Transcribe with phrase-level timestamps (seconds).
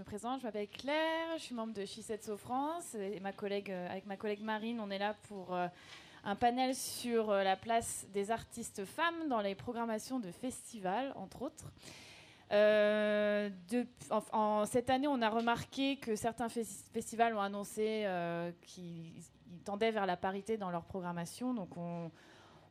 [0.00, 4.06] me présente, je m'appelle Claire, je suis membre de Shisetsu France et ma collègue, avec
[4.06, 5.54] ma collègue Marine, on est là pour
[6.24, 11.70] un panel sur la place des artistes femmes dans les programmations de festivals, entre autres.
[12.52, 13.50] Euh,
[14.64, 19.12] cette année, on a remarqué que certains festivals ont annoncé euh, qu'ils
[19.64, 21.52] tendaient vers la parité dans leur programmation.
[21.52, 22.10] Donc, on,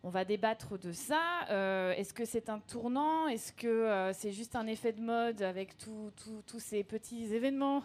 [0.07, 1.45] va débattre de ça.
[1.49, 3.27] Euh, est-ce que c'est un tournant?
[3.27, 7.83] Est-ce que c'est juste un effet de mode avec tous ces petits événements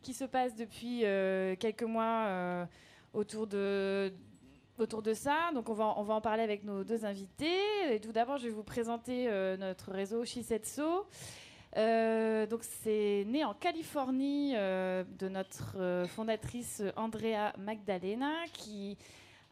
[0.00, 1.00] qui se passent depuis
[1.58, 2.66] quelques mois
[3.12, 4.10] autour de,
[5.14, 5.50] ça?
[5.52, 7.60] Donc on va, on en parler avec nos deux invités.
[7.90, 11.06] Et tout d'abord, je vais vous présenter euh, notre réseau Shisetso.
[11.76, 18.98] Euh, donc c'est né en Californie euh, de notre fondatrice Andrea Magdalena qui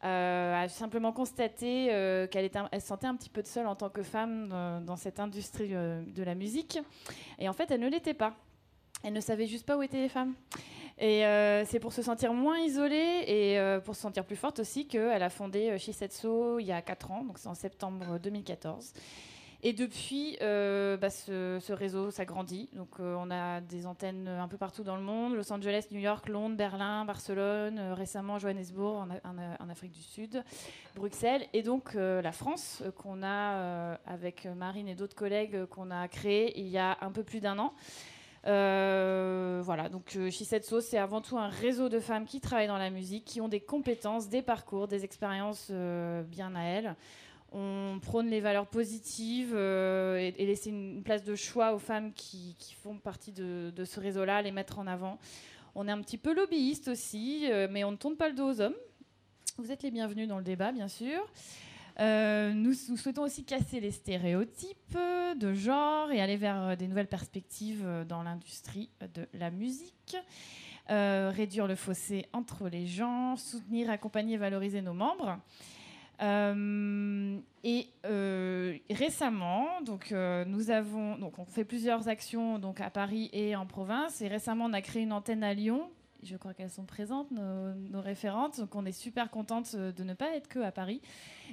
[0.02, 1.86] a simplement constaté
[2.30, 4.48] qu'elle elle se sentait un petit peu seule en tant que femme
[4.84, 6.78] dans cette industrie de la musique.
[7.38, 8.34] Et en fait, elle ne l'était pas.
[9.04, 10.34] Elle ne savait juste pas où étaient les femmes.
[11.00, 14.58] Et euh, c'est pour se sentir moins isolée et euh, pour se sentir plus forte
[14.58, 18.18] aussi qu'elle a fondé euh, Shisetsu il y a 4 ans, donc c'est en septembre
[18.18, 18.92] 2014.
[19.62, 22.68] Et depuis, bah, ce, réseau s'agrandit.
[22.74, 26.28] Donc, on a des antennes un peu partout dans le monde Los Angeles, New York,
[26.28, 30.44] Londres, Berlin, Barcelone, récemment Johannesburg en, Afrique du Sud,
[30.94, 36.58] Bruxelles, et donc la France, qu'on a avec Marine et d'autres collègues qu'on a créé
[36.60, 37.74] il y a un peu plus d'un an.
[38.46, 42.78] Euh, voilà, donc euh, Shisetsu, c'est avant tout un réseau de femmes qui travaillent dans
[42.78, 46.96] la musique, qui ont des compétences, des parcours, des expériences euh, bien à elles.
[47.52, 52.98] On prône les valeurs positives et, laisser une place de choix aux femmes qui, font
[52.98, 55.18] partie de, ce réseau-là, les mettre en avant.
[55.74, 58.60] On est un petit peu lobbyiste aussi, mais on ne tourne pas le dos aux
[58.60, 58.76] hommes.
[59.56, 61.26] Vous êtes les bienvenus dans le débat, bien sûr.
[62.00, 64.96] Euh, nous, souhaitons aussi casser les stéréotypes
[65.36, 70.16] de genre et aller vers euh, des nouvelles perspectives euh, dans l'industrie de la musique.
[70.88, 75.38] réduire le fossé entre les gens, soutenir, accompagner et valoriser nos membres.
[76.20, 77.88] Et
[78.90, 80.12] récemment, donc
[80.46, 84.20] nous avons, donc on fait plusieurs actions donc à Paris et en province.
[84.20, 85.88] Et récemment, on a créé une antenne à Lyon
[86.22, 88.60] je crois qu'elles sont présentes, nos, référentes.
[88.60, 91.00] Donc on est super contente euh, de ne pas être que à Paris.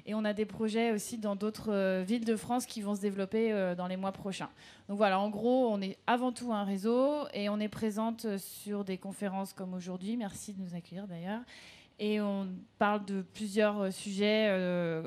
[0.05, 3.01] Et on a des projets aussi dans d'autres euh, villes de France qui vont se
[3.01, 4.49] développer euh, dans les mois prochains.
[4.89, 8.83] Donc voilà, en gros, on est avant tout un réseau et on est présente sur
[8.83, 10.17] des conférences comme aujourd'hui.
[10.17, 11.41] Merci de nous accueillir d'ailleurs.
[11.97, 12.47] Et on
[12.77, 14.53] parle de plusieurs sujets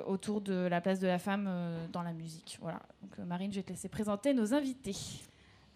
[0.07, 1.51] autour de la place de la femme
[1.93, 2.59] dans la musique.
[2.63, 2.81] Voilà.
[3.03, 4.97] Donc Marine, je vais te laisser présenter nos invités.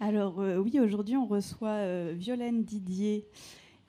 [0.00, 3.26] Alors oui, aujourd'hui on reçoit Violaine Didier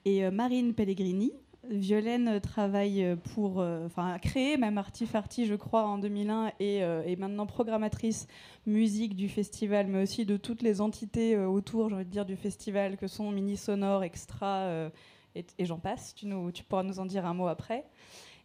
[0.06, 1.32] et euh, Marine Pellegrini.
[1.70, 7.16] Violaine travaille pour, euh, enfin, a créé même Artifarty, je crois, en 2001 et est
[7.18, 8.28] maintenant programmatrice
[8.66, 12.26] musique du festival, mais aussi de toutes les entités euh, autour, j'ai envie de dire,
[12.26, 14.90] du festival, que sont Mini Sonore, Extra
[15.36, 16.16] et, j'en passe.
[16.16, 17.86] Tu, nous, tu pourras nous en dire un mot après.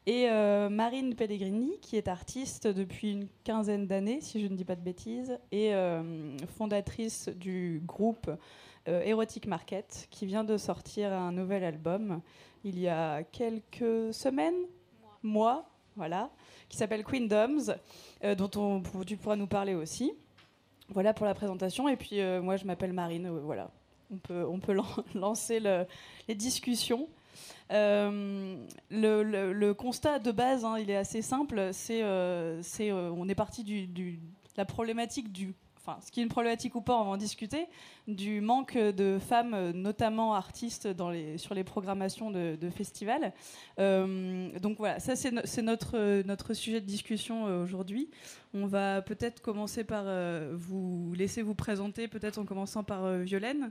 [0.07, 0.27] Et
[0.71, 4.81] Marine Pellegrini, qui est artiste depuis une quinzaine d'années, si je ne dis pas de
[4.81, 5.75] bêtises, et
[6.57, 8.31] fondatrice du groupe
[8.89, 12.23] euh, Erotic Market, qui vient de sortir un nouvel album
[12.65, 14.65] il y a quelques semaines,
[15.23, 16.31] mois, voilà,
[16.71, 17.75] qui s'appelle Queendoms,
[18.25, 20.13] euh, dont on, tu pourras nous parler aussi.
[20.89, 21.87] Voilà pour la présentation.
[21.89, 23.29] Et puis euh, moi, je m'appelle Marine.
[23.29, 23.71] voilà,
[24.11, 24.77] on peut,
[25.15, 25.61] lancer
[26.29, 27.09] les discussions.
[27.71, 31.71] le, constat de base, hein, il est assez simple.
[31.73, 32.03] C'est,
[32.63, 34.19] c'est, on est parti du, de
[34.57, 35.55] la problématique du
[36.03, 37.67] ce qui est une problématique ou pas, on va en discuter,
[38.07, 40.89] du manque de femmes, notamment artistes,
[41.37, 43.33] sur les programmations de, festivals.
[43.79, 48.11] Euh, donc voilà, ça c'est notre, sujet de discussion euh, aujourd'hui.
[48.55, 53.71] On va peut-être commencer par euh, vous laisser vous présenter, peut-être en commençant par Violaine.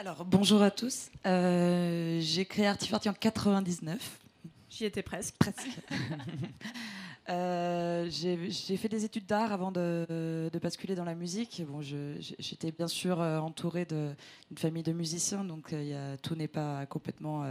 [0.00, 1.10] Alors bonjour à tous.
[1.26, 4.18] J'ai créé Artifarty en 99.
[4.70, 5.34] J'y étais presque.
[5.38, 5.68] Presque.
[7.28, 11.62] Euh, j'ai fait des études d'art avant de, basculer dans la musique.
[11.68, 14.16] Bon, j'étais bien sûr euh, entourée d'une
[14.56, 17.44] famille de musiciens, donc euh, y a, tout n'est pas complètement.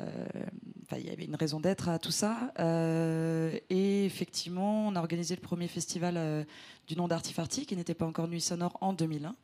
[0.00, 2.52] il y avait une raison d'être à tout ça.
[2.58, 6.46] et effectivement, on a organisé le premier festival
[6.88, 9.36] du nom d'Artifarty, qui n'était pas encore Nuit Sonore, en 2001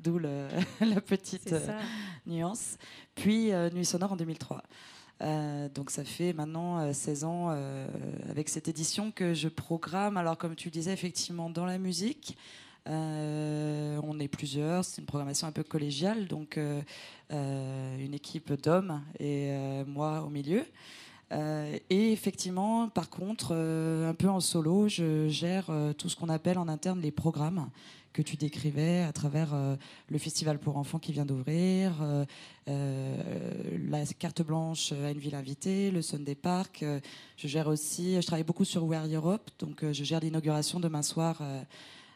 [0.00, 0.18] d'où
[0.80, 1.54] la petite
[2.26, 2.76] nuance.
[3.14, 4.62] Puis Nuit Sonore en 2003.
[5.22, 7.86] Euh, donc ça fait maintenant 16 euh, ans euh,
[8.30, 10.16] avec cette édition que je programme.
[10.16, 12.36] Alors comme tu disais, effectivement, dans la musique.
[12.86, 16.58] on est plusieurs, c'est une programmation un peu collégiale, donc
[17.30, 19.52] une équipe d'hommes et
[19.86, 20.64] moi au milieu.
[21.30, 26.68] et effectivement, par contre, un peu en solo, je gère tout ce qu'on appelle en
[26.68, 27.70] interne les programmes,
[28.12, 29.54] que tu décrivais à travers
[30.08, 31.92] le festival pour enfants qui vient d'ouvrir,
[32.66, 36.84] la carte blanche à une ville invitée, le Sunday Park.
[37.36, 41.42] je gère aussi, je travaille beaucoup sur We Europe, donc je gère l'inauguration demain soir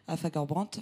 [0.08, 0.81] à Fagorbrandt.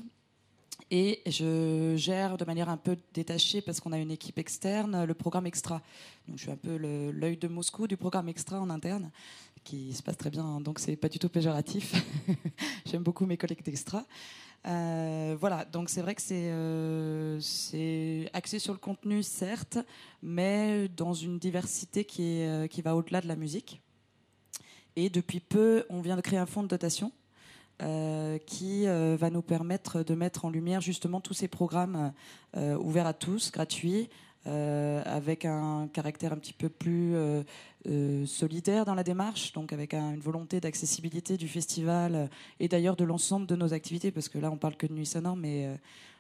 [0.94, 5.14] Et je gère de manière un peu détachée, parce qu'on a une équipe externe, le
[5.14, 5.81] programme Extra.
[6.29, 9.11] Donc je suis un peu l'œil de Moscou du programme Extra en interne,
[9.64, 11.94] qui se passe très bien, donc c'est pas du tout péjoratif.
[12.87, 14.05] J'aime beaucoup mes collègues d'Extra.
[14.67, 19.79] Euh, voilà, donc c'est vrai que euh, c'est axé sur le contenu, certes,
[20.23, 23.81] mais dans une diversité qui, est, euh, qui va au-delà de la musique.
[24.94, 27.12] Et depuis peu, on vient de créer un fonds de dotation
[28.47, 32.12] qui va nous permettre de mettre en lumière justement tous ces programmes
[32.55, 34.09] ouverts à tous, gratuits,
[34.44, 37.15] avec un caractère un petit peu plus
[38.27, 42.29] solidaire dans la démarche, donc avec une volonté d'accessibilité du festival
[42.61, 45.06] et d'ailleurs de l'ensemble de nos activités, parce que là on parle que de Nuit
[45.06, 45.69] Sonore, mais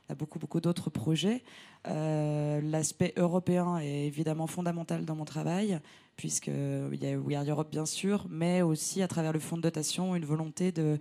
[0.08, 1.42] on a beaucoup, beaucoup d'autres projets.
[1.84, 5.80] L'aspect européen est évidemment fondamental dans mon travail,
[6.16, 9.62] puisqu'il y a We Are Europe bien sûr, mais aussi à travers le fonds de
[9.62, 10.98] dotation, une volonté de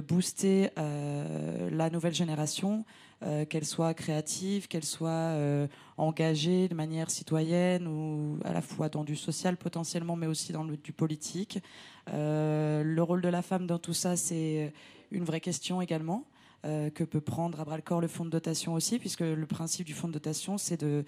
[0.00, 2.84] booster euh, la nouvelle génération,
[3.24, 5.66] euh, qu'elle soit créative, qu'elle soit euh,
[5.96, 10.64] engagée de manière citoyenne ou à la fois dans du social potentiellement, mais aussi dans
[10.64, 11.58] du politique.
[12.06, 14.72] le rôle de la femme dans tout ça, c'est
[15.10, 16.24] une vraie question également.
[16.62, 19.86] que peut prendre à bras le corps le fonds de dotation aussi, puisque le principe
[19.86, 21.04] du fonds de dotation, c'est de,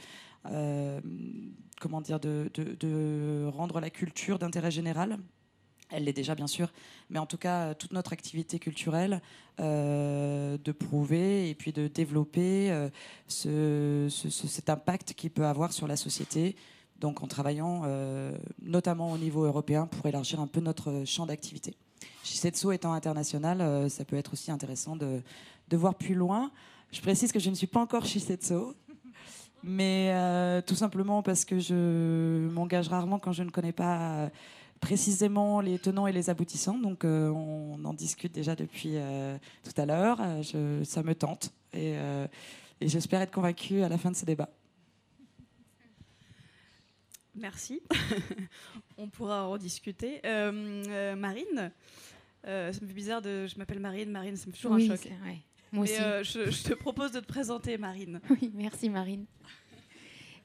[1.80, 5.18] comment dire, de rendre la culture d'intérêt général
[5.90, 6.72] elle l'est déjà bien sûr,
[7.10, 9.20] mais en tout cas toute notre activité culturelle,
[9.58, 12.90] euh, de prouver et puis de développer euh,
[13.26, 16.56] ce, cet impact qu'il peut avoir sur la société,
[17.00, 21.74] donc en travaillant euh, notamment au niveau européen pour élargir un peu notre champ d'activité.
[22.22, 25.22] Shisetsu étant international, ça peut être aussi intéressant de,
[25.68, 26.50] de, voir plus loin.
[26.92, 28.74] Je précise que je ne suis pas encore Shisetsu,
[29.62, 30.12] mais
[30.66, 34.28] tout simplement parce que je m'engage rarement quand je ne connais pas
[34.80, 36.78] précisément les tenants et les aboutissants.
[36.78, 40.18] Donc euh, on en discute déjà depuis euh, tout à l'heure.
[40.20, 41.94] Euh, ça me tente et,
[42.80, 44.48] et j'espère être convaincue à la fin de ce débat.
[47.34, 47.82] Merci.
[48.96, 50.22] on pourra en discuter.
[50.24, 51.70] Marine,
[52.44, 53.46] ça me fait bizarre de.
[53.46, 54.10] Je m'appelle Marine.
[54.10, 55.06] Marine, ça me fait toujours un choc.
[55.72, 55.94] Moi aussi.
[55.96, 58.20] Je, je, te propose de te présenter, Marine.
[58.30, 59.26] Oui, merci, Marine.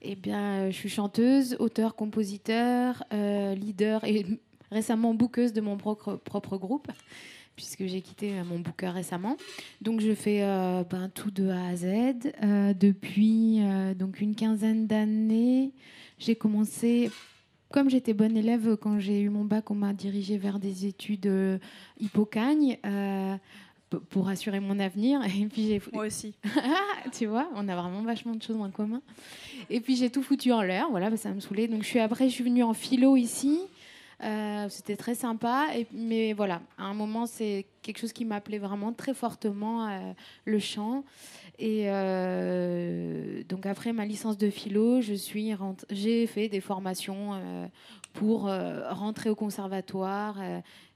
[0.03, 4.25] Eh bien, euh, je suis chanteuse, auteur, compositeur, euh, leader et
[4.71, 6.87] récemment bookeuse de mon propre, groupe,
[7.55, 9.37] puisque j'ai quitté euh, mon booker récemment.
[9.81, 10.39] Donc, je fais
[10.89, 11.85] ben, tout de A à Z.
[12.79, 13.61] depuis
[13.95, 15.71] donc une quinzaine d'années,
[16.17, 17.11] j'ai commencé
[17.71, 21.27] comme j'étais bonne élève quand j'ai eu mon bac, on m'a dirigée vers des études
[21.27, 21.57] euh,
[23.99, 25.21] pour assurer mon avenir.
[25.25, 26.33] Et puis j'ai moi aussi.
[27.11, 29.01] tu vois, on a vraiment vachement de choses en commun.
[29.69, 30.87] Et puis j'ai tout foutu en l'air.
[30.89, 31.67] Voilà, bah, ça me saoulait.
[31.67, 33.59] Donc je suis après, je suis venue en philo ici.
[34.23, 35.67] Euh, c'était très sympa.
[35.75, 40.13] Et, mais voilà, à un moment, c'est quelque chose qui m'appelait vraiment très fortement euh,
[40.45, 41.03] le chant.
[41.59, 45.53] Et euh, donc après ma licence de philo, je suis
[45.91, 47.39] j'ai fait des formations
[48.13, 48.49] pour
[48.89, 50.37] rentrer au conservatoire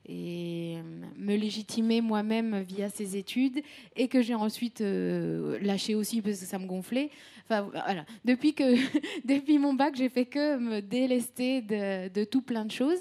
[0.07, 0.81] et euh,
[1.17, 3.61] me légitimer moi-même via ces études
[3.95, 7.09] et que j'ai ensuite euh, lâché aussi parce que ça me gonflait.
[7.45, 8.05] Enfin, voilà.
[8.23, 8.75] Depuis, que,
[9.25, 12.99] depuis mon bac, j'ai fait que me délester de, tout plein de choses.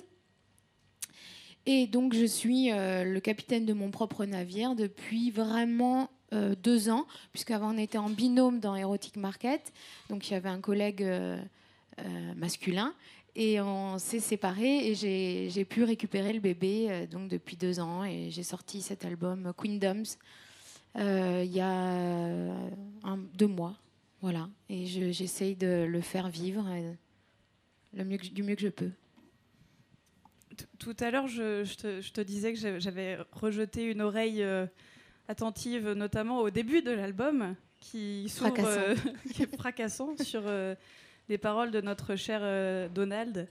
[1.66, 6.10] Et donc, je suis euh, le capitaine de mon propre navire depuis vraiment
[6.64, 9.72] deux ans, puisqu'avant, on était en binôme dans Erotic Market.
[10.10, 11.06] Donc, il y avait un collègue
[12.34, 12.92] masculin
[13.36, 18.04] et on s'est séparés et j'ai pu récupérer le bébé euh, donc depuis deux ans
[18.04, 20.16] et j'ai sorti cet album Queendoms
[20.96, 23.74] euh, il y a un, deux mois.
[24.20, 24.48] Voilà.
[24.68, 26.92] Et j'essaye de le faire vivre euh,
[27.94, 28.90] le mieux du mieux que je peux.
[30.78, 31.64] Tout à l'heure, je,
[32.12, 34.46] te disais que j'avais rejeté une oreille
[35.26, 38.32] attentive, notamment au début de l'album, qui,
[39.34, 40.42] qui est fracassant sur
[41.28, 43.48] les paroles de notre cher euh, Donald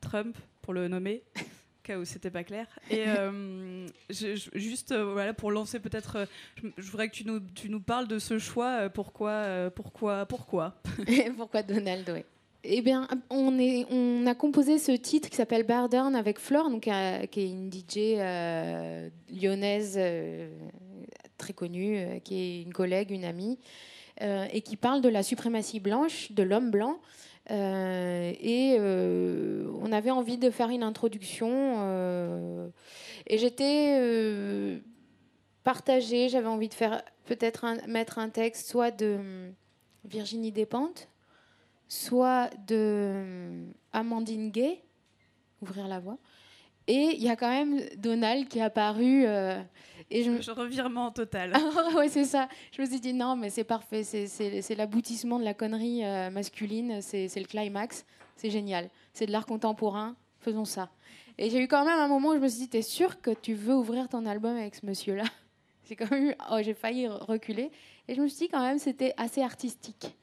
[0.00, 1.22] Trump, pour le nommer,
[1.82, 2.66] cas où c'était pas clair.
[2.90, 6.26] Et euh, juste euh, voilà pour lancer peut-être,
[6.76, 8.88] je, voudrais que tu nous, tu nous parles de ce choix.
[8.90, 10.74] pourquoi, pourquoi, pourquoi?
[11.36, 12.24] Pourquoi Donald Oui.
[12.64, 16.82] Eh bien, on, est, on a composé ce titre qui s'appelle Bardern avec Flore, donc,
[16.82, 18.18] qui est une DJ
[19.28, 19.98] lyonnaise
[21.38, 23.58] très connue, qui est une collègue, une amie.
[24.20, 26.98] Euh, et qui parle de la suprématie blanche, de l'homme blanc.
[27.50, 32.70] Euh, et euh, on avait envie de faire une introduction.
[33.26, 34.80] et j'étais
[35.64, 36.28] partager.
[36.28, 39.18] J'avais envie de faire peut-être mettre un texte soit de
[40.04, 41.08] Virginie Despentes,
[41.88, 44.82] soit de Amandine Gay,
[45.62, 46.18] ouvrir la voie.
[46.92, 49.24] Et il y a quand même Donald qui est apparu.
[49.24, 49.58] Euh,
[50.10, 51.54] et je, revirement total.
[51.96, 52.50] ouais, c'est ça.
[52.70, 54.04] Je me suis dit non, mais c'est parfait.
[54.04, 57.00] C'est l'aboutissement de la connerie euh, masculine.
[57.00, 58.04] C'est le climax.
[58.36, 58.90] C'est génial.
[59.14, 60.16] C'est de l'art contemporain.
[60.40, 60.90] Faisons ça.
[61.38, 63.30] Et j'ai eu quand même un moment où je me suis dit T'es sûr que
[63.30, 65.24] tu veux ouvrir ton album avec ce monsieur-là?
[65.88, 66.34] J'ai quand même eu.
[66.50, 67.70] Oh, j'ai failli reculer.
[68.06, 70.14] Et je me suis dit quand même c'était assez artistique.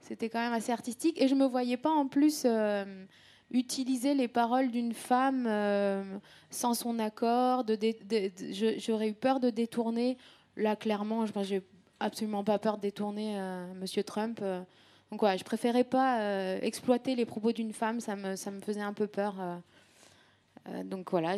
[0.00, 1.20] C'était quand même assez artistique.
[1.20, 2.44] Et je me voyais pas en plus.
[2.46, 3.04] Euh,
[3.50, 6.02] utiliser les paroles d'une femme euh,
[6.50, 7.64] sans son accord.
[8.78, 10.18] J'aurais eu peur de détourner.
[10.56, 11.62] Là, clairement, je n'ai
[12.00, 14.40] absolument pas peur de détourner euh, Monsieur Trump.
[14.42, 14.62] Euh.
[15.10, 18.00] donc, ouais, je préférais pas exploiter les propos d'une femme.
[18.00, 19.34] Ça me, faisait un peu peur.
[20.84, 21.36] donc voilà,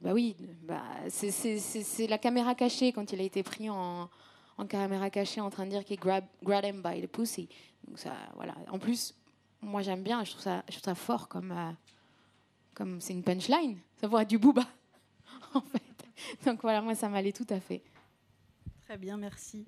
[0.00, 4.08] bah oui, bah, c'est la caméra cachée quand il a été pris en,
[4.60, 7.48] en caméra cachée en train de dire qu'il grab, grab him by the pussy.
[7.86, 8.54] Donc ça, voilà.
[8.70, 9.14] En plus,
[9.62, 11.72] moi j'aime bien, je trouve ça, je trouve ça fort comme euh,
[12.74, 14.64] comme c'est une punchline, ça voit du booba
[15.54, 15.82] en fait.
[16.46, 17.82] Donc voilà, moi ça m'allait tout à fait.
[18.86, 19.66] Très bien, merci.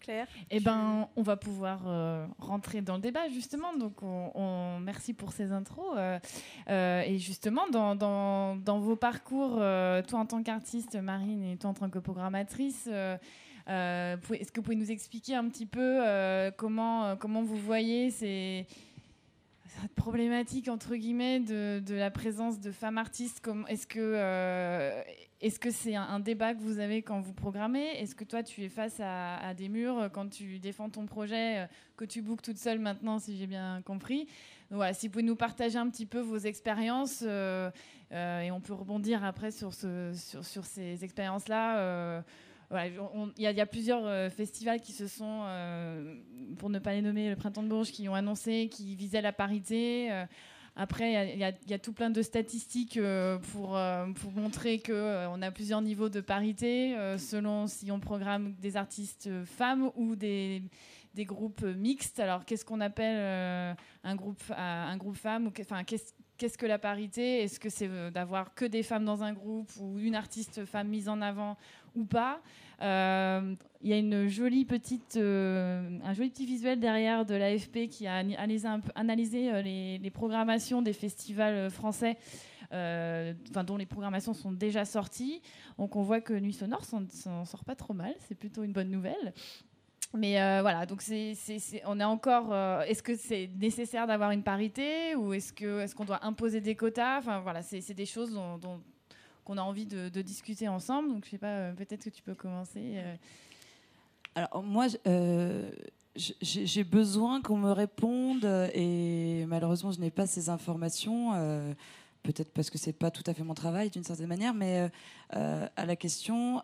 [0.00, 3.76] Claire Eh ben, on va pouvoir euh, rentrer dans le débat justement.
[3.76, 5.94] Donc, on, merci pour ces intros.
[5.98, 11.68] Euh, et justement, dans, dans, dans vos parcours, toi en tant qu'artiste, Marine, et toi
[11.68, 14.16] en tant que programmatrice, est-ce
[14.52, 16.00] que vous pouvez nous expliquer un petit peu
[16.56, 18.66] comment, comment vous voyez ces,
[19.80, 25.02] cette problématique entre guillemets de, la présence de femmes artistes Est-ce que euh,
[25.40, 27.98] est-ce que c'est un, débat que vous avez quand vous programmez?
[27.98, 31.66] Est-ce que toi tu es face à, des murs quand tu défends ton projet euh,
[31.96, 34.28] que tu bookes toute seule maintenant, si j'ai bien compris?
[34.70, 37.70] Voilà, si vous pouvez nous partager un petit peu vos expériences euh,
[38.12, 41.04] et on peut rebondir après sur, ce, sur, sur ces
[42.72, 46.14] il y, a plusieurs euh, festivals qui se sont, euh,
[46.58, 49.32] pour ne pas les nommer, le Printemps de Bourges, qui ont annoncé qu'ils visaient la
[49.32, 50.12] parité.
[50.12, 50.24] Euh,
[50.76, 52.98] après, il y, a tout plein de statistiques
[53.50, 53.78] pour,
[54.14, 59.90] pour montrer qu'on a plusieurs niveaux de parité, selon si on programme des artistes femmes
[59.96, 60.62] ou des,
[61.12, 62.20] des groupes mixtes.
[62.20, 67.42] Alors, qu'est-ce qu'on appelle un, groupe, un groupe femme enfin, qu'est-ce que la parité?
[67.42, 71.08] Est-ce que c'est d'avoir que des femmes dans un groupe ou une artiste femme mise
[71.08, 71.58] en avant?
[71.94, 72.40] Ou pas.
[72.82, 77.88] Euh, il y a une jolie petite, euh, un joli petit visuel derrière de l'AFP
[77.88, 78.22] qui a
[78.94, 82.16] analysé, euh, les, programmations des festivals français.
[82.70, 85.42] dont les programmations sont déjà sorties.
[85.78, 88.90] Donc on voit que Nuit Sonore s'en sort pas trop mal, c'est plutôt une bonne
[88.90, 89.34] nouvelle.
[90.14, 91.02] Mais voilà, donc
[91.86, 92.54] on est encore.
[92.86, 97.18] est-ce que c'est nécessaire d'avoir une parité ou est-ce qu'on doit imposer des quotas?
[97.18, 98.80] Enfin voilà, c'est, des choses dont
[99.50, 101.08] qu'on a envie de, discuter ensemble.
[101.08, 102.94] Donc, je sais pas, euh, peut-être que tu peux commencer.
[102.94, 103.16] Euh.
[104.36, 105.68] Alors, moi, euh,
[106.14, 111.32] j'ai besoin qu'on me réponde et malheureusement, je n'ai pas ces informations.
[112.22, 114.88] Peut-être parce que c'est pas tout à fait mon travail d'une certaine manière, mais
[115.30, 116.62] à la question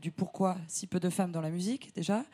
[0.00, 2.24] du pourquoi si peu de femmes dans la musique déjà,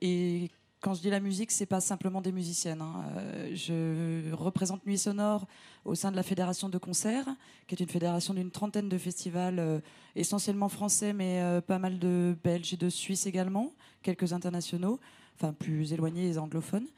[0.00, 0.50] et
[0.82, 2.82] quand je dis la musique, c'est pas simplement des musiciennes.
[2.82, 3.04] Hein.
[3.16, 5.46] Euh, je représente Nuit Sonore
[5.84, 7.26] au sein de la fédération de concerts,
[7.68, 9.78] qui est une fédération d'une trentaine de festivals, euh,
[10.16, 13.72] essentiellement français, mais euh, pas mal de Belges et de Suisses également,
[14.02, 14.98] quelques internationaux,
[15.36, 16.88] enfin plus éloignés et anglophones.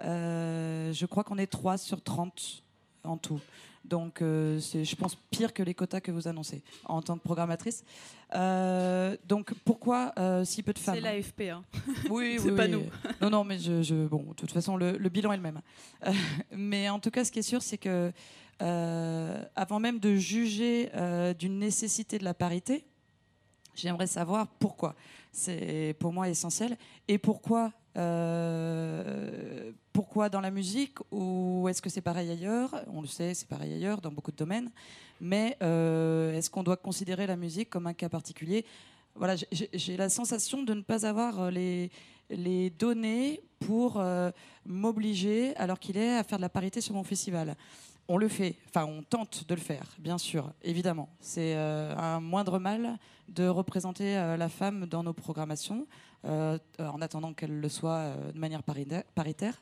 [0.00, 2.62] je crois qu'on est 3 sur 30
[3.04, 3.40] en tout.
[3.84, 7.22] Donc, euh, c'est, je pense, pire que les quotas que vous annoncez en tant que
[7.22, 7.84] programmatrice.
[8.34, 11.64] Euh, donc, pourquoi euh, si peu de femmes C'est l'AFP, hein.
[12.08, 12.84] Oui, c'est pas nous.
[13.20, 15.60] non, non, mais je, bon, de toute façon, le, bilan est le même.
[16.52, 18.12] mais en tout cas, ce qui est sûr, c'est que
[18.60, 20.90] avant même de juger
[21.38, 22.84] d'une nécessité de la parité,
[23.74, 24.94] j'aimerais savoir pourquoi.
[25.32, 26.76] C'est pour moi essentiel.
[27.08, 32.74] Et pourquoi euh, pourquoi dans la musique ou est-ce que c'est pareil ailleurs?
[32.92, 34.70] On le sait, c'est pareil ailleurs dans beaucoup de domaines.
[35.20, 38.64] Mais euh, est-ce qu'on doit considérer la musique comme un cas particulier?
[39.14, 41.90] Voilà, j'ai la sensation de ne pas avoir euh, les,
[42.30, 44.02] les données pour
[44.66, 47.54] m'obliger, alors qu'il est, à faire de la parité sur mon festival.
[48.08, 51.08] On le fait, enfin on tente de le faire, bien sûr, évidemment.
[51.20, 55.86] C'est un moindre mal de représenter la femme dans nos programmations.
[56.24, 59.60] Euh, en attendant qu'elle le soit euh, de manière paritaire.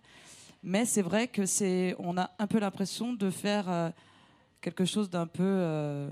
[0.63, 3.89] Mais c'est vrai que c'est, on a un peu l'impression de faire euh,
[4.61, 6.11] quelque chose d'un peu,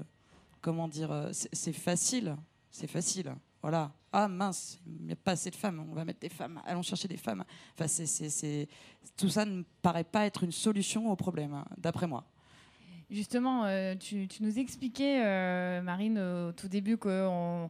[0.62, 2.35] comment dire, c'est facile,
[2.71, 3.35] c'est facile.
[3.61, 3.93] Voilà.
[4.11, 6.81] Ah mince, il n'y a pas assez de femmes, on va mettre des femmes, allons
[6.81, 7.45] chercher des femmes.
[7.75, 8.69] Enfin, c'est,
[9.19, 12.25] Tout ça ne paraît pas être une solution au problème, hein, d'après moi.
[13.11, 13.67] Justement,
[13.99, 17.69] tu, nous expliquais, Marine, au tout début qu'on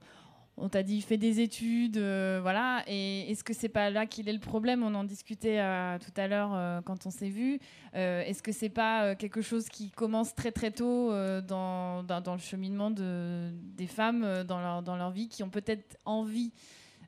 [0.60, 2.82] on t'a dit fais des études, euh, voilà.
[2.86, 4.82] Et est-ce que c'est pas là qu'il est le problème?
[4.82, 7.58] On en discutait euh, tout à l'heure euh, quand on s'est vu.
[7.94, 11.10] est-ce que c'est pas quelque chose qui commence très très tôt
[11.42, 16.52] dans, le cheminement de, des femmes dans leur, dans leur vie, qui ont peut-être envie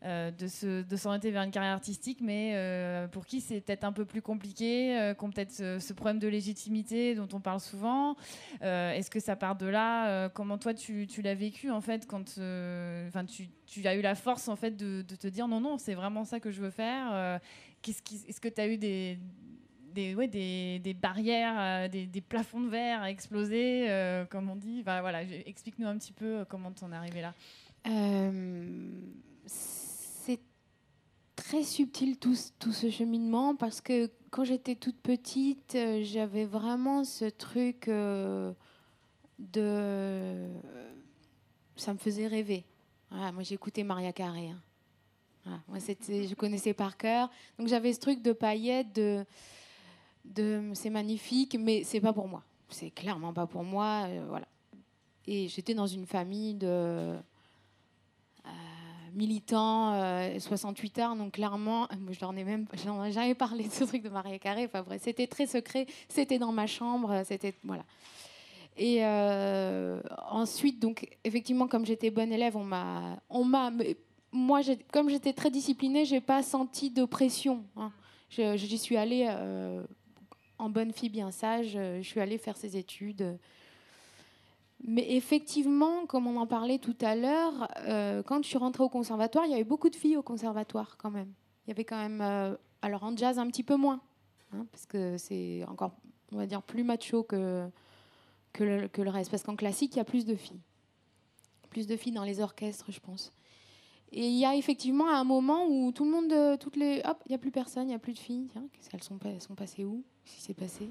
[0.02, 4.07] euh, de, s'orienter vers une carrière artistique, mais euh, pour qui c'est peut-être un peu
[4.07, 8.16] plus compliqué, euh, qui ont peut-être ce, problème de légitimité dont on parle souvent.
[8.62, 12.38] est-ce que ça part de là Comment toi tu, l'as vécu en fait quand
[13.09, 16.25] enfin tu, as eu la force en fait de, te dire non non c'est vraiment
[16.25, 17.38] ça que je veux faire.
[17.83, 19.19] Qu'est-ce est-ce que tu as eu des
[20.95, 23.87] barrières, des, plafonds de verre à exploser,
[24.30, 24.80] comme on dit?
[24.83, 27.35] Voilà, explique-nous un petit peu comment tu en es arrivé là
[31.40, 37.02] très subtil tout, tout, ce cheminement parce que quand j'étais toute petite, euh, j'avais vraiment
[37.02, 38.52] ce truc euh,
[39.38, 40.49] de.
[41.76, 42.64] Ça me faisait rêver.
[43.11, 44.50] moi, j'écoutais Maria Carré.
[45.47, 45.62] Hein.
[45.66, 47.30] moi, je connaissais par cœur.
[47.59, 49.25] Donc, j'avais ce truc de paillettes, de.
[50.75, 52.44] c'est magnifique, mais c'est pas pour moi.
[52.68, 54.04] C'est clairement pas pour moi.
[54.06, 54.47] Euh, voilà.
[55.26, 57.16] Et j'étais dans une famille de
[59.14, 59.95] militant,
[60.38, 62.67] 68 euh, heures, donc clairement, euh, je n'en ai même
[63.11, 64.69] jamais parlé de ce truc de Maria Carré.
[64.73, 67.85] Enfin c'était très secret, c'était dans ma chambre, c'était voilà.
[68.76, 70.00] Et euh,
[70.31, 73.71] ensuite, donc effectivement, comme j'étais bonne élève, on m'a, on m'a,
[74.33, 74.61] moi,
[74.93, 77.64] comme j'étais très disciplinée, j'ai pas senti de pression.
[77.76, 77.93] Hein.
[78.31, 79.29] J'y suis allée
[80.59, 81.73] en bonne fille bien sage.
[81.73, 83.38] Je suis allée faire ses études.
[84.82, 88.88] Mais effectivement, comme on en parlait tout à l'heure, euh, quand je suis rentrée au
[88.88, 91.32] conservatoire, il y avait beaucoup de filles au conservatoire quand même.
[91.66, 94.00] Il y avait quand même, euh, alors en jazz un petit peu moins,
[94.52, 95.92] hein, parce que c'est encore,
[96.32, 97.68] on va dire, plus macho que,
[98.54, 99.30] que, le, reste.
[99.30, 100.60] Parce qu'en classique, il y a plus de filles.
[101.68, 103.32] Plus de filles dans les orchestres, je pense.
[104.12, 107.28] Et il y a effectivement un moment où tout le monde, toutes les, hop, il
[107.28, 108.49] n'y a plus personne, il n'y a plus de filles.
[108.50, 110.90] Tiens, elles sont, elles sont passées où Qu'est-ce qui s'est passé?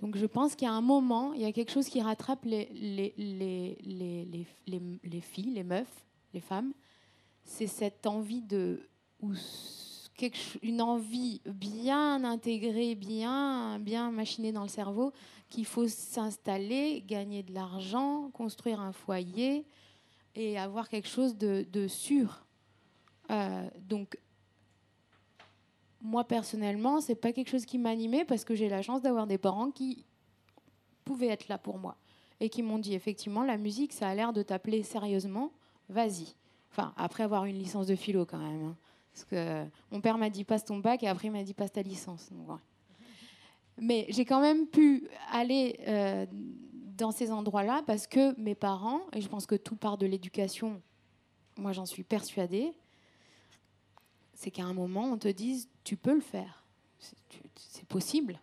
[0.00, 2.44] Donc je pense qu'il y a un moment, il y a quelque chose qui rattrape
[2.44, 6.72] les, les, les, les, les filles, les meufs, les femmes.
[7.44, 8.88] C'est cette envie de...
[9.20, 9.32] Ou
[10.16, 15.12] quelque, une envie bien intégrée, bien, bien machinée dans le cerveau,
[15.48, 19.64] qu'il faut s'installer, gagner de l'argent, construire un foyer
[20.34, 22.44] et avoir quelque chose de, de sûr.
[23.30, 24.18] Euh, donc
[26.04, 29.38] moi personnellement, c'est pas quelque chose qui m'animait parce que j'ai la chance d'avoir des
[29.38, 30.04] parents qui
[31.04, 31.96] pouvaient être là pour moi
[32.40, 35.50] et qui m'ont dit effectivement la musique ça a l'air de t'appeler sérieusement,
[35.88, 36.34] vas-y.
[36.70, 38.64] Enfin après avoir une licence de philo quand même.
[38.66, 38.76] Hein.
[39.12, 41.72] parce que mon père m'a dit passe ton bac et après il m'a dit passe
[41.72, 42.30] ta licence.
[43.78, 46.26] Mais j'ai quand même pu aller euh,
[46.98, 50.82] dans ces endroits-là parce que mes parents, et je pense que tout part de l'éducation,
[51.56, 52.74] moi j'en suis persuadée,
[54.34, 56.64] c'est qu'à un moment, on te dise, tu peux le faire.
[57.56, 58.40] C'est possible.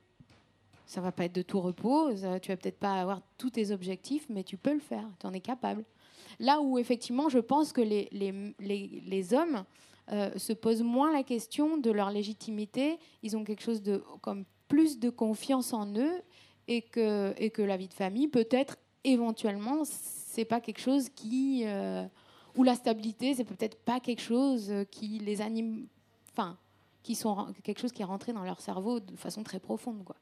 [0.86, 4.25] Ça va pas être de tout repos, tu vas peut-être pas avoir tous tes objectifs,
[4.30, 5.86] mais tu peux le faire, tu en es capable.
[6.39, 9.63] Là où effectivement, je pense que les, les, les, hommes
[10.12, 14.43] euh, se posent moins la question de leur légitimité, ils ont quelque chose de comme
[14.67, 16.21] plus de confiance en eux
[16.67, 21.63] et que, et que la vie de famille, peut-être éventuellement, c'est pas quelque chose qui...
[21.65, 22.06] Euh,
[22.56, 25.88] ou la stabilité, c'est peut-être pas quelque chose euh, qui les anime,
[26.32, 26.58] enfin,
[27.04, 30.16] qui sont quelque chose qui est rentré dans leur cerveau de façon très profonde, quoi.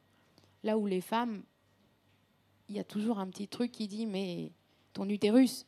[0.64, 1.44] Là où les femmes,
[2.68, 4.52] il y a toujours un petit truc qui dit mais
[4.94, 5.66] ton utérus,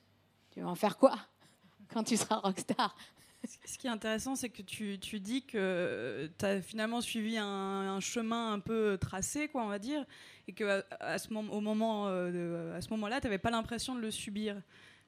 [0.52, 1.16] tu vas en faire quoi
[1.94, 2.96] quand tu seras rockstar
[3.66, 8.54] ce qui est intéressant, c'est que tu, dis que tu as finalement suivi un, chemin
[8.54, 10.06] un peu tracé, quoi, on va dire,
[10.48, 14.12] et que à, ce moment, moment, euh, ce moment-là, tu n'avais pas l'impression de le
[14.12, 14.62] subir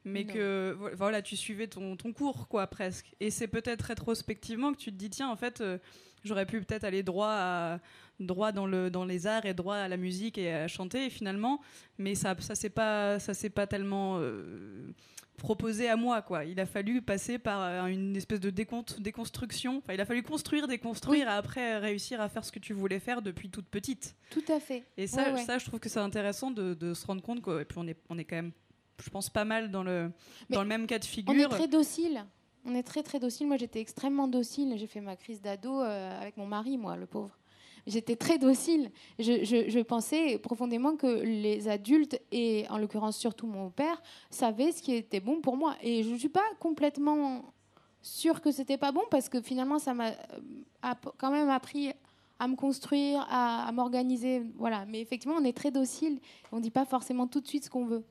[0.05, 3.13] mais que voilà, tu suivais ton, ton, cours, quoi, presque.
[3.19, 5.77] Et c'est peut-être rétrospectivement que tu te dis, tiens, en fait, euh,
[6.23, 7.79] j'aurais pu peut-être aller droit, à,
[8.19, 11.61] droit dans, le, dans les arts et droit à la musique et à chanter, finalement,
[11.97, 14.93] mais ça ça s'est pas, ça pas tellement euh,
[15.37, 16.45] proposé à moi, quoi.
[16.45, 19.77] Il a fallu passer par euh, une espèce de déconstruction.
[19.77, 22.99] Enfin, il a fallu construire, déconstruire, et après réussir à faire ce que tu voulais
[22.99, 24.15] faire depuis toute petite.
[24.29, 24.83] Tout à fait.
[24.97, 27.61] Et ça, ça je trouve que c'est intéressant de, de, se rendre compte, quoi.
[27.61, 28.51] Et puis on est, on est quand même
[29.01, 30.11] je pense, pas mal dans le,
[30.49, 31.33] dans le même cas de figure.
[31.33, 32.25] On est très docile.
[32.65, 33.47] On est très très docile.
[33.47, 34.73] Moi, j'étais extrêmement docile.
[34.77, 37.37] J'ai fait ma crise d'ado euh, avec mon mari, moi, le pauvre.
[37.85, 38.91] J'étais très docile.
[39.19, 44.81] Je, je, pensais profondément que les adultes, et en l'occurrence surtout mon père, savaient ce
[44.81, 45.75] qui était bon pour moi.
[45.81, 47.53] Et je ne suis pas complètement
[48.01, 51.91] sûre que c'était pas bon parce que finalement, ça m'a euh, quand même appris
[52.39, 54.43] à me construire, à, à m'organiser.
[54.55, 54.85] Voilà.
[54.85, 56.19] Mais effectivement, on est très docile.
[56.53, 58.05] On ne dit pas forcément tout de suite ce qu'on veut.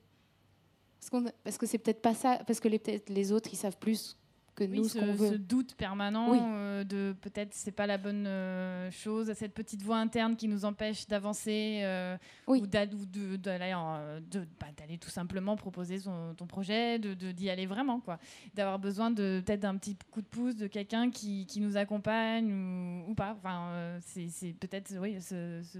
[1.43, 4.17] Parce, que c'est peut-être pas ça, parce que les, peut-être les autres, ils savent plus
[4.55, 5.31] que nous ce, qu'on veut.
[5.31, 9.97] ce doute permanent euh, de peut-être c'est pas la bonne euh, chose, cette petite voix
[9.97, 16.33] interne qui nous empêche d'avancer euh, ou d'aller de, bah, d'aller tout simplement proposer son,
[16.35, 18.19] ton projet, de, d'y aller vraiment quoi,
[18.53, 22.51] d'avoir besoin de peut-être d'un petit coup de pouce de quelqu'un qui, qui nous accompagne
[22.53, 23.35] ou, ou pas.
[23.37, 25.17] Enfin, c'est, c'est peut-être oui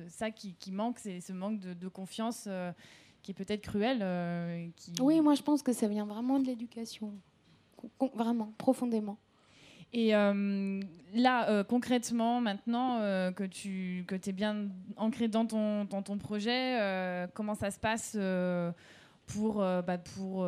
[0.08, 2.48] ça qui, qui, manque, c'est ce manque de, confiance
[3.24, 4.00] qui est peut-être cruel.
[4.76, 4.94] Qui...
[5.02, 7.14] Oui, moi je pense que ça vient vraiment de l'éducation
[8.14, 9.18] vraiment, profondément.
[9.92, 10.82] Et euh,
[11.14, 16.18] là, euh, concrètement, maintenant euh, que tu que es bien ancré dans ton, dans ton
[16.18, 18.18] projet, comment ça se passe
[19.28, 20.48] pour, bah, pour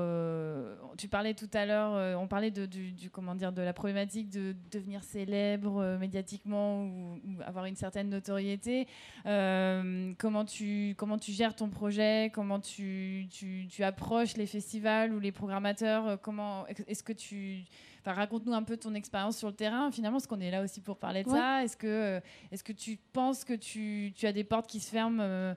[0.98, 4.56] tu parlais tout à l'heure, on parlait de, du, comment dire, de la problématique de
[4.72, 8.88] devenir célèbre médiatiquement ou, avoir une certaine notoriété.
[9.24, 12.32] comment, tu, comment tu gères ton projet?
[12.34, 16.20] Comment tu, tu, tu approches les festivals ou les programmateurs?
[16.22, 17.66] Comment Est-ce que tu
[18.12, 20.98] raconte-nous un peu ton expérience sur le terrain, finalement, parce qu'on est là aussi pour
[20.98, 21.64] parler de ça.
[21.64, 22.20] Est-ce que, euh,
[22.52, 25.56] est que tu penses que tu, tu, as des portes qui se ferment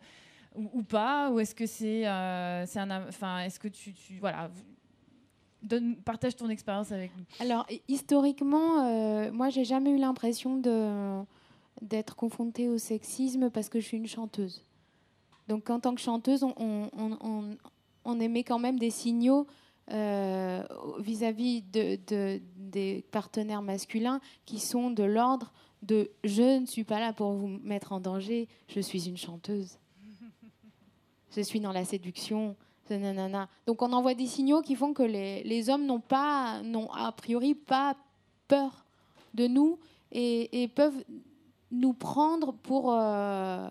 [0.56, 3.08] euh, ou, pas Ou est-ce que c'est euh, c'est un.
[3.08, 3.92] Enfin, est-ce que tu.
[3.92, 4.50] tu voilà.
[5.60, 7.24] Donne, partage ton expérience avec nous.
[7.40, 11.20] Alors, historiquement, moi, j'ai jamais eu l'impression de
[11.82, 14.64] d'être confrontée au sexisme parce que je suis une chanteuse.
[15.48, 17.56] Donc, en tant que chanteuse, on, on, on,
[18.04, 19.46] on émet quand même des signaux
[19.90, 20.62] euh,
[20.98, 21.98] vis-à-vis de,
[22.56, 27.46] des partenaires masculins qui sont de l'ordre de je ne suis pas là pour vous
[27.46, 29.78] mettre en danger, je suis une chanteuse.
[31.36, 32.56] Je suis dans la séduction.
[33.66, 37.12] Donc on envoie des signaux qui font que les, les hommes n'ont pas, n'ont a
[37.12, 37.96] priori pas
[38.46, 38.86] peur
[39.34, 39.78] de nous
[40.12, 41.04] et, peuvent
[41.70, 43.68] nous prendre pour, euh,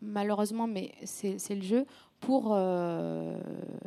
[0.00, 1.86] malheureusement, mais c'est le jeu,
[2.20, 3.38] pour euh,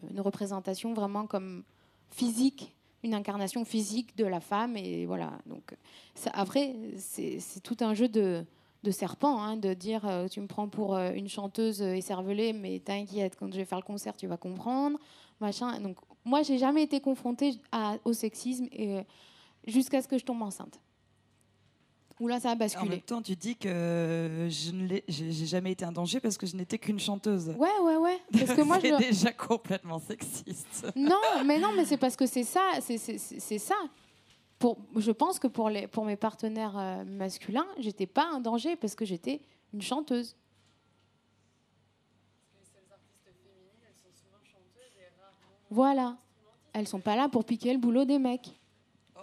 [0.10, 1.64] une représentation vraiment comme
[2.12, 4.78] physique, une incarnation physique de la femme.
[4.78, 5.32] Et voilà.
[5.48, 5.76] Donc,
[6.14, 8.46] ça, après, c'est tout un jeu de,
[8.84, 12.80] de serpent, hein, de dire euh, tu me prends pour euh, une chanteuse écervelée, mais
[12.80, 14.98] t'inquiète, quand je vais faire le concert, tu vas comprendre.
[15.40, 15.80] Machin.
[15.80, 17.56] Donc, moi, j'ai jamais été confrontée
[18.06, 18.68] au sexisme
[19.66, 20.80] jusqu'à ce que je tombe enceinte
[22.28, 22.86] là, ça a basculé.
[22.86, 26.56] En même temps, tu dis que je n'ai jamais été un danger parce que je
[26.56, 27.50] n'étais qu'une chanteuse.
[27.58, 28.20] Ouais, ouais, ouais.
[28.32, 30.88] Parce que moi, c'est déjà complètement sexiste.
[30.96, 33.76] Non, mais non, mais c'est parce que c'est ça, c'est ça.
[34.62, 38.76] Pour, je pense que pour, les, pour mes partenaires euh, masculins, j'étais pas un danger
[38.76, 39.42] parce que j'étais
[39.74, 40.36] une chanteuse.
[45.72, 46.16] Voilà.
[46.74, 48.52] Elles sont pas là pour piquer le boulot des mecs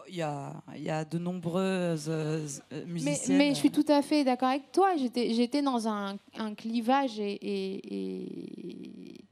[0.09, 2.47] il y a, y a, de nombreuses euh,
[2.87, 3.37] musiciennes.
[3.37, 4.97] Mais, je suis tout à fait d'accord avec toi.
[4.97, 9.25] J'étais dans un, un clivage et, et,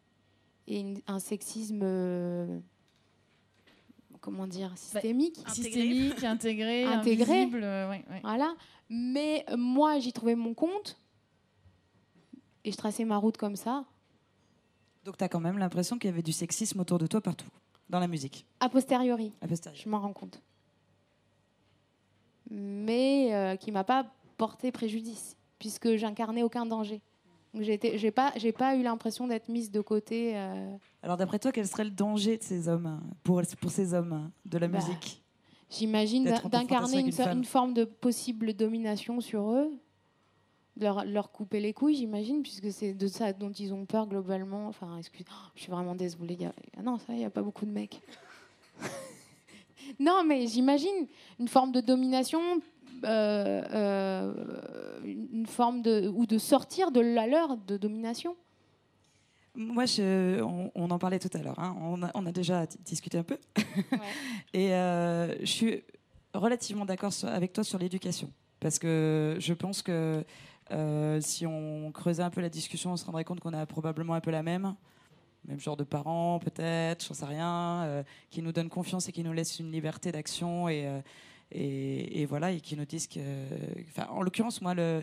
[0.68, 1.82] et, un sexisme.
[4.26, 5.38] Euh, comment dire bah, systémique.
[5.48, 7.42] systémique intégré intégré.
[7.42, 8.54] invisible, euh, voilà.
[8.88, 10.98] Mais moi j'y trouvais mon compte
[12.64, 13.84] et je traçais ma route comme ça.
[15.04, 17.48] Donc tu as quand même l'impression qu'il y avait du sexisme autour de toi partout
[17.88, 18.46] dans la musique.
[18.60, 19.82] A posteriori, a posteriori.
[19.82, 20.40] je m'en rends compte.
[22.50, 27.00] Mais euh, qui m'a pas porté préjudice, puisque j'incarnais aucun danger.
[27.54, 30.36] J'ai pas, j'ai pas eu l'impression d'être mise de côté.
[30.36, 30.76] Euh.
[31.02, 34.58] Alors d'après toi, quel serait le danger de ces hommes, pour, pour ces hommes de
[34.58, 35.22] la bah, musique?
[35.70, 39.72] J'imagine d'incarner une, une, forme de possible domination sur eux,
[40.76, 44.68] leur, leur couper les couilles, j'imagine, puisque c'est de ça dont ils ont peur globalement.
[44.68, 46.38] Enfin, excuse, je suis vraiment désolée.
[46.76, 48.00] Ah non, ça, il n'y a pas beaucoup de mecs.
[50.00, 51.06] Non, mais j'imagine
[51.38, 52.40] une forme de domination,
[53.04, 54.34] euh, euh,
[55.04, 58.36] une forme de ou de sortir de la leur de domination.
[59.54, 61.58] Moi, je, on, en parlait tout à l'heure.
[61.58, 61.74] Hein.
[62.14, 63.38] On, a, déjà discuté un peu.
[64.52, 65.82] Et euh, je suis
[66.34, 68.30] relativement d'accord avec toi sur l'éducation.
[68.60, 70.24] Parce que je pense que
[71.20, 74.20] si on creusait un peu la discussion, on se rendrait compte qu'on a probablement un
[74.20, 74.74] peu la même
[75.46, 79.22] même genre de parents peut-être, j'en sais rien, euh, qui nous donnent confiance et qui
[79.22, 80.88] nous laissent une liberté d'action et,
[81.54, 83.20] euh, et, voilà, et qui nous disent que,
[84.08, 85.02] en l'occurrence, moi, le,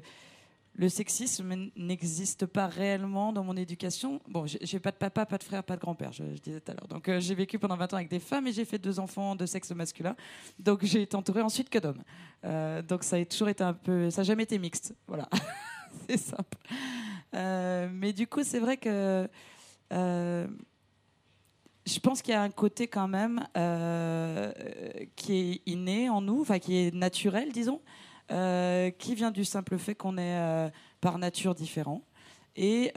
[0.75, 4.21] le sexisme n'existe pas réellement dans mon éducation.
[4.27, 6.75] Bon, j'ai pas de papa, pas de frère, pas de grand-père, je, disais tout à
[6.75, 6.87] l'heure.
[6.87, 9.35] Donc, euh, j'ai vécu pendant 20 ans avec des femmes et j'ai fait deux enfants
[9.35, 10.15] de sexe masculin.
[10.59, 12.03] Donc, j'ai été entourée ensuite que d'hommes.
[12.87, 14.95] donc, ça a toujours été un peu, ça n'a jamais été mixte.
[15.07, 15.29] Voilà,
[16.09, 16.57] c'est simple.
[17.33, 19.29] mais du coup, c'est vrai que
[19.93, 20.47] euh,
[21.85, 24.51] je pense qu'il y a un côté quand même euh,
[25.15, 27.81] qui est inné en nous, enfin qui est naturel, disons,
[28.31, 32.01] euh, qui vient du simple fait qu'on est par nature différent.
[32.55, 32.91] Et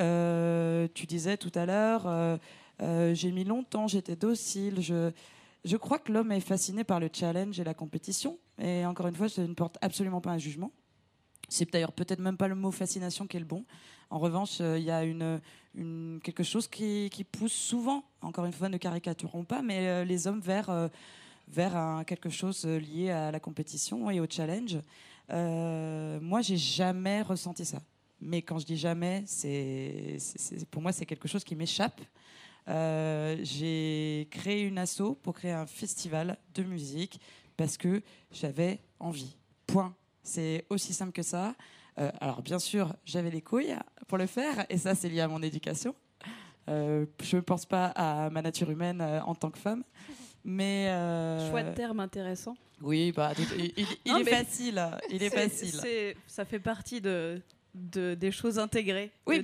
[0.94, 2.38] tu disais tout à l'heure,
[2.80, 4.80] j'ai mis longtemps, j'étais docile.
[4.80, 5.10] Je,
[5.64, 8.38] je crois que l'homme est fasciné par le challenge et la compétition.
[8.58, 10.70] Et encore une fois, je ne porte absolument pas un jugement.
[11.48, 13.64] C'est d'ailleurs peut-être même pas le mot fascination qui est le bon.
[14.10, 15.40] En revanche, il y a une,
[16.22, 20.90] quelque chose qui, pousse souvent, encore une fois, ne caricaturons pas, mais les hommes vers,
[21.48, 24.78] vers un, quelque chose lié à la compétition et au challenge.
[25.30, 27.80] Euh, moi, j'ai jamais ressenti ça.
[28.20, 30.18] Mais quand je dis jamais, c'est,
[30.70, 32.00] pour moi, c'est quelque chose qui m'échappe.
[32.68, 37.20] Euh, j'ai créé une asso pour créer un festival de musique
[37.56, 39.36] parce que j'avais envie.
[39.66, 39.94] Point.
[40.22, 41.54] C'est aussi simple que ça.
[41.98, 43.74] Euh, alors bien sûr, j'avais les couilles
[44.06, 45.94] pour le faire, et ça c'est lié à mon éducation.
[46.68, 47.06] je
[47.36, 49.82] ne pense pas à ma nature humaine en tant que femme.
[50.44, 50.86] Mais
[51.50, 52.56] Choix de terme intéressant.
[52.82, 54.84] Oui, bah, il, est facile.
[55.10, 55.80] Il est, facile.
[56.26, 57.40] ça fait partie de,
[57.74, 59.12] des choses intégrées.
[59.26, 59.42] Oui,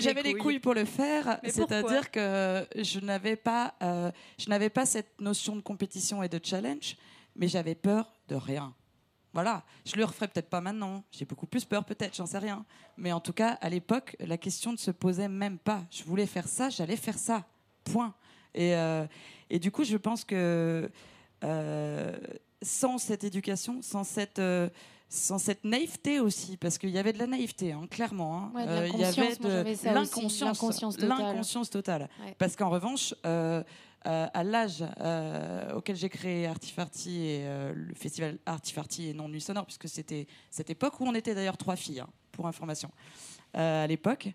[0.00, 1.38] j'avais les, couilles pour le faire.
[1.44, 6.40] C'est-à-dire que je n'avais pas, euh, je n'avais pas cette notion de compétition et de
[6.42, 6.96] challenge,
[7.36, 8.74] mais j'avais peur de rien.
[9.36, 11.04] Voilà, je le referai peut-être pas maintenant.
[11.12, 12.64] J'ai beaucoup plus peur, peut-être, j'en sais rien.
[12.96, 15.82] Mais en tout cas, à l'époque, la question ne se posait même pas.
[15.90, 17.44] Je voulais faire ça, j'allais faire ça.
[17.84, 18.14] Point.
[18.54, 19.04] Et, euh,
[19.50, 20.90] et du coup, je pense que
[21.44, 22.16] euh,
[22.62, 24.70] sans cette éducation, sans cette euh,
[25.10, 28.50] sans cette naïveté aussi, parce qu'il y avait de la naïveté, hein, clairement.
[28.56, 28.88] Hein.
[28.94, 31.08] Il y avait de l'inconscience totale.
[31.10, 32.08] L'inconscience totale.
[32.38, 33.14] Parce qu'en revanche,
[34.04, 34.84] à l'âge
[35.74, 40.70] auquel j'ai créé Artifarty et le festival Artifarty et non Nuit Sonore, puisque c'était cette
[40.70, 42.90] époque où on était d'ailleurs trois filles, hein, pour information.
[43.54, 44.28] à l'époque,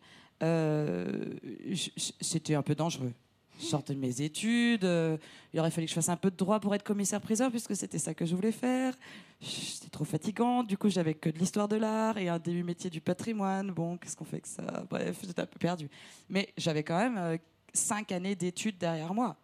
[2.20, 3.14] c'était un peu dangereux
[3.62, 4.84] je sortais de mes études.
[4.84, 5.18] Euh,
[5.54, 8.00] il aurait fallu que je fasse un peu de droit pour être commissaire-priseur, puisque c'était
[8.00, 8.94] ça que je voulais faire.
[9.42, 10.64] C'était trop fatigant.
[10.64, 13.72] Du coup, j'avais que de l'histoire de l'art et un début métier du patrimoine.
[13.72, 14.86] Bon, qu'est-ce qu'on fait avec ça?
[14.90, 15.90] Bref, j'étais un peu perdu.
[16.30, 17.38] Mais j'avais quand même euh,
[17.74, 19.38] cinq années d'études derrière moi.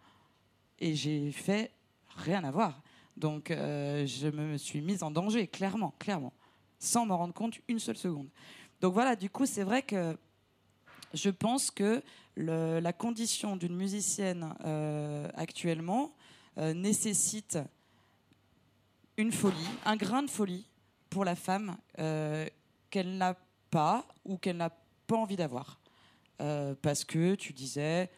[0.80, 1.72] Et j'ai fait
[2.16, 2.82] rien à voir.
[3.18, 6.32] Donc, euh, je me suis mise en danger, clairement, clairement,
[6.78, 8.28] sans m'en rendre compte une seule seconde.
[8.80, 10.16] Donc voilà, du coup, c'est vrai que
[11.12, 12.00] je pense que
[12.36, 16.14] la condition d'une musicienne euh, actuellement
[16.58, 17.58] euh, nécessite
[19.16, 20.68] une folie, un grain de folie
[21.10, 21.76] pour la femme
[22.90, 23.36] qu'elle n'a
[23.70, 24.70] pas ou qu'elle n'a
[25.08, 25.80] pas envie d'avoir.
[26.82, 28.08] parce que tu disais,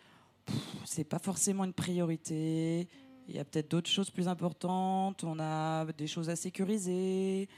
[0.85, 2.89] c'est pas forcément une priorité,
[3.29, 7.49] il y a peut-être d'autres choses plus importantes, on a des choses à sécuriser.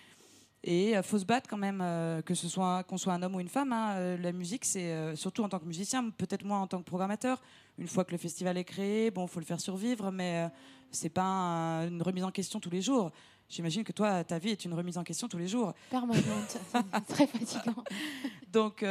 [0.64, 3.34] Et euh, faut se battre quand même, euh, que ce soit qu'on soit un homme
[3.34, 3.72] ou une femme.
[3.72, 6.84] Hein, euh, la musique, c'est surtout en tant que musicien, peut-être moins en tant que
[6.84, 7.42] programmateur.
[7.78, 10.48] Une fois que le festival est créé, bon, faut le faire survivre, mais
[10.90, 13.10] c'est pas une remise en question tous les jours.
[13.48, 15.74] J'imagine que toi, ta vie est une remise en question tous les jours.
[15.90, 16.58] Permanente,
[17.08, 17.84] très fatigant.
[18.50, 18.82] donc,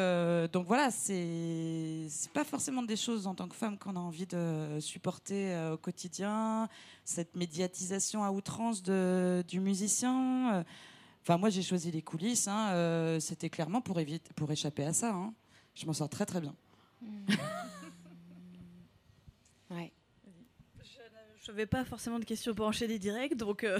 [0.51, 4.27] donc voilà, c'est c'est pas forcément des choses en tant que femme qu'on a envie
[4.27, 6.69] de supporter au quotidien.
[7.05, 10.63] Cette médiatisation à outrance de, du musicien.
[11.21, 12.47] Enfin, moi, j'ai choisi les coulisses.
[12.47, 15.13] Hein, euh, c'était clairement pour, éviter, pour échapper à ça.
[15.13, 15.33] Hein.
[15.75, 16.55] Je m'en sors très, très bien.
[19.69, 19.91] ouais.
[21.43, 23.79] Je n'avais pas forcément de questions pour enchaîner direct, donc euh,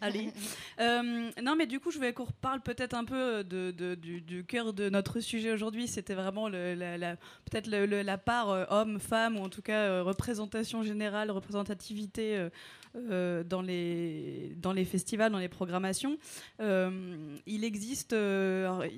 [0.00, 0.30] allez.
[0.80, 4.72] Euh, non, mais du coup, je voulais qu'on reparle peut-être un peu de, du, cœur
[4.72, 5.88] de notre sujet aujourd'hui.
[5.88, 12.48] C'était vraiment peut-être la part homme-femme, ou en tout cas représentation générale, représentativité
[12.96, 16.18] euh, dans, les, dans les festivals, dans les programmations.
[16.58, 18.12] Euh, il existe.
[18.12, 18.88] Euh,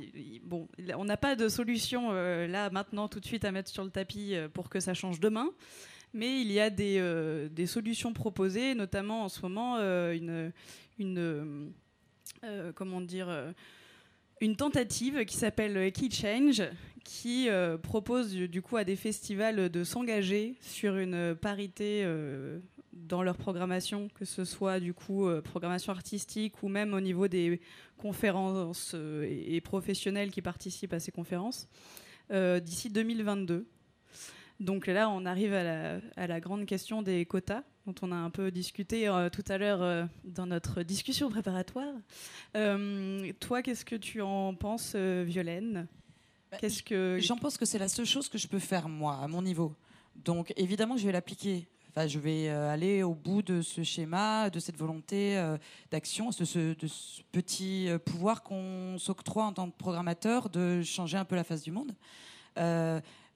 [0.44, 3.90] bon, on n'a pas de solution là, maintenant, tout de suite à mettre sur le
[3.90, 5.50] tapis pour que ça change demain.
[6.14, 7.02] Mais il y a des,
[7.50, 10.52] des solutions proposées, notamment en ce moment une,
[11.02, 11.72] une
[12.74, 13.52] comment dire
[14.40, 16.62] une tentative qui s'appelle Key Change,
[17.04, 17.48] qui
[17.82, 22.04] propose du coup à des festivals de s'engager sur une parité
[22.92, 27.28] dans leur programmation, que ce soit du coup euh, programmation artistique ou même au niveau
[27.28, 27.60] des
[27.96, 31.68] conférences euh, et, professionnels qui participent à ces conférences,
[32.30, 33.66] euh, d'ici 2022.
[34.60, 38.50] Donc là, on arrive à la, grande question des quotas, dont on a un peu
[38.50, 41.94] discuté tout à l'heure dans notre discussion préparatoire.
[43.40, 45.86] toi, qu'est-ce que tu en penses, Violaine?
[46.50, 49.18] Bah, Qu'est-ce que J'en pense que c'est la seule chose que je peux faire moi,
[49.22, 49.74] à mon niveau.
[50.14, 51.66] Donc évidemment, je vais l'appliquer
[52.06, 55.58] je vais euh, aller au bout de ce schéma, de cette volonté euh,
[55.90, 56.74] d'action, de ce,
[57.32, 61.62] petit euh, pouvoir qu'on s'octroie en tant que programmateur de changer un peu la face
[61.62, 61.94] du monde.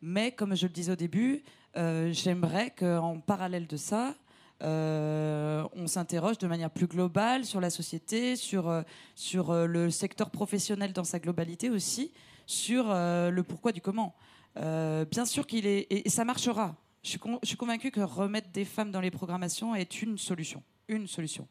[0.02, 1.42] mais comme je le disais au début,
[1.74, 4.14] j'aimerais qu'en parallèle de ça,
[4.60, 8.82] on s'interroge de manière plus globale sur la société, sur,
[9.14, 12.12] sur le secteur professionnel dans sa globalité aussi,
[12.46, 14.14] sur le pourquoi du comment.
[14.54, 17.10] bien sûr qu'il est, et ça marchera, Je
[17.42, 20.62] suis, convaincue que remettre des femmes dans les programmations est une solution.
[20.88, 21.48] Une solution.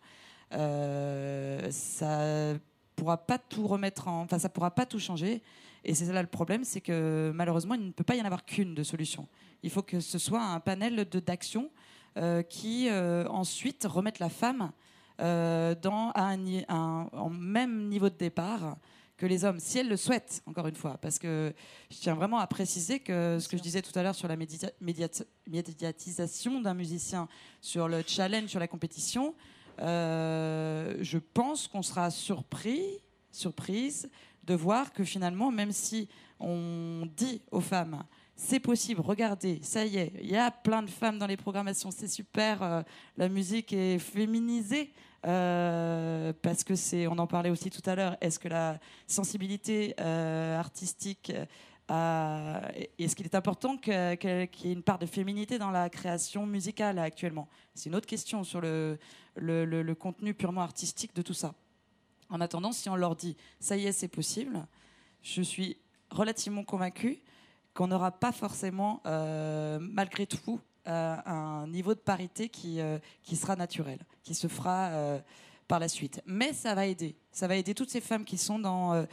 [0.53, 2.57] Euh, ça
[2.95, 5.41] pourra pas tout remettre en, enfin ça pourra pas tout changer.
[5.83, 8.45] Et c'est là le problème, c'est que malheureusement il ne peut pas y en avoir
[8.45, 9.27] qu'une de solution.
[9.63, 11.69] Il faut que ce soit un panel de d'action euh,
[12.43, 14.71] qui euh, ensuite remette la femme
[15.19, 18.77] euh, dans à un, un- même niveau de départ
[19.17, 20.97] que les hommes, si elles le souhaitent, encore une fois.
[21.01, 21.53] Parce que
[21.89, 24.35] je tiens vraiment à préciser que ce que je disais tout à l'heure sur la
[25.47, 27.27] médiatisation d'un musicien,
[27.61, 29.33] sur le challenge, sur la compétition,
[29.79, 32.81] euh, je pense qu'on sera surpris,
[33.31, 34.09] surprise
[34.43, 36.07] de voir que finalement, même si
[36.39, 38.03] on dit aux femmes,
[38.35, 41.89] c'est possible, regardez, ça y est, il y a plein de femmes dans les programmations,
[41.91, 42.81] c'est super, euh,
[43.17, 44.91] la musique est féminisée.
[45.25, 49.95] euh, parce que c'est, on en parlait aussi tout à l'heure, est-ce que la sensibilité
[49.99, 51.31] euh, artistique
[51.87, 56.97] est-ce qu'il est important qu'il y ait une part de féminité dans la création musicale
[56.97, 57.47] actuellement?
[57.75, 58.97] C'est une autre question sur le-
[59.35, 61.53] le contenu purement artistique de tout ça.
[62.31, 64.65] En attendant, si on leur dit ça y est, c'est possible,
[65.21, 65.77] je suis
[66.09, 67.19] relativement convaincue
[67.75, 73.35] qu'on n'aura pas forcément, euh, malgré tout, euh, un niveau de parité qui, euh, qui
[73.35, 75.19] sera naturel, qui se fera
[75.67, 76.21] par la suite.
[76.25, 77.15] Mais ça va aider.
[77.31, 79.05] Ça va aider toutes ces femmes qui sont dans,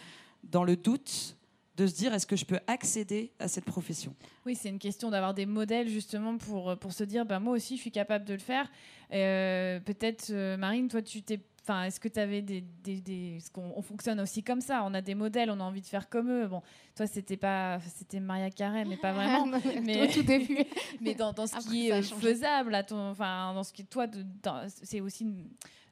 [0.45, 1.37] dans le doute
[1.77, 4.15] de se dire est-ce que je peux accéder à cette profession?
[4.47, 7.77] Oui, c'est une question d'avoir des modèles justement pour, pour se dire, ben, moi aussi,
[7.77, 8.71] je suis capable de le faire.
[9.11, 11.41] Peut-être, Marine, toi, tu t'es...
[11.65, 12.61] Enfin, est-ce que tu avais des...
[12.83, 15.63] des, des- parce qu'on on fonctionne aussi comme ça, on a des modèles, on a
[15.63, 16.47] envie de faire comme eux.
[16.49, 16.61] Bon,
[16.97, 17.79] toi, c'était pas...
[17.97, 19.47] C'était Maria Carey, mais pas vraiment.
[19.83, 20.59] mais- Au tout début.
[21.01, 24.09] mais dans, dans ce Après, qui est faisable, à ton, enfin, dans ce qui toi,
[24.09, 25.25] de- dans- c'est aussi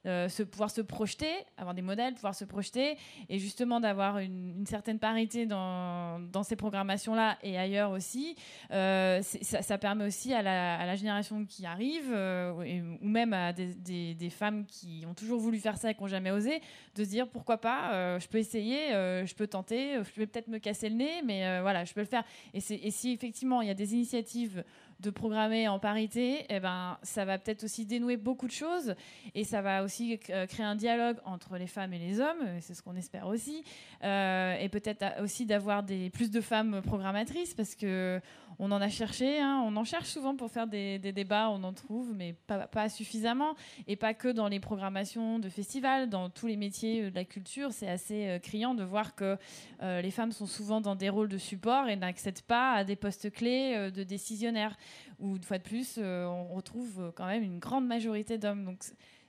[0.06, 2.96] euh, se pouvoir se projeter, avoir des modèles, pouvoir se projeter,
[3.28, 8.34] et justement d'avoir une, certaine parité dans, ces programmations-là et ailleurs aussi.
[8.70, 14.64] Euh, ça, permet aussi à la, génération qui arrive, euh, ou même à des, femmes
[14.66, 16.60] qui ont toujours voulu faire ça et qui n'ont jamais osé,
[16.94, 20.48] de se dire pourquoi pas, euh, je peux essayer, je peux tenter, je peux peut-être
[20.48, 22.24] me casser le nez, mais voilà, je peux le faire.
[22.54, 24.64] Et si effectivement il y a des initiatives
[25.00, 28.94] de programmer en parité, eh ben, ça va peut-être aussi dénouer beaucoup de choses
[29.34, 32.74] et ça va aussi euh, créer un dialogue entre les femmes et les hommes, c'est
[32.74, 33.64] ce qu'on espère aussi,
[34.02, 38.18] Euh, et peut-être aussi d'avoir plus de femmes programmatrices parce que
[38.58, 41.72] on en a cherché, hein, on en cherche souvent pour faire des, débats, on en
[41.72, 43.54] trouve, mais pas, suffisamment
[43.86, 47.24] et pas que dans les programmations de festivals, dans tous les métiers euh, de la
[47.24, 49.36] culture, c'est assez criant de voir que
[49.82, 53.30] les femmes sont souvent dans des rôles de support et n'accèdent pas à des postes
[53.30, 54.76] clés de décisionnaires.
[55.18, 58.64] Ou une fois de plus, euh, on retrouve euh, quand même une grande majorité d'hommes.
[58.64, 58.82] Donc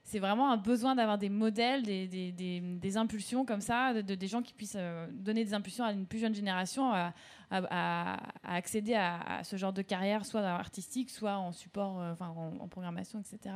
[0.03, 4.41] c'est vraiment un besoin d'avoir des modèles, des, impulsions comme ça, de, de- des gens
[4.41, 7.13] qui puissent euh, donner des impulsions à une plus jeune génération à,
[8.43, 13.55] accéder à, ce genre de carrière, soit artistique, soit en support, en programmation, etc.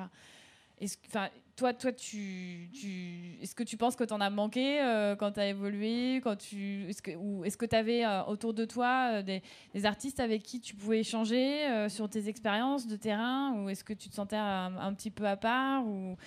[0.80, 1.08] Est-ce que-
[1.56, 5.32] toi, toi, tu, tu, est-ce que tu penses que tu en as manqué euh, quand
[5.32, 9.12] tu as évolué, quand tu, est-ce que, ou est-ce que tu avais autour de toi
[9.14, 9.42] euh, des,
[9.74, 13.86] des artistes avec qui tu pouvais échanger euh, sur tes expériences de terrain, ou est-ce
[13.86, 16.18] que tu te sentais un, un petit peu à part, ou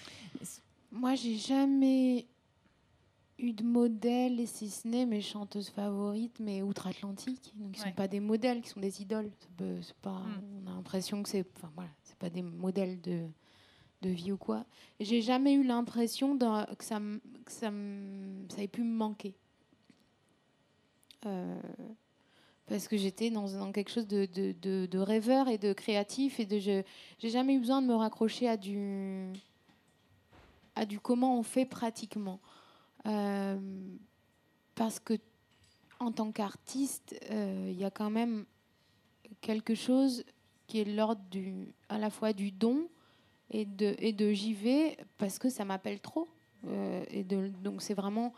[0.90, 2.26] Moi, j'ai jamais
[3.38, 7.52] eu de modèle, et si ce n'est mes chanteuses favorites, mais outre-Atlantique.
[7.54, 7.88] Donc, ils Ouais.
[7.88, 9.30] sont pas des modèles, qui sont des idoles.
[9.38, 10.42] C'est pas- c'est pas, Mm.
[10.66, 13.26] On a l'impression que c'est, enfin voilà, c'est pas des modèles de
[14.02, 14.64] de vie ou quoi.
[15.00, 17.00] J'ai jamais eu l'impression que ça,
[17.46, 17.70] ça,
[18.48, 19.34] ça ait pu me manquer.
[21.26, 21.60] Euh,
[22.66, 26.58] parce que j'étais dans, quelque chose de, de, de- rêveur et de créatif et de
[26.58, 26.84] j'ai
[27.30, 29.32] jamais eu besoin de me raccrocher à du
[30.76, 32.40] à du comment on fait pratiquement
[33.06, 33.58] Euh,
[34.74, 35.14] parce que
[35.98, 38.44] en tant qu'artiste euh, il y a quand même
[39.40, 40.24] quelque chose
[40.66, 42.88] qui est l'ordre du à la fois du don
[43.50, 46.28] et de et de j'y vais parce que ça m'appelle trop
[46.66, 48.32] Euh, et de, donc c'est vraiment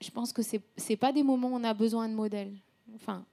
[0.00, 2.56] je pense que c'est c'est pas des moments où on a besoin de modèles.
[2.94, 3.24] Enfin,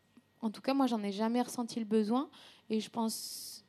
[0.42, 2.30] en tout cas, moi, j'en ai jamais ressenti le besoin.
[2.70, 3.66] Et je pense.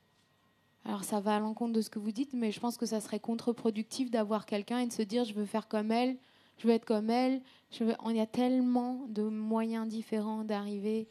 [0.84, 3.00] Alors, ça va à l'encontre de ce que vous dites, mais je pense que ça
[3.00, 6.16] serait contre-productif d'avoir quelqu'un et de se dire je veux faire comme elle,
[6.56, 7.42] je veux être comme elle.
[7.70, 7.94] Je veux...
[8.02, 11.06] On y a tellement de moyens différents d'arriver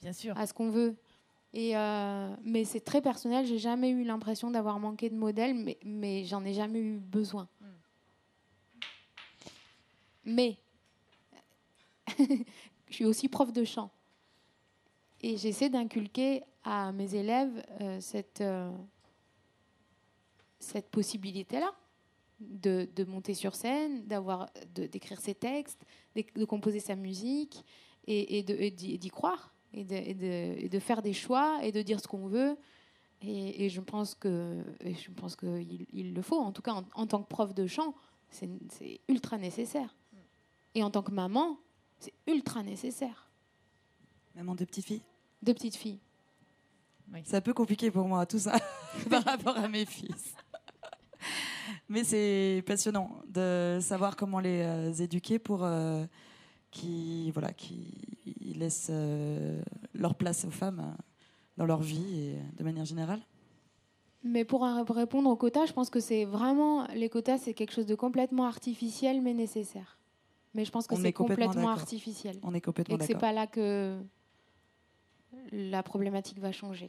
[0.00, 0.36] bien sûr.
[0.38, 0.96] à ce qu'on veut.
[1.54, 3.46] Et euh, mais c'est très personnel.
[3.46, 7.48] J'ai jamais eu l'impression d'avoir manqué de modèle, mais, mais j'en ai jamais eu besoin.
[10.24, 10.56] Mais
[12.18, 13.90] je suis aussi prof de chant.
[15.20, 18.70] Et j'essaie d'inculquer à mes élèves euh, cette, euh,
[20.58, 21.72] cette possibilité-là
[22.40, 25.84] de, de monter sur scène, d'avoir, d'écrire ses textes,
[26.14, 27.64] de composer sa musique
[28.06, 29.51] et, d'y croire.
[29.72, 32.56] Et de, et de- et de faire des choix et de dire ce qu'on veut.
[33.22, 36.38] Et, et je pense que, et je pense qu'il il le faut.
[36.40, 37.94] En tout cas, en, en tant que prof de chant,
[38.30, 39.94] c'est c'est ultra nécessaire.
[40.74, 41.58] Et en tant que maman,
[41.98, 43.30] c'est ultra nécessaire.
[44.34, 45.02] Maman de petites filles.
[45.42, 46.00] De petites filles.
[47.24, 48.58] C'est un peu compliqué pour moi, tout ça,
[49.10, 50.34] par rapport à mes fils.
[51.88, 56.04] Mais c'est passionnant de savoir comment les euh, éduquer pour euh,
[56.72, 57.86] qu'ils voilà, qui
[58.56, 59.62] laissent euh,
[59.94, 61.02] leur place aux femmes euh,
[61.56, 63.20] dans leur vie et de manière générale.
[64.24, 67.86] Mais pour répondre aux quotas, je pense que c'est vraiment les quotas, c'est quelque chose
[67.86, 69.98] de complètement artificiel mais nécessaire.
[70.54, 71.80] Mais je pense que c'est est complètement complètement d'accord.
[71.80, 73.20] artificiel On est et complètement que c'est d'accord.
[73.20, 73.98] pas là que
[75.50, 76.88] la problématique va changer.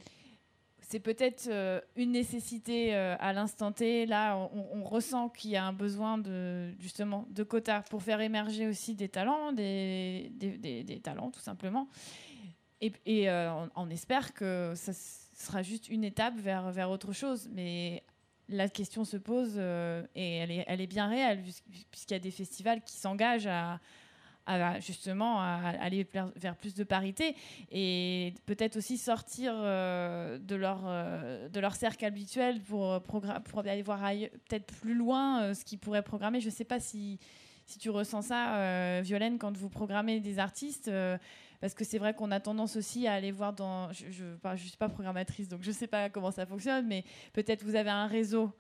[0.90, 4.06] C'est peut-être euh, une nécessité euh, à l'instant T.
[4.06, 8.68] Là, on, ressent qu'il y a un besoin de justement de quotas pour faire émerger
[8.68, 10.30] aussi des talents, des,
[11.04, 11.88] talents tout simplement.
[12.82, 17.50] Et, euh, on, espère que ça sera juste une étape vers, vers autre chose.
[17.54, 18.04] Mais
[18.50, 22.82] la question se pose et elle est, bien réelle puisqu- puisqu'il y a des festivals
[22.84, 23.80] qui s'engagent à,
[24.46, 27.36] à, justement à aller vers, plus de parité
[27.72, 33.00] et peut-être aussi sortir euh, de, leur, euh, de leur cercle habituel pour, euh,
[33.66, 34.00] aller voir
[34.50, 36.40] peut-être plus loin ce qu'ils pourraient programmer.
[36.42, 37.20] Je ne sais pas si,
[37.66, 40.92] si tu ressens ça, Violaine, quand vous programmez des artistes.
[41.62, 43.92] parce que c'est vrai qu'on a tendance aussi à aller voir dans.
[43.94, 47.64] Je ne suis pas programmatrice, donc je ne sais pas comment ça fonctionne, mais peut-être
[47.64, 48.52] vous avez un réseau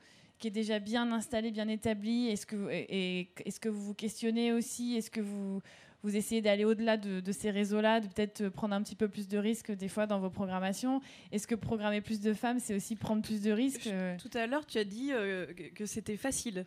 [0.43, 2.27] qui est déjà bien installé, bien établi.
[2.27, 5.61] Est-ce que, est-ce que vous vous questionnez aussi Est-ce que vous,
[6.03, 9.29] vous essayez d'aller au-delà de, de ces réseaux-là, de peut-être prendre un petit peu plus
[9.29, 10.99] de risques des fois dans vos programmations?
[11.31, 14.45] Est-ce que programmer plus de femmes, c'est aussi prendre plus de risques euh, Tout à
[14.45, 16.65] l'heure, tu as dit euh, que- c'était facile.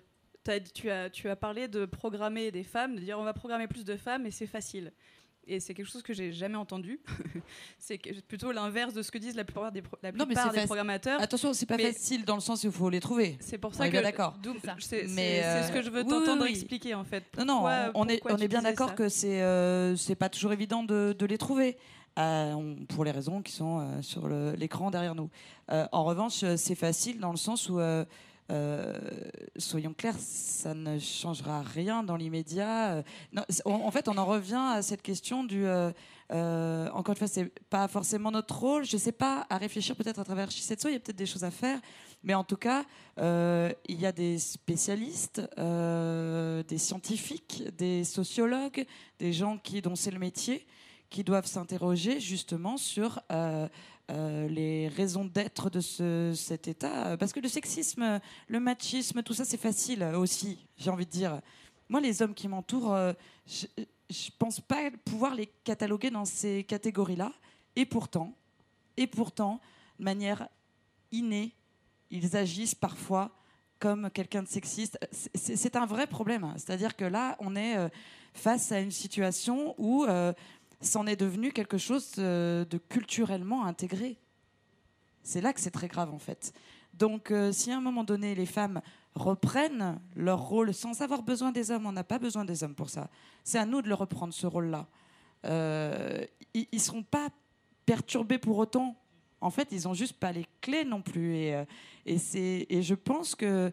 [0.73, 3.85] Tu, as, tu as parlé de programmer des femmes, de dire on va programmer plus
[3.85, 4.91] de femmes et c'est facile.
[5.49, 6.99] Et c'est quelque chose que j'ai jamais entendu.
[7.79, 10.65] c'est plutôt l'inverse de ce que disent la plupart des, pro- la Non, mais des
[10.67, 11.21] programmateurs.
[11.21, 13.37] Attention, c'est pas Mais- facile dans le sens où il faut les trouver.
[13.41, 14.37] C'est pour On ça est que d'accord.
[14.81, 16.59] C'est Mais, c'est- ce que euh, je veux oui, t'entendre oui, oui.
[16.59, 17.25] expliquer en fait.
[17.39, 21.15] Non, non, on est, on bien d'accord que c'est euh, c'est pas toujours évident de,
[21.17, 21.77] de les trouver.
[22.19, 25.29] euh, on- pour les raisons qui sont euh, sur l'écran derrière nous.
[25.71, 27.79] Euh, en revanche, c'est facile dans le sens où,
[29.57, 32.97] soyons clairs, ça ne changera rien dans l'immédiat.
[32.97, 33.03] Euh,
[33.65, 35.67] en fait, on en revient à cette question du.
[35.67, 35.91] euh,
[36.33, 38.85] euh, encore une fois, c'est pas forcément notre rôle.
[38.85, 41.45] Je sais pas, à réfléchir peut-être à travers Shisetsu, il y a peut-être des choses
[41.45, 41.81] à faire.
[42.23, 42.85] Mais en tout cas,
[43.19, 48.85] euh, il y a des spécialistes, euh, des scientifiques, des sociologues,
[49.19, 50.67] des gens qui, dont c'est le métier,
[51.11, 53.21] qui doivent s'interroger justement sur
[54.11, 57.17] euh, les raisons d'être de ce, cet état.
[57.17, 61.41] Parce que le sexisme, le machisme, tout ça, c'est facile aussi, j'ai envie de dire.
[61.89, 63.13] Moi, les hommes qui m'entourent, euh,
[63.47, 67.33] je ne pense pas pouvoir les cataloguer dans ces catégories-là.
[67.75, 68.33] Et pourtant,
[68.97, 69.61] et pourtant,
[69.99, 70.49] de manière
[71.13, 71.53] innée,
[72.11, 73.33] ils agissent parfois
[73.79, 74.99] comme quelqu'un de sexiste.
[75.35, 76.53] C'est- un vrai problème.
[76.57, 77.89] C'est-à-dire que là, on est euh,
[78.33, 80.07] face à une situation où
[80.81, 84.19] c'en est devenu quelque chose euh, de culturellement intégré.
[85.23, 86.53] C'est là que c'est très grave, en fait.
[86.95, 88.81] Donc, euh, si à un moment donné, les femmes
[89.15, 92.91] reprennent leur rôle sans avoir besoin des hommes, on n'a pas besoin des hommes pour
[92.91, 93.09] ça.
[93.45, 94.87] C'est à nous de le reprendre, ce rôle-là.
[95.45, 96.25] Euh,
[96.55, 97.29] ils ne seront pas
[97.85, 98.97] perturbés pour autant.
[99.41, 101.35] En fait, ils n'ont juste pas les clés non plus.
[101.37, 101.57] Et,
[102.07, 103.71] je pense que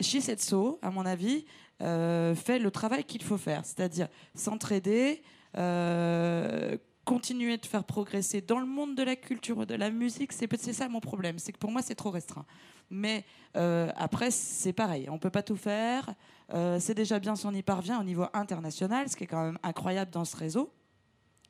[0.00, 1.44] Shisetsu, à mon avis,
[1.80, 5.22] fait le travail qu'il faut faire, c'est-à-dire s'entraider,
[7.04, 10.32] continuer de faire progresser dans le monde de la culture, de la musique.
[10.32, 12.46] C'est ça mon problème, c'est que pour moi c'est trop restreint.
[12.90, 13.24] Mais
[13.56, 16.14] euh, après c'est pareil, on peut pas tout faire.
[16.52, 19.44] Euh, c'est déjà bien si on y parvient au niveau international, ce qui est quand
[19.44, 20.72] même incroyable dans ce réseau.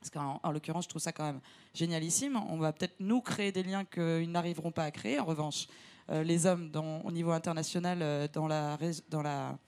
[0.00, 1.40] Parce qu'en en l'occurrence, je trouve ça quand même
[1.74, 2.36] génialissime.
[2.48, 5.20] On va peut-être nous créer des liens qu'ils n'arriveront pas à créer.
[5.20, 5.66] En revanche,
[6.10, 6.70] euh, les hommes
[7.04, 8.78] au niveau international, euh, dans la,
[9.10, 9.58] dans la,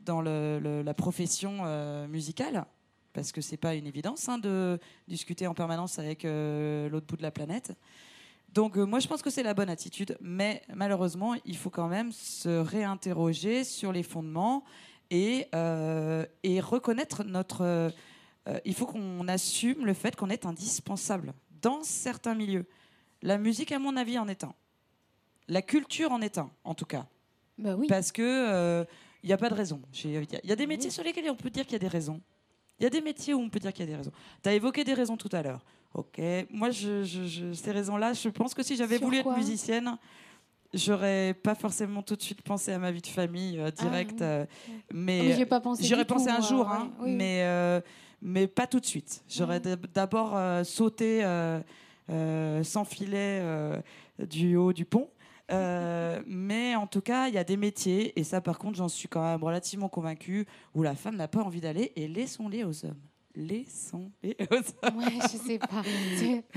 [0.00, 2.64] dans la profession euh, musicale,
[3.12, 4.78] parce que c'est pas une évidence hein, de
[5.08, 7.72] discuter en permanence avec euh, l'autre bout de la planète.
[8.52, 11.88] Donc euh, moi je pense que c'est la bonne attitude, mais malheureusement il faut quand
[11.88, 14.64] même se réinterroger sur les fondements
[15.10, 17.92] et, euh, et reconnaître notre...
[18.64, 22.66] il faut qu'on assume le fait qu'on est indispensable dans certains milieux.
[23.22, 24.54] La musique à mon avis en est un.
[25.48, 27.06] La culture en est un, en tout cas.
[27.58, 27.86] Bah oui.
[27.88, 28.86] Parce que
[29.22, 29.82] il n'y a pas de raison.
[30.04, 31.80] Il y, a- y a des métiers sur lesquels on peut dire qu'il y a
[31.80, 32.20] des raisons.
[32.80, 34.12] Il y a des métiers où on peut dire qu'il y a des raisons.
[34.42, 35.64] Tu as évoqué des raisons tout à l'heure.
[35.94, 36.20] Ok.
[36.50, 39.96] Moi, je, je- je- ces raisons-là, je pense que si j'avais voulu être musicienne,
[40.74, 44.26] J'aurais pas forcément tout de suite pensé à ma vie de famille euh, direct, oui.
[44.26, 44.44] euh,
[44.92, 45.82] mais, j'ai pas pensé.
[45.82, 47.14] du pensé un jour, hein, oui.
[47.16, 47.80] mais euh,
[48.20, 49.22] mais pas tout de suite.
[49.30, 49.60] J'aurais Ouais.
[49.60, 53.42] d'ab- d'abord euh, sauté euh, sans filet
[54.18, 55.08] du haut du pont.
[55.50, 58.88] Euh, mais en tout cas, il y a des métiers, et ça par contre, j'en
[58.88, 62.84] suis quand même relativement convaincue, où la femme n'a pas envie d'aller, et laissons-les aux
[62.84, 63.00] hommes.
[63.34, 64.96] Laissons-les aux hommes.
[64.98, 65.82] Ouais, je sais pas.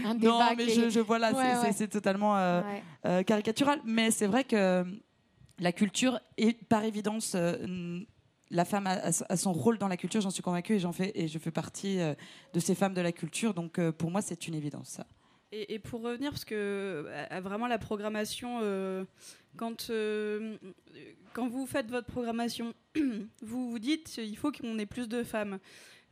[0.03, 1.87] Un débat Non, mais je, voilà, Ouais, c'est- ouais.
[1.87, 2.83] totalement euh, Ouais.
[3.05, 3.79] euh, caricatural.
[3.85, 4.83] Mais c'est vrai que
[5.59, 7.35] la culture est par évidence.
[8.53, 11.27] la femme a, son rôle dans la culture, j'en suis convaincue et j'en fais et
[11.29, 11.99] je fais partie
[12.53, 13.53] de ces femmes de la culture.
[13.53, 14.89] Donc pour moi, c'est une évidence.
[14.89, 15.05] Ça.
[15.53, 19.03] Et, pour revenir, parce que à- à vraiment la programmation, euh,
[19.57, 20.57] quand, euh,
[21.33, 22.73] quand vous faites votre programmation,
[23.41, 25.59] vous vous dites il faut qu'on ait plus de femmes.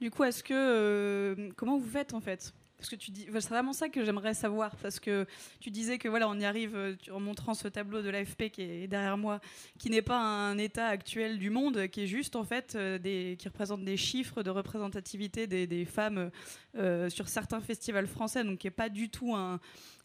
[0.01, 2.53] Du coup, est-ce que euh, comment vous faites en fait?
[2.79, 5.27] Parce que tu dis, c'est vraiment ça que j'aimerais savoir, parce que
[5.59, 8.61] tu disais que voilà, on y arrive euh, en montrant ce tableau de l'AFP qui
[8.61, 9.41] est derrière moi,
[9.77, 13.35] qui n'est pas un état actuel du monde, qui est juste en fait euh, des,
[13.37, 16.31] qui représente des chiffres de représentativité des, des femmes
[16.77, 19.59] euh, sur certains festivals français, donc qui n'est pas du tout un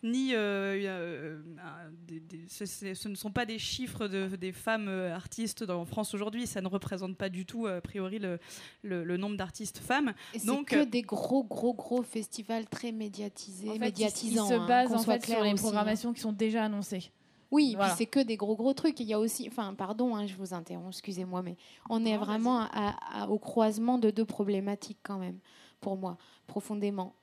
[0.04, 4.86] ni euh, euh, un- des- des- ce, ne sont pas des chiffres de, des femmes
[4.88, 8.38] euh, artistes dans- en France aujourd'hui, ça ne représente pas du tout a priori le,
[8.82, 10.12] le- le nombre d'artistes femmes.
[10.34, 14.44] Et Donc, que des gros, gros, gros festivals très médiatisés, En fait, médiatisants.
[14.44, 15.62] ils se hein, basent en fait sur les aussi, hein.
[15.62, 17.10] programmations qui sont déjà annoncées.
[17.50, 17.94] Oui, Voilà.
[17.94, 18.98] c'est que des gros, gros trucs.
[19.00, 21.56] Il y a aussi, enfin, pardon, hein, je vous interromps, excusez-moi, mais
[21.88, 25.38] on est Non, vraiment à- à- au croisement de deux problématiques quand même,
[25.80, 27.14] pour moi, profondément.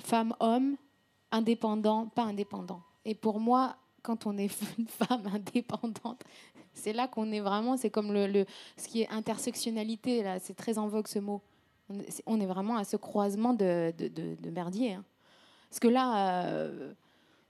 [0.00, 0.76] Femme-homme,
[1.32, 2.82] indépendant, pas indépendant.
[3.04, 6.22] Et pour moi, quand on est une femme indépendante,
[6.74, 10.54] c'est là qu'on est vraiment, c'est comme le, le- ce qui est intersectionnalité, là, c'est
[10.54, 11.40] très en vogue ce mot.
[11.90, 14.94] On est, c'est- on est vraiment à ce croisement de, de, de- de merdier.
[14.94, 15.04] hein.
[15.68, 16.92] Parce que là, euh,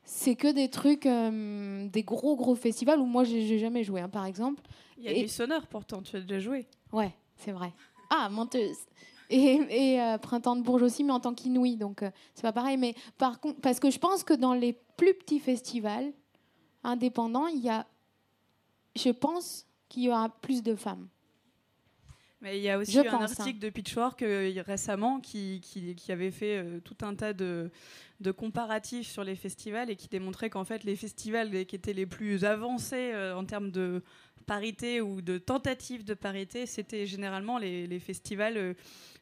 [0.05, 4.09] c'est que des trucs, euh, des gros, gros festivals où moi, j'ai jamais joué, hein,
[4.09, 4.63] par exemple.
[4.99, 6.67] Il y a Et- Sonore pourtant, tu as déjà joué.
[6.93, 7.73] Ouais, c'est vrai.
[8.11, 8.77] Ah, menteuse.
[9.33, 12.53] Et, et, euh, Printemps de Bourges aussi, mais en tant qu'inouï, donc euh, c'est pas
[12.53, 12.77] pareil.
[12.77, 16.13] Mais par contre, parce que je pense que dans les plus petits festivals
[16.85, 17.87] indépendants, il y a,
[18.95, 21.09] je pense qu'il y aura plus de femmes.
[22.43, 23.35] Mais il y a aussi Je un pense, hein.
[23.39, 27.71] article de Pitchfork euh, récemment qui, qui, qui avait fait euh, tout un tas de,
[28.21, 32.07] de comparatifs sur les festivals et qui démontrait qu'en fait les festivals qui étaient les
[32.07, 34.03] plus avancés euh, en termes de
[34.45, 38.75] parité ou de tentative de parité, c'était généralement les, les festivals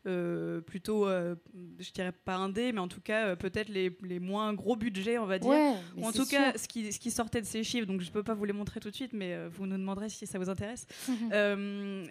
[0.05, 1.35] plutôt, euh,
[1.79, 5.19] je dirais pas indés, mais en tout cas euh, peut-être les, les moins gros budgets,
[5.19, 5.51] on va dire.
[5.51, 6.39] Ouais, mais Ou en tout sûr.
[6.39, 8.45] cas, ce qui, ce qui sortait de ces chiffres, donc je ne peux pas vous
[8.45, 10.87] les montrer tout de suite, mais euh, vous nous demanderez si ça vous intéresse.
[11.09, 11.31] Mhm.
[11.33, 12.05] Euh,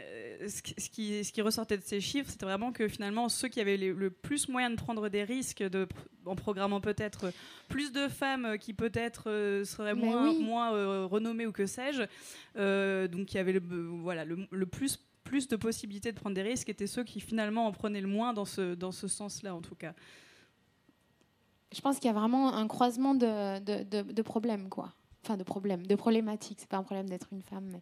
[0.48, 3.48] ce, qui- ce qui, ce qui ressortait de ces chiffres, c'était vraiment que finalement, ceux
[3.48, 5.88] qui avaient les- le plus moyen de prendre des risques, de,
[6.26, 7.32] en programmant peut-être
[7.70, 10.44] plus de femmes euh, qui peut-être euh, seraient Mais moins, oui.
[10.44, 12.04] moins euh, renommées ou que sais-je,
[12.58, 15.00] euh, donc qui avaient le, euh, voilà, le, le plus,
[15.30, 18.34] plus de possibilités de prendre des risques, étaient ceux qui finalement en prenaient le moins
[18.34, 19.94] dans ce, dans ce sens-là, en tout cas.
[21.72, 24.92] Je pense qu'il y a vraiment un croisement de, de, de- de problèmes, quoi.
[25.24, 26.58] Enfin, de problèmes, de problématiques.
[26.62, 27.82] C'est pas un problème d'être une femme, mais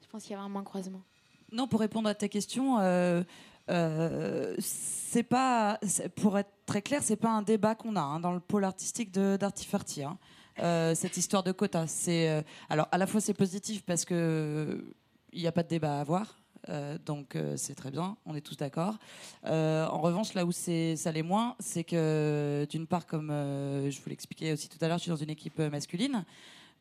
[0.00, 1.02] je pense qu'il y a vraiment un croisement.
[1.50, 3.24] Non, pour répondre à ta question, euh,
[3.68, 5.80] euh, c'est pas,
[6.14, 9.10] pour être très clair, c'est pas un débat qu'on a hein, dans le pôle artistique
[9.10, 10.04] de d'Artifarty.
[10.04, 10.18] hein.
[10.60, 14.94] Euh, cette histoire de quotas, c'est euh, alors à la fois c'est positif parce que
[15.32, 16.38] il n'y a pas de débat à avoir.
[16.68, 18.96] Euh, donc euh, c'est très bien, on est tous d'accord.
[19.44, 24.00] Euh, en revanche, là où c'est ça l'est moins, c'est que d'une part, comme je
[24.00, 26.24] vous l'expliquais aussi tout à l'heure, je suis dans une équipe masculine,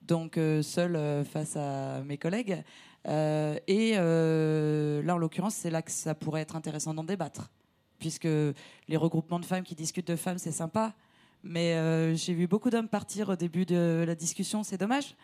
[0.02, 2.64] donc seule face à mes collègues.
[3.06, 7.50] Et là, en l'occurrence, c'est là que ça pourrait être intéressant d'en débattre,
[8.00, 10.94] puisque les regroupements de femmes qui discutent de femmes, c'est sympa.
[11.44, 15.16] Mais j'ai vu beaucoup d'hommes partir au début de la discussion, c'est dommage.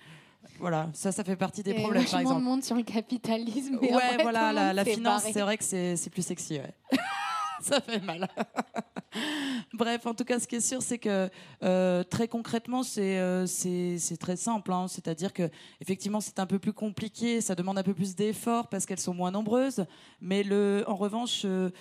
[0.60, 2.42] Voilà, ça, ça fait partie des Et problèmes, par exemple.
[2.42, 3.80] monde sur le capitalisme.
[3.82, 6.74] et Ouais, après, voilà, la, finance, c'est vrai que c'est c'est plus sexy, ouais.
[7.62, 8.28] ça fait mal.
[9.74, 11.30] Bref, en tout cas, ce qui est sûr, c'est que
[11.64, 14.72] euh, très concrètement, c'est euh, c'est c'est très simple.
[14.72, 14.88] hein.
[14.88, 18.86] C'est-à-dire que effectivement, c'est un peu plus compliqué, ça demande un peu plus d'efforts parce
[18.86, 19.86] qu'elles sont moins nombreuses.
[20.22, 21.72] Mais le, en revanche, il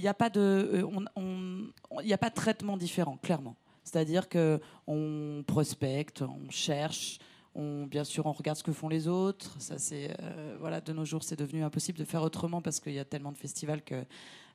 [0.00, 3.16] n'y a pas de, euh, on- on- on- il y a pas de traitement différent,
[3.22, 3.56] clairement.
[3.84, 7.18] C'est-à-dire que on prospecte, on cherche.
[7.56, 9.54] On, bien sûr, on regarde ce que font les autres.
[9.60, 12.94] Ça, c'est euh, voilà, de nos jours, c'est devenu impossible de faire autrement parce qu'il
[12.94, 14.04] y a tellement de festivals que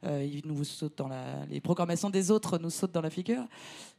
[0.03, 1.09] euh, ils nous sautent dans
[1.49, 3.45] les programmations des autres nous sautent dans la figure.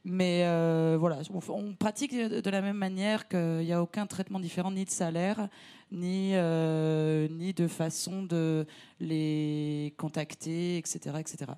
[0.05, 4.71] Mais euh, voilà, on, pratique de, la même manière qu'il n'y a aucun traitement différent
[4.71, 5.49] ni de salaire
[5.91, 8.67] ni ni de façon de
[9.01, 11.53] les contacter, etc., etc.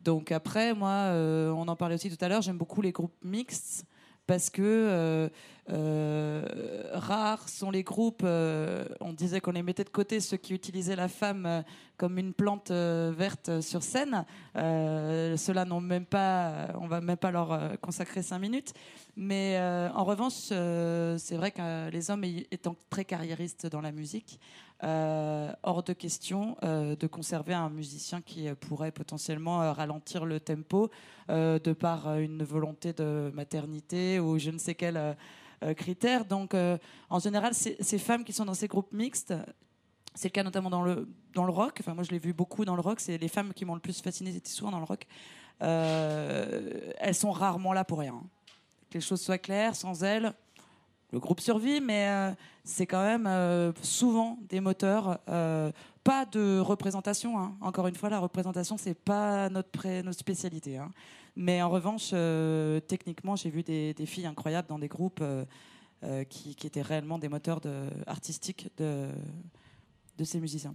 [0.00, 1.12] Donc après, moi,
[1.54, 2.42] on en parlait aussi tout à l'heure.
[2.42, 3.86] J'aime beaucoup les groupes mixtes
[4.26, 5.28] parce que euh,
[5.70, 6.44] euh,
[6.92, 8.22] rares sont les groupes.
[8.24, 11.64] euh, on disait qu'on les mettait de côté ceux qui utilisaient la femme
[11.96, 14.24] comme une plante verte sur scène.
[14.54, 18.72] Ceux-là n'ont même pas, on va même pas leur consacrer cinq minutes.
[19.16, 19.60] Mais
[19.94, 24.40] en revanche, c'est vrai que les hommes étant très carriéristes dans la musique,
[24.84, 30.40] euh, hors de question euh, de conserver un musicien qui euh, pourrait potentiellement ralentir le
[30.40, 30.90] tempo
[31.28, 35.16] de par une volonté de maternité ou je ne sais quel
[35.76, 36.24] critère.
[36.26, 36.54] Donc,
[37.08, 39.32] en général, ces, femmes qui sont dans ces groupes mixtes,
[40.14, 41.78] c'est le cas notamment dans le, dans le rock.
[41.80, 43.00] Enfin, moi, je l'ai vu beaucoup dans le rock.
[43.00, 45.06] C'est les femmes qui m'ont le plus fasciné, c'était souvent dans le rock.
[45.60, 48.20] Elles sont rarement là pour rien.
[48.90, 50.34] Que les choses soient claires, sans elles,
[51.12, 52.32] le groupe survit, mais euh,
[52.64, 55.20] c'est quand même euh, souvent des moteurs.
[55.28, 55.70] euh,
[56.02, 57.38] pas de représentation.
[57.38, 57.56] hein.
[57.60, 60.78] Encore une fois, la représentation, c'est pas notre, notre spécialité.
[60.78, 60.90] hein.
[61.36, 62.10] Mais en revanche,
[62.88, 65.22] techniquement, j'ai vu des, filles incroyables dans des groupes
[66.28, 67.60] qui, étaient réellement des moteurs
[68.06, 69.14] artistiques de
[70.24, 70.74] ces musiciens.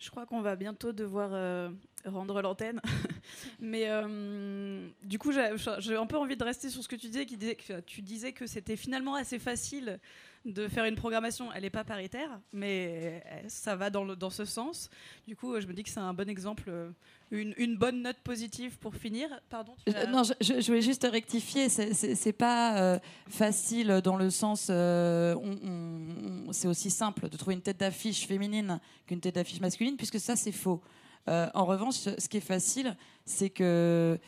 [0.00, 1.68] Je crois qu'on va bientôt devoir euh,
[2.06, 2.80] rendre l'antenne.
[3.60, 7.26] Mais euh, du coup, j'ai un peu envie de rester sur ce que tu disais.
[7.26, 10.00] Qui disait que, tu disais que c'était finalement assez facile
[10.44, 11.52] de faire une programmation.
[11.52, 14.88] Elle n'est pas paritaire, mais euh, ça va dans, le- dans ce sens.
[15.28, 16.90] Du coup, je me dis que c'est un bon exemple, euh,
[17.30, 19.28] une, une bonne note positive pour finir.
[19.50, 21.68] Pardon tu as- non, je, voulais juste rectifier.
[21.68, 24.68] C'est- pas euh, facile dans le sens.
[24.70, 29.34] euh, on- on- on- c'est aussi simple de trouver une tête d'affiche féminine qu'une tête
[29.34, 30.80] d'affiche masculine, puisque ça, c'est faux.
[31.28, 34.18] Euh, en revanche, ce qui est facile, c'est que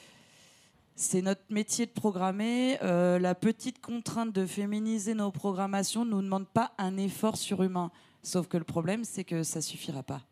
[0.94, 2.78] c'est notre métier de programmer.
[2.82, 7.90] Euh, la petite contrainte de féminiser nos programmations ne nous demande pas un effort surhumain.
[8.22, 10.22] Sauf que le problème, c'est que ça suffira pas.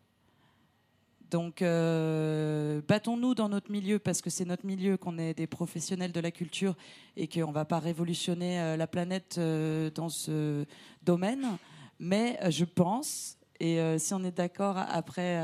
[1.29, 6.11] Donc, euh, battons-nous dans notre milieu parce que c'est notre milieu, qu'on est des professionnels
[6.11, 6.75] de la culture
[7.15, 9.39] et qu'on ne va pas révolutionner euh, la planète
[9.95, 10.65] dans ce
[11.03, 11.57] domaine.
[11.99, 15.37] Mais je pense, et si on est d'accord après,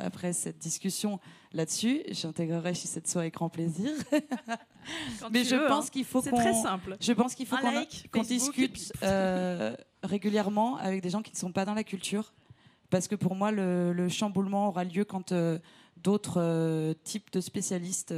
[0.00, 1.20] après cette discussion
[1.54, 3.90] là-dessus, j'intégrerai chez cette soirée avec grand plaisir.
[5.30, 5.88] Mais je veux, pense hein.
[5.92, 6.96] qu'il faut très simple.
[7.00, 11.52] je pense qu'il faut qu'on like, discute euh, régulièrement avec des gens qui ne sont
[11.52, 12.32] pas dans la culture.
[12.90, 15.58] Parce que pour moi, le, le chamboulement aura lieu quand euh,
[15.96, 18.12] d'autres euh, types de spécialistes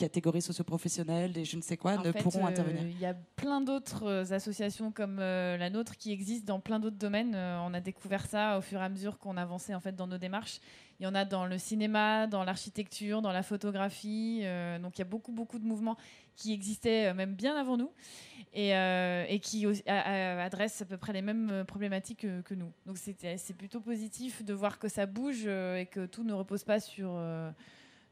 [0.00, 2.82] catégories socioprofessionnelles, des je ne sais quoi, En ne fait, pourront euh, intervenir.
[2.86, 6.80] Il y a plein d'autres euh, associations comme euh, la nôtre qui existent dans plein
[6.80, 7.34] d'autres domaines.
[7.34, 10.06] Euh, on a découvert ça au fur et à mesure qu'on avançait en fait dans
[10.06, 10.60] nos démarches.
[10.98, 14.42] Il y en a dans le cinéma, dans l'architecture, dans la photographie.
[14.82, 15.96] donc il y a beaucoup beaucoup de mouvements
[16.36, 17.90] qui existaient même bien avant nous
[18.52, 22.70] et, et qui adressent à peu près les mêmes problématiques que, que nous.
[22.84, 26.80] Donc c'est plutôt positif de voir que ça bouge et que tout ne repose pas
[26.80, 27.18] sur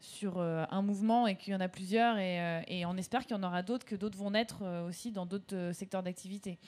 [0.00, 3.26] sur euh, un mouvement et qu'il y en a plusieurs et, euh, et on espère
[3.26, 6.02] qu'il y en aura d'autres, que d'autres vont naître euh, aussi dans d'autres euh, secteurs
[6.02, 6.58] d'activité.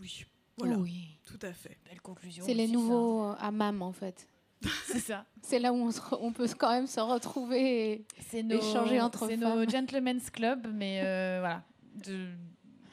[0.00, 0.24] Oui,
[0.58, 1.18] voilà, Oui.
[1.24, 1.78] tout à fait.
[1.88, 2.44] Belle conclusion.
[2.44, 4.28] C'est les nouveaux euh, hammams en fait.
[4.62, 4.68] ça.
[4.86, 5.24] C'est ça.
[5.42, 7.92] C'est là où on, se re- on peut quand même se retrouver.
[7.92, 11.62] et- C'est nos, Échanger entre c'est nos gentlemen's club, mais euh, voilà,
[12.04, 12.28] de,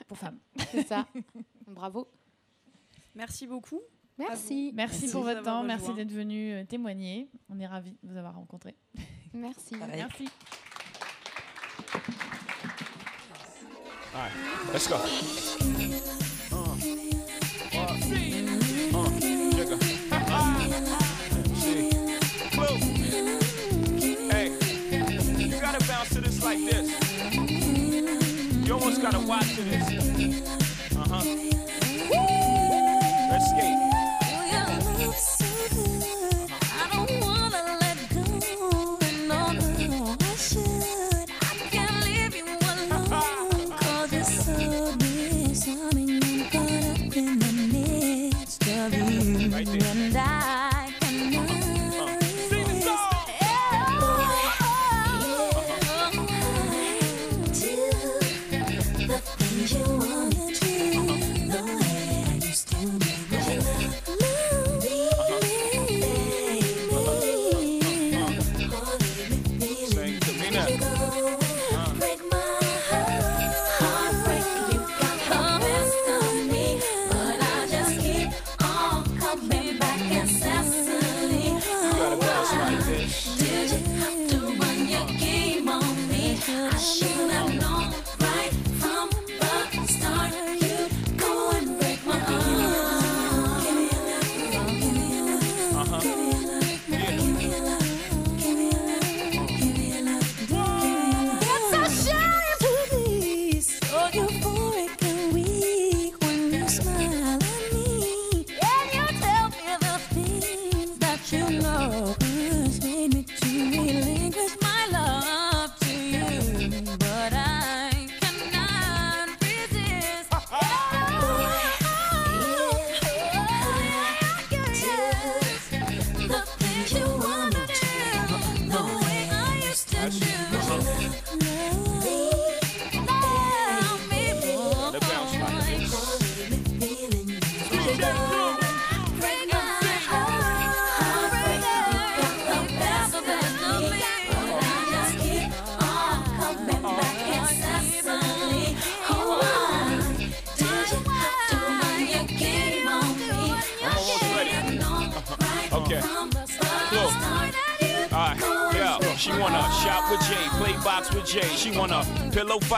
[0.08, 0.38] pour femmes.
[0.72, 1.08] C'est ça.
[1.68, 2.08] Bravo.
[3.16, 3.82] Merci beaucoup.
[4.18, 4.72] Merci.
[4.76, 7.30] Merci, Merci pour votre temps, merci d'être venu témoigner.
[7.50, 8.76] On est ravis de vous avoir rencontrés.
[9.34, 9.76] Merci.
[9.78, 9.98] Pareil.
[9.98, 10.30] Merci.
[14.14, 14.32] All right,
[14.74, 14.96] let's go.
[16.52, 16.76] Uh,
[17.78, 17.94] uh.
[24.32, 24.52] Hey,
[25.38, 26.90] you gotta bounce to this like this.
[28.68, 30.96] You almost gotta watch to this.
[30.96, 31.59] Uh huh.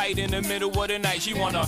[0.09, 1.21] In the middle of the night.
[1.21, 1.67] She wanna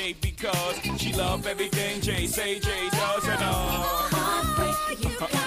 [0.00, 5.39] Jay because she love everything Jay say Jay does and uh.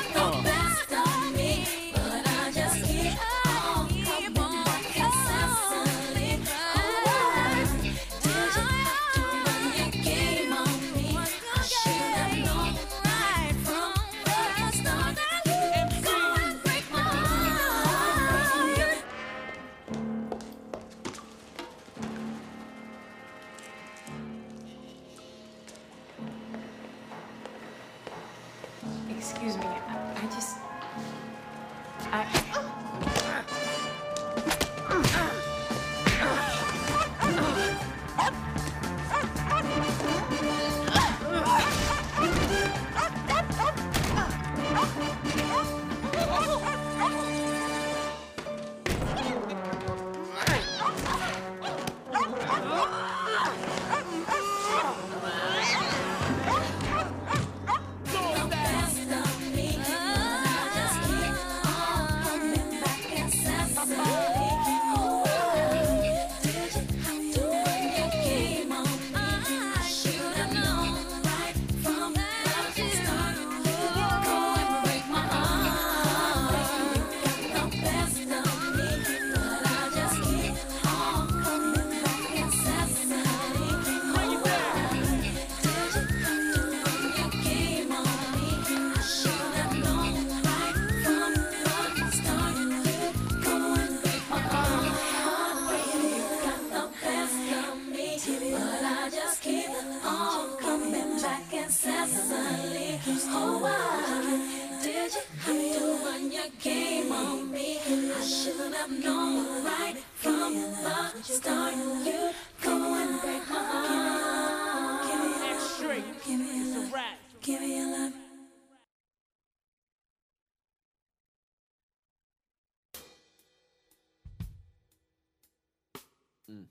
[126.51, 126.65] Mm.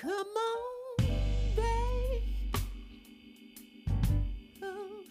[0.00, 1.06] Come on,
[1.54, 2.22] babe.
[4.64, 5.04] Ooh.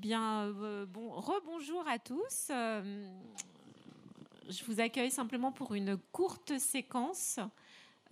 [0.00, 2.48] Bien, euh, bon, rebonjour à tous.
[2.50, 3.06] Euh,
[4.48, 7.38] je vous accueille simplement pour une courte séquence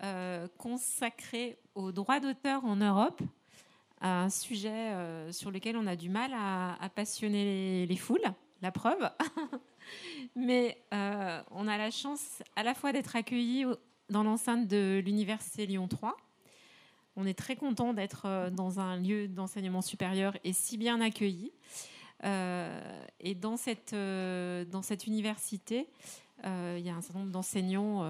[0.03, 3.23] euh, consacrée aux droits d'auteur en Europe,
[4.03, 4.93] un sujet
[5.33, 8.21] sur lequel on a du mal à, passionner les, les foules,
[8.61, 9.11] la preuve.
[10.37, 13.65] Mais on a la chance à la fois d'être accueillis
[14.11, 16.17] dans l'enceinte de l'Université Lyon 3.
[17.21, 21.51] On est très content d'être euh, dans un lieu d'enseignement supérieur et si bien accueilli.
[22.23, 24.65] Euh, et dans cette, euh,
[25.05, 25.89] université,
[26.45, 28.05] il y a un certain nombre d'enseignants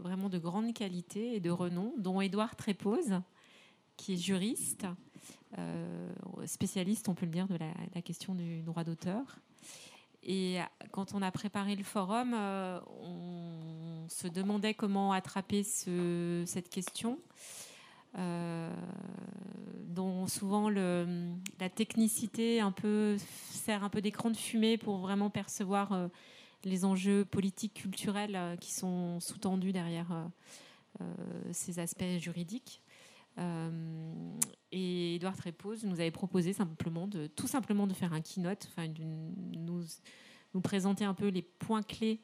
[0.00, 3.20] vraiment de grande qualité et de renom, dont Édouard Trépose,
[3.96, 4.88] qui est juriste,
[6.46, 9.22] spécialiste, on peut le dire, de la, question du droit d'auteur.
[10.24, 10.58] Et
[10.90, 17.20] quand on a préparé le forum, on se demandait comment attraper ce- cette question,
[18.14, 22.60] dont souvent la technicité
[23.16, 26.08] sert un peu d'écran de fumée pour vraiment percevoir euh,
[26.64, 30.24] les enjeux politiques, culturels euh, qui sont sous-tendus derrière euh,
[31.00, 31.04] euh,
[31.52, 32.82] ces aspects juridiques.
[33.38, 34.12] Euh,
[34.72, 36.54] et Edouard Trépose nous avait proposé
[37.36, 38.92] tout simplement de faire un keynote, enfin
[39.56, 39.84] nous,
[40.52, 42.20] nous présenter un peu les points clés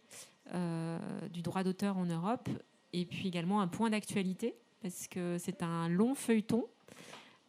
[0.52, 2.48] euh, du droit d'auteur en Europe,
[2.92, 6.66] et puis également un point d'actualité parce que c'est un long feuilleton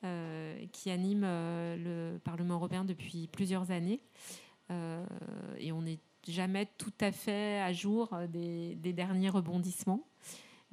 [0.03, 4.01] euh, qui anime euh, le Parlement européen depuis plusieurs années,
[4.69, 5.05] Euh,
[5.59, 10.05] et on n'est jamais tout à fait à jour des, derniers rebondissements.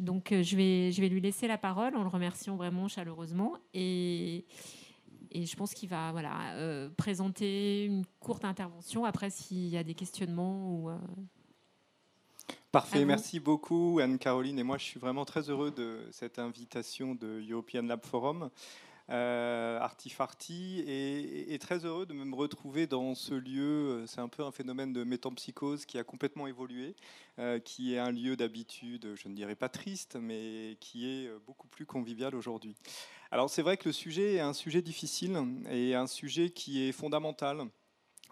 [0.01, 3.57] Donc je, vais, lui laisser la parole en le remerciant vraiment chaleureusement.
[3.73, 4.47] Et,
[5.33, 6.13] je pense qu'il va
[6.97, 9.05] présenter une courte intervention.
[9.05, 10.91] Après, s'il y a des questionnements ou...
[12.75, 14.59] Parfait, merci beaucoup Anne-Caroline.
[14.59, 18.51] Et moi, je suis vraiment très heureux de cette invitation de European Lab Forum,
[19.11, 24.03] euh, Artifarty, et, et très heureux de me retrouver dans ce lieu.
[24.09, 26.97] C'est un peu un phénomène de métampsychose qui a complètement évolué,
[27.39, 31.69] euh, qui est un lieu d'habitude, je ne dirais pas triste, mais qui est beaucoup
[31.69, 32.75] plus convivial aujourd'hui.
[33.31, 35.39] Alors, c'est vrai que le sujet est un sujet difficile
[35.71, 37.69] et un sujet qui est fondamental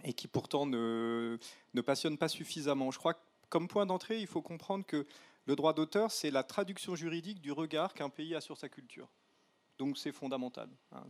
[0.02, 1.38] et qui pourtant ne,
[1.74, 2.90] ne passionne pas suffisamment.
[2.90, 3.20] Je crois que
[3.52, 5.06] comme point d'entrée, il faut comprendre que
[5.44, 9.10] le droit d'auteur, c'est la traduction juridique du regard qu'un pays a sur sa culture.
[9.76, 10.70] Donc c'est fondamental.
[10.92, 11.04] hein,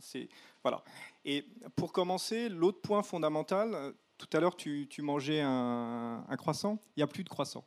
[0.61, 0.83] voilà.
[1.23, 1.45] Et
[1.77, 7.07] pour commencer, l'autre point fondamental, tout à l'heure tu, mangeais un, croissant, il n'y a
[7.07, 7.63] plus de croissant.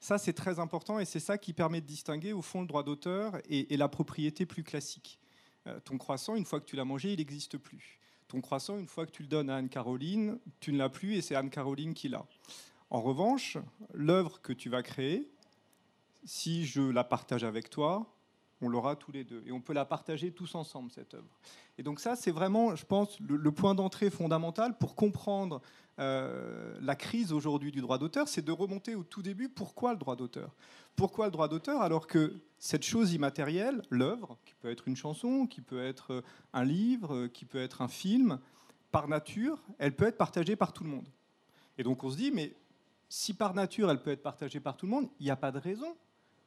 [0.00, 2.84] Ça c'est très important et c'est ça qui permet de distinguer au fond le droit
[2.84, 5.18] d'auteur et, et la propriété plus classique.
[5.66, 8.00] Euh, ton croissant, une fois que tu l'as mangé, il n'existe plus.
[8.28, 11.20] Ton croissant, une fois que tu le donnes à Anne-Caroline, tu ne l'as plus et
[11.20, 12.24] c'est Anne-Caroline qui l'a.
[12.90, 13.58] En revanche,
[13.92, 15.28] l'œuvre que tu vas créer,
[16.24, 18.06] si je la partage avec toi,
[18.60, 19.42] on l'aura tous les deux.
[19.46, 21.38] Et on peut la partager tous ensemble, cette œuvre.
[21.78, 25.60] Et donc ça, c'est vraiment, je pense, le, point d'entrée fondamental pour comprendre
[25.98, 29.48] euh, la crise aujourd'hui du droit d'auteur, c'est de remonter au tout début.
[29.48, 30.54] Pourquoi le droit d'auteur?
[30.94, 31.82] Pourquoi le droit d'auteur?
[31.82, 36.22] Alors que cette chose immatérielle, l'œuvre, qui peut être une chanson, qui peut être
[36.52, 38.38] un livre, qui peut être un film,
[38.90, 41.08] par nature, elle peut être partagée par tout le monde.
[41.76, 42.54] Et donc on se dit, mais
[43.08, 45.52] si par nature elle peut être partagée par tout le monde, il n'y a pas
[45.52, 45.96] de raison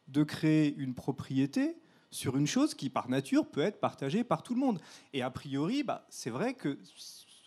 [0.07, 1.76] de créer une propriété
[2.12, 4.80] sur une chose qui par nature peut être partagée par tout le monde.
[5.14, 6.80] Et a priori, bah, c'est vrai que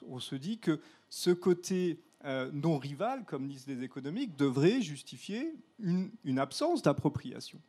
[0.09, 5.55] on se dit que ce côté euh, non rival, comme disent les économiques, devrait justifier
[5.79, 7.61] une, absence d'appropriation.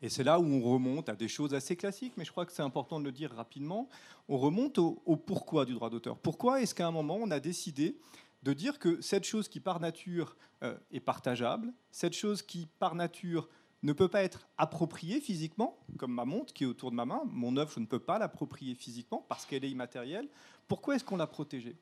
[0.00, 2.52] Et c'est là où on remonte à des choses assez classiques, mais je crois que
[2.52, 3.88] c'est important de le dire rapidement.
[4.28, 6.16] On remonte au pourquoi du droit d'auteur.
[6.16, 7.98] Pourquoi est-ce qu'à un moment on a décidé
[8.42, 12.94] de dire que cette chose qui par nature euh, est partageable, cette chose qui par
[12.94, 13.48] nature
[13.82, 17.22] ne peut pas être appropriée physiquement, comme ma montre qui est autour de ma main,
[17.26, 20.28] mon œuvre, je ne peux pas l'approprier physiquement parce qu'elle est immatérielle.
[20.66, 21.76] Pourquoi est-ce qu'on l'a protégée?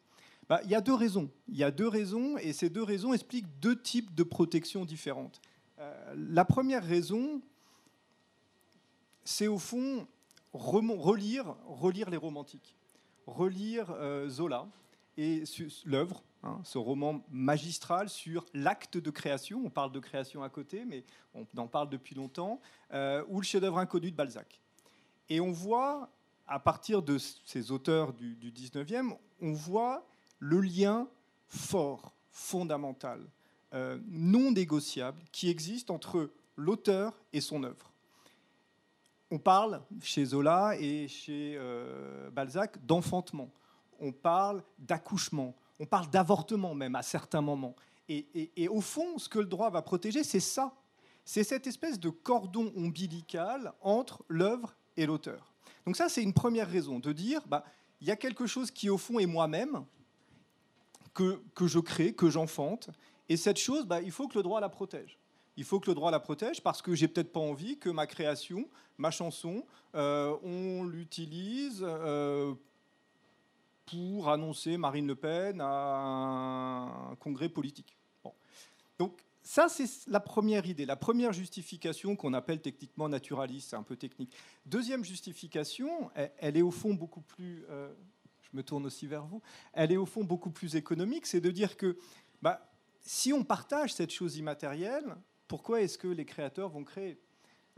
[0.48, 1.30] Bah, Il y a deux raisons.
[1.48, 5.40] Il y a deux raisons, et ces deux raisons expliquent deux types de protection différentes.
[5.78, 7.40] Euh, la première raison,
[9.24, 10.07] c'est au fond
[10.52, 12.76] relire, relire les romantiques,
[13.26, 14.66] relire euh, Zola
[15.16, 15.44] et
[15.84, 19.62] l'œuvre, hein, ce roman magistral sur l'acte de création.
[19.64, 22.61] On parle de création à côté, mais on en parle depuis longtemps,
[22.93, 24.61] euh, ou le chef-d'œuvre inconnu de Balzac.
[25.28, 26.11] Et on voit,
[26.47, 30.07] à partir de ces auteurs du, du 19e, on voit
[30.39, 31.09] le lien
[31.49, 33.20] fort, fondamental,
[33.74, 37.93] euh, non négociable, qui existe entre l'auteur et son œuvre.
[39.30, 43.51] On parle chez Zola et chez euh, Balzac d'enfantement.
[43.99, 45.55] On parle d'accouchement.
[45.78, 47.76] On parle d'avortement même à certains moments.
[48.08, 50.74] Et, au fond, ce que le droit va protéger, c'est ça.
[51.24, 55.52] C'est cette espèce de cordon ombilical entre l'œuvre et l'auteur.
[55.84, 57.64] Donc ça, c'est une première raison de dire, bah,
[58.00, 59.84] il y a quelque chose qui au fond est moi-même,
[61.14, 62.90] que, que je crée, que j'enfante,
[63.28, 65.18] et cette chose, bah, il faut que le droit la protège.
[65.56, 68.06] Il faut que le droit la protège parce que j'ai peut-être pas envie que ma
[68.06, 68.68] création,
[68.98, 69.64] ma chanson,
[69.94, 72.54] euh, on l'utilise euh,
[73.87, 77.97] pour annoncer Marine Le Pen à un congrès politique.
[78.99, 83.84] Donc ça, c'est la première idée, la première justification qu'on appelle techniquement naturaliste, c'est un
[83.84, 84.34] peu technique.
[84.64, 87.93] Deuxième justification, elle, est au fond beaucoup plus, euh,
[88.43, 89.41] je me tourne aussi vers vous,
[89.72, 91.97] elle est au fond beaucoup plus économique, c'est de dire que
[92.43, 92.68] bah,
[93.03, 95.14] si on partage cette chose immatérielle,
[95.47, 97.20] pourquoi est-ce que les créateurs vont créer?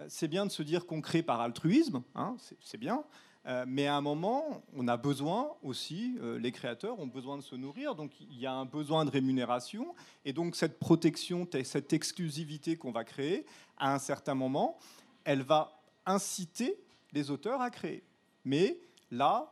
[0.08, 3.04] C'est bien de se dire qu'on crée par altruisme, hein, c'est bien,
[3.48, 7.42] euh, mais à un moment, on a besoin aussi, euh, les créateurs ont besoin de
[7.42, 9.94] se nourrir, donc il y a un besoin de rémunération,
[10.26, 13.46] et donc cette protection, cette exclusivité qu'on va créer,
[13.78, 14.78] à un certain moment,
[15.24, 16.78] elle va inciter
[17.12, 18.02] les auteurs à créer.
[18.44, 18.78] Mais
[19.10, 19.50] là,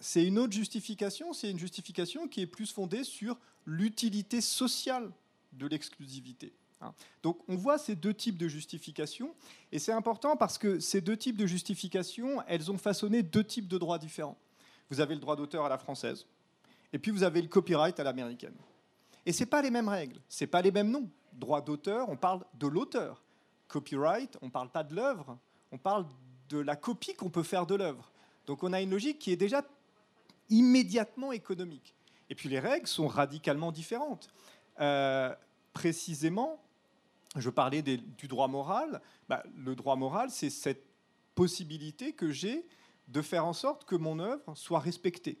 [0.00, 5.12] c'est une autre justification, c'est une justification qui est plus fondée sur l'utilité sociale
[5.52, 6.52] de l'exclusivité.
[6.80, 6.92] Hein.
[7.22, 9.34] Donc on voit ces deux types de justifications,
[9.72, 13.68] et c'est important parce que ces deux types de justifications, elles ont façonné deux types
[13.68, 14.38] de droits différents.
[14.90, 16.26] Vous avez le droit d'auteur à la française,
[16.92, 18.56] et puis vous avez le copyright à l'américaine.
[19.26, 21.08] Et c'est pas les mêmes règles, c'est pas les mêmes noms.
[21.34, 23.22] Droit d'auteur, on parle de l'auteur.
[23.68, 25.38] Copyright, on parle pas de l'œuvre,
[25.70, 26.06] on parle
[26.48, 28.10] de la copie qu'on peut faire de l'œuvre.
[28.46, 29.62] Donc on a une logique qui est déjà
[30.48, 31.94] immédiatement économique.
[32.30, 34.28] Et puis les règles sont radicalement différentes.
[34.80, 35.34] Euh,
[35.72, 36.60] précisément,
[37.36, 39.00] je parlais du droit moral.
[39.28, 40.84] Bah, le droit moral, c'est cette
[41.34, 42.66] possibilité que j'ai
[43.08, 45.38] de faire en sorte que mon œuvre soit respectée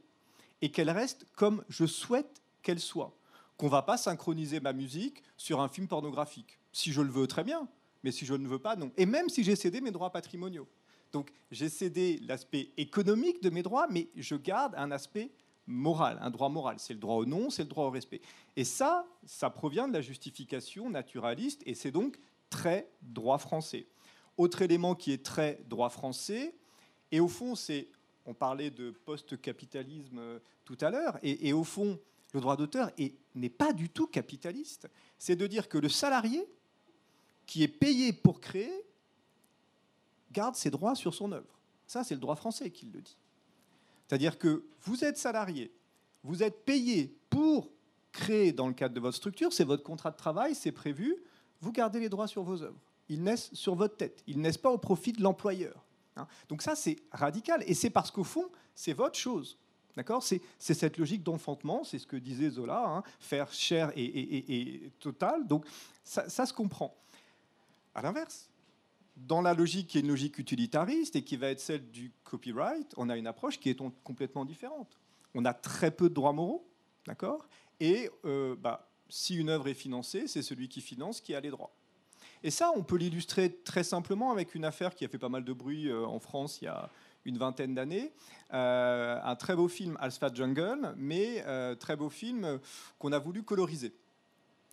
[0.62, 3.16] et qu'elle reste comme je souhaite qu'elle soit.
[3.56, 6.58] Qu'on va pas synchroniser ma musique sur un film pornographique.
[6.72, 7.68] Si je le veux, très bien,
[8.04, 8.92] mais si je ne veux pas, non.
[8.96, 10.68] Et même si j'ai cédé mes droits patrimoniaux.
[11.12, 15.30] Donc j'ai cédé l'aspect économique de mes droits, mais je garde un aspect
[15.68, 16.76] moral, un droit moral.
[16.78, 18.20] C'est le droit au non, c'est le droit au respect.
[18.56, 22.18] Et ça, ça provient de la justification naturaliste, et c'est donc
[22.50, 23.86] très droit français.
[24.36, 26.54] Autre élément qui est très droit français,
[27.12, 27.88] et au fond, c'est,
[28.26, 31.98] on parlait de post-capitalisme euh, tout à l'heure, et, et au fond,
[32.34, 34.88] le droit d'auteur est- n'est pas du tout capitaliste.
[35.18, 36.46] C'est de dire que le salarié
[37.46, 38.72] qui est payé pour créer
[40.30, 41.58] garde ses droits sur son œuvre.
[41.86, 43.16] Ça, c'est le droit français qui le dit.
[44.08, 45.70] C'est-à-dire que vous êtes salarié,
[46.24, 47.70] vous êtes payé pour
[48.10, 51.14] créer dans le cadre de votre structure, c'est votre contrat de travail, c'est prévu,
[51.60, 52.80] vous gardez les droits sur vos œuvres.
[53.10, 55.84] Ils naissent sur votre tête, ils naissent pas au profit de l'employeur.
[56.16, 56.26] hein.
[56.48, 59.58] Donc ça, c'est radical, et c'est parce qu'au fond, c'est votre chose.
[59.94, 65.46] D'accord c'est, cette logique d'enfantement, c'est ce que disait Zola, hein, faire cher et total.
[65.46, 65.66] Donc
[66.04, 66.96] ça, ça se comprend.
[67.94, 68.48] À l'inverse,
[69.26, 72.92] dans la logique qui est une logique utilitariste et qui va être celle du copyright,
[72.96, 74.98] on a une approche qui est complètement différente.
[75.34, 76.68] On a très peu de droits moraux,
[77.06, 77.48] d'accord?
[77.80, 81.50] Et euh, bah, si une œuvre est financée, c'est celui qui finance qui a les
[81.50, 81.72] droits.
[82.42, 85.44] Et ça, on peut l'illustrer très simplement avec une affaire qui a fait pas mal
[85.44, 86.88] de bruit euh, en France il y a
[87.24, 88.12] une vingtaine d'années.
[88.54, 92.60] Euh, un très beau film, Alpha Jungle, mais euh, très beau film
[92.98, 93.92] qu'on a voulu coloriser.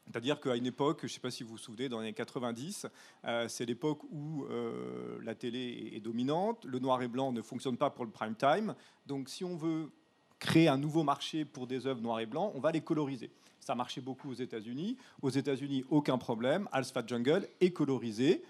[0.08, 2.14] C'est-à-dire qu'à une époque, je ne sais pas si vous vous souvenez, dans les années
[2.14, 2.88] 90,
[3.26, 7.78] euh, c'est l'époque où euh, la télé est, dominante, le noir et blanc ne fonctionne
[7.78, 8.76] pas pour le prime time.
[9.08, 9.92] Donc si on veut
[10.38, 13.32] créer un nouveau marché pour des œuvres noir et blanc, on va les coloriser.
[13.60, 14.96] Ça marchait beaucoup aux États-Unis.
[15.24, 16.70] Aux États-Unis, aucun problème.
[16.72, 18.44] Alpha Jungle est colorisé.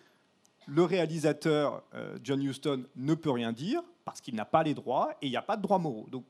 [0.68, 5.14] Le réalisateur euh, John Huston ne peut rien dire parce qu'il n'a pas les droits
[5.22, 6.08] et il n'y a pas de droits moraux.
[6.12, 6.26] Donc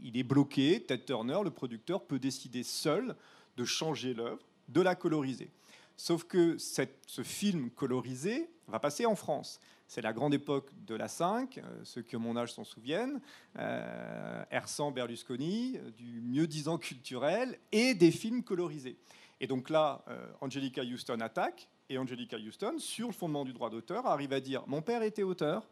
[0.00, 0.84] il est bloqué.
[0.84, 3.16] Ted Turner, le producteur, peut décider seul
[3.56, 4.40] de changer l'œuvre,
[4.72, 5.50] de la coloriser.
[5.96, 9.60] Sauf que ce film colorisé va passer en France.
[9.86, 13.20] C'est la grande époque de la 5, euh, ceux qui ont mon âge s'en souviennent,
[13.58, 18.96] euh, Ersan Berlusconi, euh, du mieux-disant culturel et des films colorisés.
[19.40, 23.70] Et donc là, euh, Angelica Houston attaque, et Angelica Houston, sur le fondement du droit
[23.70, 25.68] d'auteur, arrive à dire Mon père était auteur,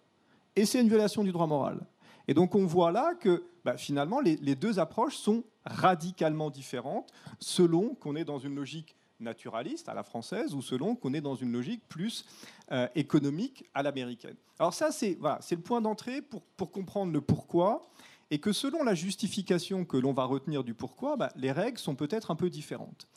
[0.57, 1.86] et c'est une violation du droit moral.
[2.29, 7.11] Et donc on voit là que bah, finalement les, deux approches sont radicalement différentes
[7.41, 11.35] selon qu'on est dans une logique naturaliste à la française ou selon qu'on est dans
[11.35, 12.24] une logique plus
[12.70, 14.37] euh, économique à l'américaine.
[14.61, 17.89] Alors ça c'est voilà, c'est le point d'entrée pour, pour comprendre le pourquoi
[18.31, 21.95] et que selon la justification que l'on va retenir du pourquoi, bah, les règles sont
[21.95, 23.09] peut-être un peu différentes.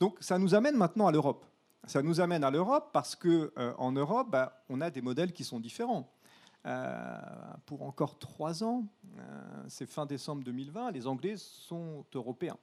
[0.00, 1.46] Donc ça nous amène maintenant à l'Europe.
[1.86, 5.32] Ça nous amène à l'Europe parce que euh, en Europe, bah, on a des modèles
[5.32, 6.12] qui sont différents.
[7.66, 8.86] Pour encore trois ans,
[9.18, 12.56] euh, c'est fin décembre 2020, les Anglais sont européens.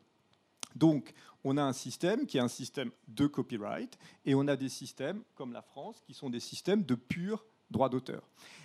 [0.76, 4.70] Donc, on a un système qui est un système de copyright, et on a des
[4.70, 8.24] systèmes comme la France qui sont des systèmes de pur droit d'auteur.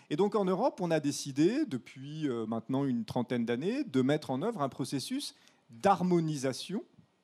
[0.09, 4.31] Et donc, en Europe, on a décidé, depuis euh, maintenant une trentaine d'années, de mettre
[4.31, 5.35] en œuvre un processus
[5.71, 6.83] d'harmonisation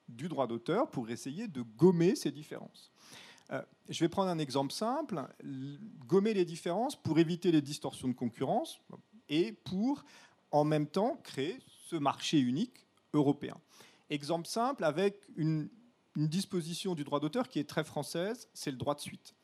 [0.09, 2.93] du droit d'auteur pour essayer de gommer ces différences.
[3.53, 5.23] Euh, je vais prendre un exemple simple,
[6.07, 8.81] gommer les différences pour éviter les distorsions de concurrence
[9.29, 10.05] et pour
[10.51, 13.57] en même temps créer ce marché unique européen.
[14.11, 15.69] Exemple simple avec une
[16.17, 19.35] une disposition du droit d'auteur qui est très française, c'est le droit de suite.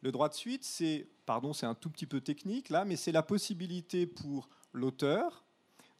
[0.00, 3.12] Le droit de suite, c'est, pardon, c'est un tout petit peu technique là, mais c'est
[3.12, 5.44] la possibilité pour l'auteur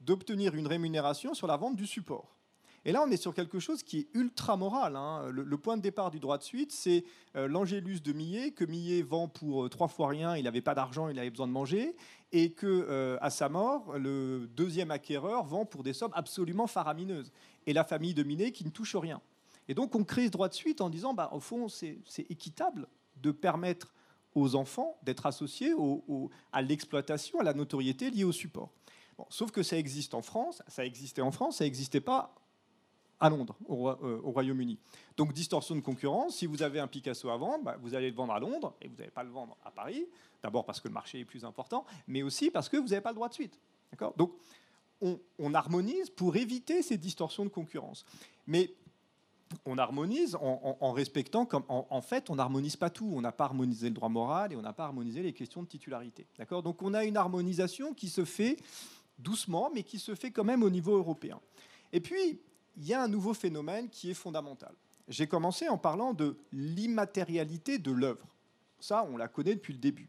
[0.01, 2.37] d'obtenir une rémunération sur la vente du support.
[2.85, 4.97] Et là, on est sur quelque chose qui est ultra moral.
[4.97, 5.29] hein.
[5.31, 7.05] Le, point de départ du droit de suite, c'est
[7.37, 10.75] euh, l'Angélus de Millet, que Millet vend pour euh, trois fois rien, il n'avait pas
[10.75, 11.95] d'argent, il avait besoin de manger,
[12.33, 17.31] et que, euh, à sa mort, le deuxième acquéreur vend pour des sommes absolument faramineuses.
[17.67, 19.21] Et la famille de Millet qui ne touche rien.
[19.69, 22.89] Et donc, on crée ce droit de suite en disant, bah, au fond, c'est équitable
[23.17, 23.95] de permettre
[24.35, 25.73] aux enfants d'être associés
[26.53, 28.71] à l'exploitation, à la notoriété liée au support.
[29.19, 32.35] Bon, sauf que ça existe en France, ça existait en France, ça n'existait pas
[33.23, 34.79] à Londres, euh, au Royaume-Uni.
[35.17, 38.17] Donc distorsion de concurrence, si vous avez un Picasso à vendre, bah, vous allez le
[38.17, 40.07] vendre à Londres et vous n'allez pas le vendre à Paris,
[40.43, 43.11] d'abord parce que le marché est plus important, mais aussi parce que vous n'avez pas
[43.11, 43.61] le droit de suite.
[43.93, 44.13] D'accord?
[44.17, 44.33] Donc
[45.01, 48.05] on, on harmonise pour éviter ces distorsions de concurrence.
[48.49, 48.75] Mais
[49.67, 53.11] on harmonise en, respectant, comme en, en fait, on n'harmonise pas tout.
[53.15, 55.69] On n'a pas harmonisé le droit moral et on n'a pas harmonisé les questions de
[55.69, 56.27] titularité.
[56.39, 56.63] D'accord?
[56.63, 58.57] Donc on a une harmonisation qui se fait
[59.19, 61.39] doucement, mais qui se fait quand même au niveau européen.
[61.93, 62.41] Et puis,
[62.77, 64.75] il y a un nouveau phénomène qui est fondamental.
[65.09, 68.27] J'ai commencé en parlant de l'immatérialité de l'œuvre.
[68.81, 70.09] Ça, on la connaît depuis le début.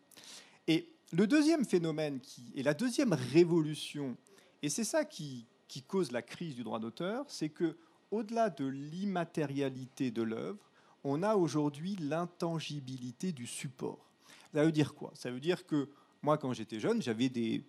[0.67, 4.17] Et le deuxième phénomène, qui est la deuxième révolution,
[4.61, 5.45] et c'est ça qui,
[5.87, 7.75] cause la crise du droit d'auteur, c'est que
[8.11, 10.69] au-delà de l'immatérialité de l'œuvre,
[11.03, 14.11] on a aujourd'hui l'intangibilité du support.
[14.53, 15.11] Ça veut dire quoi?
[15.15, 15.89] Ça veut dire que
[16.21, 17.63] moi, quand j'étais jeune, j'avais des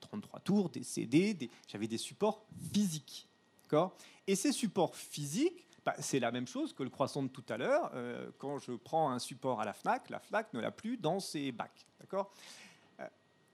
[0.00, 3.29] 33 tours, des CD, j'avais des supports physiques.
[4.26, 7.56] Et ces supports physiques, bah, c'est la même chose que le croissant de tout à
[7.56, 7.90] l'heure.
[7.94, 11.20] Euh, quand je prends un support à la FNAC, la FNAC ne l'a plus dans
[11.20, 11.86] ses bacs.
[12.00, 12.32] D'accord
[13.00, 13.06] Euh,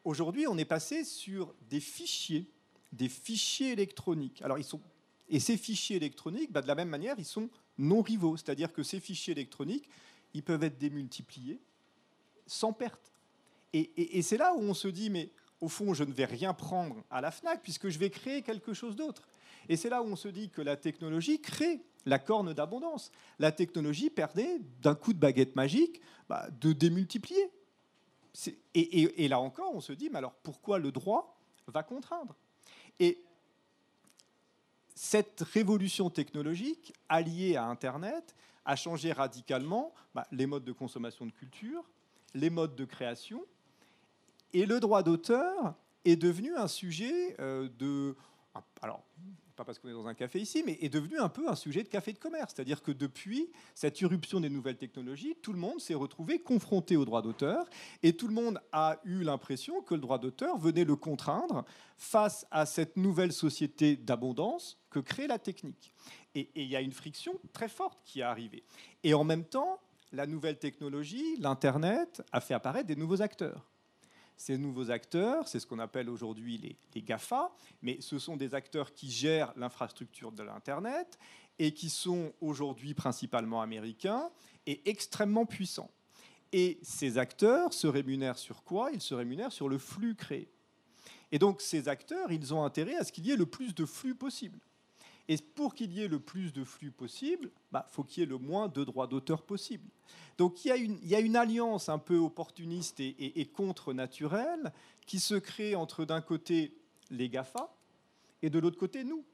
[0.04, 2.46] Aujourd'hui, on est passé sur des fichiers,
[2.92, 4.42] des fichiers électroniques.
[4.42, 4.58] Alors,
[5.28, 7.48] et ces fichiers électroniques, bah, de la même manière, ils sont
[7.78, 8.36] non rivaux.
[8.36, 9.88] C'est-à-dire que ces fichiers électroniques,
[10.34, 11.60] ils peuvent être démultipliés
[12.46, 13.12] sans perte.
[13.72, 16.54] Et- et c'est là où on se dit, mais au fond, je ne vais rien
[16.54, 19.22] prendre à la FNAC puisque je vais créer quelque chose d'autre.
[19.68, 23.10] Et c'est là où on se dit que la technologie crée la corne d'abondance.
[23.38, 27.50] La technologie permet, d'un coup de baguette magique, bah, de démultiplier.
[28.74, 32.36] Et là encore, on se dit, mais alors pourquoi le droit va contraindre?
[33.00, 33.24] Et
[34.94, 41.30] cette révolution technologique alliée à Internet a changé radicalement bah, les modes de consommation de
[41.30, 41.84] culture,
[42.34, 43.44] les modes de création,
[44.52, 48.16] et le droit d'auteur est devenu un sujet euh, de...
[48.80, 49.02] Alors,
[49.56, 51.82] pas parce qu'on est dans un café ici, mais est devenu un peu un sujet
[51.82, 52.52] de café de commerce.
[52.54, 57.04] C'est-à-dire que depuis cette irruption des nouvelles technologies, tout le monde s'est retrouvé confronté au
[57.04, 57.66] droit d'auteur
[58.02, 61.64] et tout le monde a eu l'impression que le droit d'auteur venait le contraindre
[61.96, 65.92] face à cette nouvelle société d'abondance que crée la technique.
[66.34, 68.62] Et il y a une friction très forte qui est arrivée.
[69.02, 69.80] Et en même temps,
[70.12, 73.66] la nouvelle technologie, l'Internet, a fait apparaître des nouveaux acteurs.
[74.36, 77.50] Ces nouveaux acteurs, c'est ce qu'on appelle aujourd'hui les, GAFA,
[77.80, 81.18] mais ce sont des acteurs qui gèrent l'infrastructure de l'Internet
[81.58, 84.30] et qui sont aujourd'hui principalement américains
[84.66, 85.90] et extrêmement puissants.
[86.52, 88.90] Et ces acteurs se rémunèrent sur quoi?
[88.92, 90.50] Ils se rémunèrent sur le flux créé.
[91.32, 93.86] Et donc ces acteurs, ils ont intérêt à ce qu'il y ait le plus de
[93.86, 94.60] flux possible.
[95.28, 98.22] Et pour qu'il y ait le plus de flux possible, il bah, faut qu'il y
[98.24, 99.88] ait le moins de droits d'auteur possible.
[100.38, 104.72] Donc il y, a une, il alliance un peu opportuniste et contre-naturelle
[105.06, 106.76] qui se crée entre d'un côté
[107.10, 107.72] les GAFA
[108.42, 109.24] et de l'autre côté nous.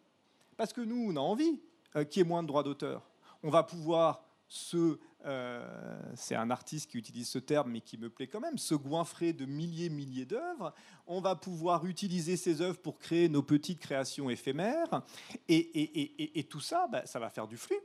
[0.56, 1.60] Parce que nous, on a envie
[1.97, 3.02] euh, qu'il y ait moins de droits d'auteur.
[3.43, 4.98] On va pouvoir se...
[5.24, 8.74] euh, c'est un artiste qui utilise ce terme, mais qui me plaît quand même, se
[8.74, 10.74] goinfrer de milliers, milliers d'œuvres.
[11.06, 15.02] On va pouvoir utiliser ces œuvres pour créer nos petites créations éphémères.
[15.48, 17.80] Et, tout ça, bah, ça va faire du flux.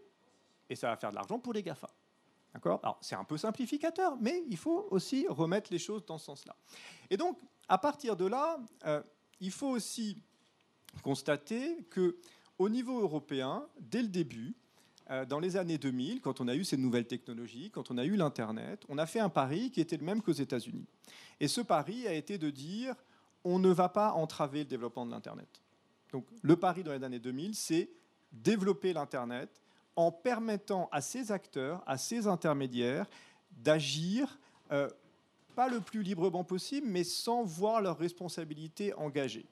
[0.70, 1.90] Et ça va faire de l'argent pour les GAFA.
[2.54, 2.82] D'accord?
[2.84, 6.56] Alors, c'est un peu simplificateur, mais il faut aussi remettre les choses dans ce sens-là.
[7.10, 7.40] Et donc,
[7.70, 9.02] à partir de là, euh,
[9.40, 10.22] il faut aussi
[11.02, 12.18] constater que
[12.60, 14.58] au niveau européen, dès le début,
[15.30, 18.16] dans les années 2000, quand on a eu ces nouvelles technologies, quand on a eu
[18.16, 20.86] l'Internet, on a fait un pari qui était le même qu'aux États-Unis.
[21.40, 22.96] Et ce pari a été de dire
[23.44, 25.48] on ne va pas entraver le développement de l'Internet.
[26.12, 27.90] Donc, le pari dans les années 2000, c'est
[28.32, 29.62] développer l'Internet
[29.96, 33.10] en permettant à ces acteurs, à ces intermédiaires,
[33.52, 34.38] d'agir
[34.72, 34.90] euh,
[35.56, 39.48] pas le plus librement possible, mais sans voir leurs responsabilités engagées.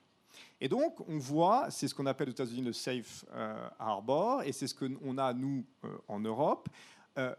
[0.62, 4.52] Et donc, on voit, c'est ce qu'on appelle aux États-Unis le safe euh, harbor, et
[4.52, 6.70] c'est ce qu'on a, nous, euh, en Europe.
[7.18, 7.34] Euh,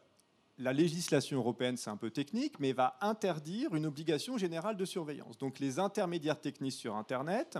[0.58, 5.36] la législation européenne, c'est un peu technique, mais va interdire une obligation générale de surveillance.
[5.36, 7.58] Donc les intermédiaires techniques sur Internet,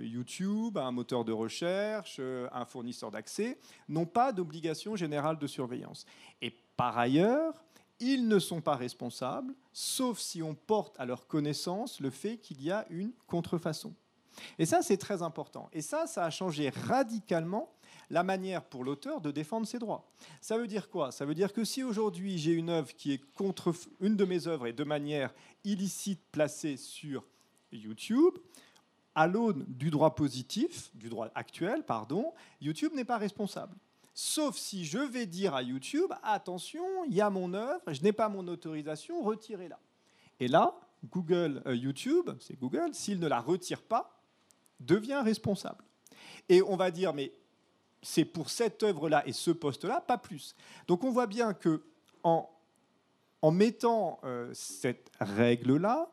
[0.00, 3.56] YouTube, un moteur de recherche, un fournisseur d'accès,
[3.88, 6.06] n'ont pas d'obligation générale de surveillance.
[6.42, 7.63] Et par ailleurs,
[8.04, 12.62] ils ne sont pas responsables, sauf si on porte à leur connaissance le fait qu'il
[12.62, 13.94] y a une contrefaçon.
[14.58, 15.68] Et ça, c'est très important.
[15.72, 17.72] Et ça, ça a changé radicalement
[18.10, 20.06] la manière pour l'auteur de défendre ses droits.
[20.40, 21.12] Ça veut dire quoi?
[21.12, 24.46] Ça veut dire que si aujourd'hui j'ai une œuvre qui est contre une de mes
[24.46, 25.32] œuvres et de manière
[25.64, 27.24] illicite placée sur
[27.72, 28.34] YouTube,
[29.14, 33.74] à l'aune du droit positif, du droit actuel, pardon, YouTube n'est pas responsable.
[34.16, 38.12] Sauf si je vais dire à YouTube, attention, il y a mon œuvre, je n'ai
[38.12, 39.80] pas mon autorisation, retirez-la.
[40.38, 40.78] Et là,
[41.10, 44.22] Google, euh, YouTube, c'est Google, s'il ne la retire pas,
[44.78, 45.84] devient responsable.
[46.48, 47.32] Et on va dire, mais
[48.02, 50.54] c'est pour cette œuvre-là et ce poste-là, pas plus.
[50.86, 51.82] Donc on voit bien que
[52.22, 52.48] en,
[53.50, 56.10] mettant euh, cette règle-là,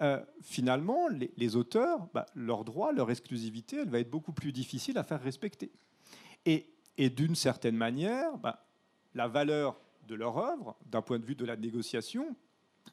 [0.00, 4.52] euh, finalement, les, les auteurs, bah, leur droit, leur exclusivité, elle va être beaucoup plus
[4.52, 5.70] difficile à faire respecter.
[6.46, 8.66] Et, et d'une certaine manière, bah,
[9.14, 12.36] la valeur de leur œuvre, d'un point de vue de la négociation,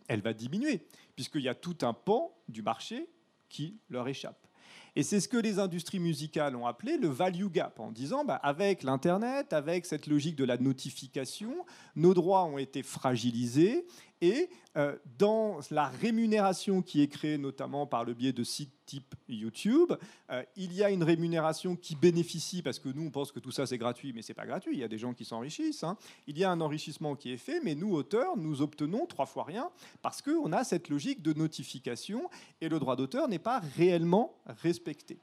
[0.08, 0.86] elle va diminuer,
[1.16, 3.10] puisqu'il y a tout un pan du marché
[3.50, 4.48] qui leur échappe.
[4.96, 8.36] Et c'est ce que les industries musicales ont appelé le value gap, en disant, bah,
[8.36, 11.66] avec l'Internet, avec cette logique de la notification,
[11.96, 13.86] nos droits ont été fragilisés
[14.22, 19.14] et euh, dans la rémunération qui est créée notamment par le biais de sites type
[19.28, 19.94] YouTube,
[20.32, 23.52] euh, il y a une rémunération qui bénéficie, parce que nous on pense que tout
[23.52, 25.84] ça c'est gratuit, mais c'est pas gratuit, il y a des gens qui s'enrichissent.
[25.84, 25.96] hein.
[26.26, 29.44] Il y a un enrichissement qui est fait, mais nous auteurs, nous obtenons trois fois
[29.44, 29.70] rien,
[30.02, 32.30] parce qu'on a cette logique de notification,
[32.62, 35.20] et le droit d'auteur n'est pas réellement respecté.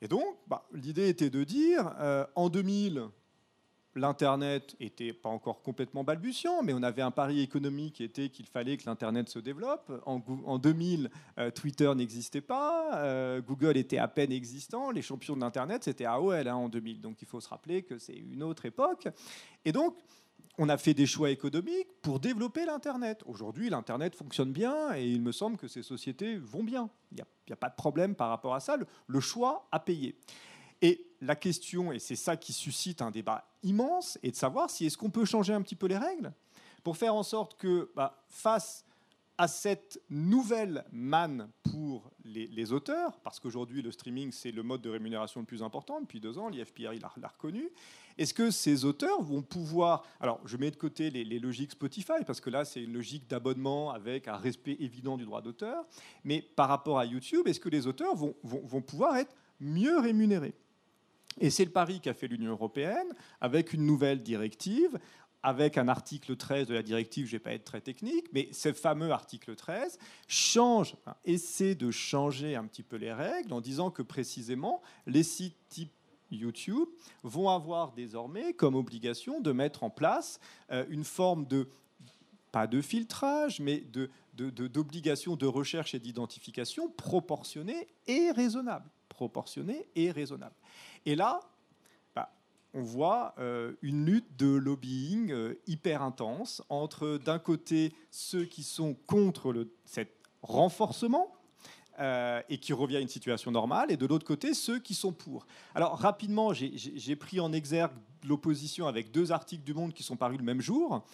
[0.00, 3.02] Et donc, bah, l'idée était de dire, euh, en 2000,
[3.94, 8.46] l'Internet était pas encore complètement balbutiant, mais on avait un pari économique qui était qu'il
[8.46, 9.92] fallait que l'Internet se développe.
[10.06, 15.02] En, gou- en 2000, euh, Twitter n'existait pas, euh, Google était à peine existant, les
[15.02, 17.00] champions de l'Internet, c'était AOL hein, en 2000.
[17.00, 19.08] Donc il faut se rappeler que c'est une autre époque.
[19.64, 19.96] Et donc,
[20.58, 23.22] on a fait des choix économiques pour développer l'Internet.
[23.26, 26.90] Aujourd'hui, l'Internet fonctionne bien et il me semble que ces sociétés vont bien.
[27.12, 27.16] Il
[27.48, 28.76] n'y a pas de problème par rapport à ça.
[28.76, 30.14] Le, le choix a payé.
[30.82, 34.86] Et la question, et c'est ça qui suscite un débat immense, est de savoir si
[34.86, 36.32] est-ce qu'on peut changer un petit peu les règles
[36.82, 38.84] pour faire en sorte que, bah, face
[39.38, 44.90] à cette nouvelle manne pour les, auteurs, parce qu'aujourd'hui le streaming c'est le mode de
[44.90, 47.70] rémunération le plus important, depuis deux ans l'IFPI l'a l'a reconnu,
[48.18, 50.04] est-ce que ces auteurs vont pouvoir...
[50.20, 53.28] Alors je mets de côté les, les logiques Spotify, parce que là c'est une logique
[53.28, 55.86] d'abonnement avec un respect évident du droit d'auteur,
[56.24, 59.98] mais par rapport à YouTube, est-ce que les auteurs vont, vont, vont pouvoir être mieux
[59.98, 60.54] rémunérés?
[61.40, 63.08] Et c'est le pari qu'a fait l'Union européenne
[63.40, 64.98] avec une nouvelle directive,
[65.42, 68.48] avec un article 13 de la directive, je ne vais pas être très technique, mais
[68.52, 69.98] ce fameux article 13
[70.28, 70.94] change,
[71.24, 75.90] essaie de changer un petit peu les règles en disant que précisément les sites type
[76.30, 76.88] YouTube
[77.24, 80.38] vont avoir désormais comme obligation de mettre en place
[80.70, 81.68] euh, une forme de
[82.52, 88.88] pas de filtrage, mais de, de- de- d'obligation de recherche et d'identification proportionnée et raisonnable.
[89.08, 90.54] Proportionnée et raisonnable.
[91.06, 91.40] Et là,
[92.14, 92.32] bah,
[92.74, 98.62] on voit euh, une lutte de lobbying euh, hyper intense entre, d'un côté, ceux qui
[98.62, 101.32] sont contre le, cet renforcement
[101.98, 105.12] euh, et qui revient à une situation normale, et de l'autre côté, ceux qui sont
[105.12, 105.46] pour.
[105.74, 107.92] Alors, rapidement, j'ai- pris en exergue
[108.24, 111.04] l'opposition avec deux articles du Monde qui sont parus le même jour.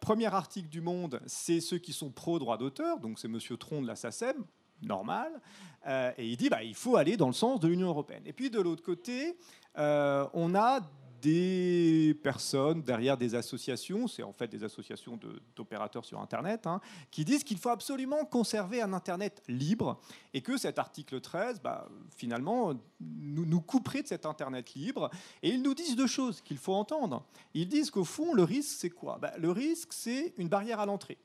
[0.00, 3.86] Premier article du Monde, c'est ceux qui sont pro-droit d'auteur, donc c'est Monsieur Tron de
[3.88, 4.44] la SACEM,
[4.82, 5.40] normal,
[5.86, 8.22] Euh, et il dit bah, il faut aller dans le sens de l'Union européenne.
[8.26, 9.36] Et puis de l'autre côté,
[9.78, 10.80] euh, on a
[11.22, 15.18] des personnes derrière des associations, c'est en fait des associations
[15.56, 16.80] d'opérateurs sur Internet, hein,
[17.10, 19.98] qui disent qu'il faut absolument conserver un Internet libre
[20.34, 25.10] et que cet article 13, bah, finalement, nous, nous couperait de cet Internet libre.
[25.42, 27.24] Et ils nous disent deux choses qu'il faut entendre.
[27.54, 29.18] Ils disent qu'au fond, le risque, c'est quoi?
[29.20, 31.18] Bah, Le risque, c'est une barrière à l'entrée.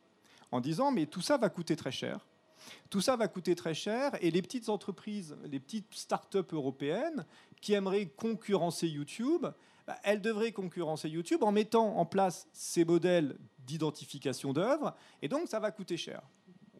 [0.51, 2.25] En disant, mais tout ça va coûter très cher.
[2.89, 7.25] Tout ça va coûter très cher et les petites entreprises, les petites start-up européennes
[7.61, 9.45] qui aimeraient concurrencer YouTube,
[9.87, 15.47] bah, elles devraient concurrencer YouTube en mettant en place ces modèles d'identification d'œuvres et donc
[15.47, 16.21] ça va coûter cher.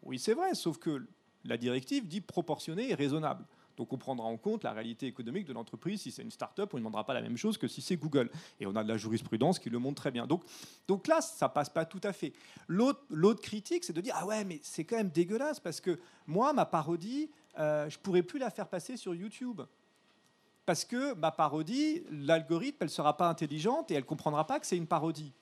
[0.02, 1.06] Oui, c'est vrai, sauf que
[1.44, 3.44] la directive dit proportionné et raisonnable.
[3.76, 6.02] Donc on prendra en compte la réalité économique de l'entreprise.
[6.02, 8.30] Si c'est une start-up, on ne demandera pas la même chose que si c'est Google.
[8.60, 10.26] Et on a de la jurisprudence qui le montre très bien.
[10.26, 10.42] Donc,
[10.88, 12.32] donc là, ça passe pas tout à fait.
[12.68, 16.52] L'autre critique, c'est de dire ah ouais, mais c'est quand même dégueulasse parce que moi,
[16.52, 19.62] ma parodie, euh, je pourrais plus la faire passer sur YouTube.
[20.64, 24.76] Parce que ma parodie, l'algorithme, elle sera pas intelligente et elle comprendra pas que c'est
[24.76, 25.32] une parodie.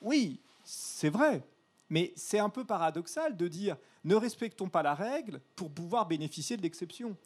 [0.00, 1.42] oui, c'est vrai.
[1.88, 6.56] Mais c'est un peu paradoxal de dire ne respectons pas la règle pour pouvoir bénéficier
[6.56, 7.16] de l'exception.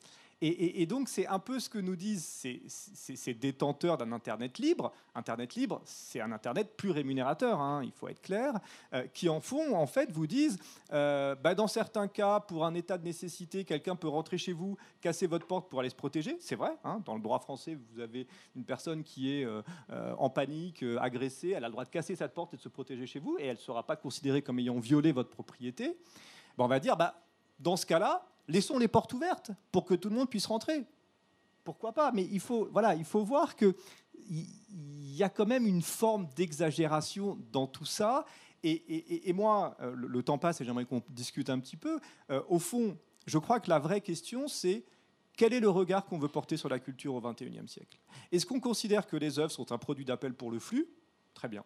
[0.42, 4.90] Et, donc, c'est un peu ce que nous disent ces, détenteurs d'un Internet libre.
[5.14, 8.54] Internet libre, c'est un Internet plus rémunérateur, hein, il faut être clair,
[8.94, 10.58] euh, qui en fond, en fait, vous disent,
[10.94, 14.78] euh, bah, dans certains cas, pour un état de nécessité, quelqu'un peut rentrer chez vous,
[15.02, 16.38] casser votre porte pour aller se protéger.
[16.40, 18.26] C'est vrai, hein, dans le droit français, vous avez
[18.56, 19.62] une personne qui est euh,
[20.16, 23.06] en panique, agressée, elle a le droit de casser cette porte et de se protéger
[23.06, 25.98] chez vous, et elle ne sera pas considérée comme ayant violé votre propriété.
[26.56, 27.22] Ben, on va dire, bah,
[27.58, 30.84] dans ce cas-là, laissons les portes ouvertes pour que tout le monde puisse rentrer.
[31.64, 32.12] Pourquoi pas?
[32.12, 33.74] Mais il faut, voilà, il faut voir que
[34.28, 38.24] il y a quand même une forme d'exagération dans tout ça.
[38.62, 41.98] Et, moi, euh, le, le temps passe et j'aimerais qu'on discute un petit peu.
[42.30, 42.96] Euh, au fond,
[43.26, 44.84] je crois que la vraie question, c'est
[45.36, 47.98] quel est le regard qu'on veut porter sur la culture au XXIe siècle?
[48.30, 50.86] Est-ce qu'on considère que les œuvres sont un produit d'appel pour le flux?
[51.32, 51.64] Très bien.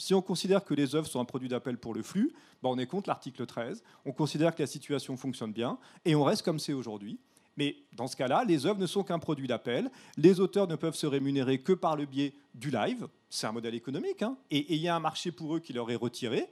[0.00, 2.32] Si on considère que les œuvres sont un produit d'appel pour le flux,
[2.62, 3.84] ben on est contre l'article 13.
[4.06, 7.18] On considère que la situation fonctionne bien et on reste comme c'est aujourd'hui.
[7.58, 9.90] Mais dans ce cas-là, les œuvres ne sont qu'un produit d'appel.
[10.16, 13.08] Les auteurs ne peuvent se rémunérer que par le biais du live.
[13.28, 14.22] C'est un modèle économique.
[14.22, 14.38] hein.
[14.50, 16.48] Et il y a un marché pour eux qui leur est retiré,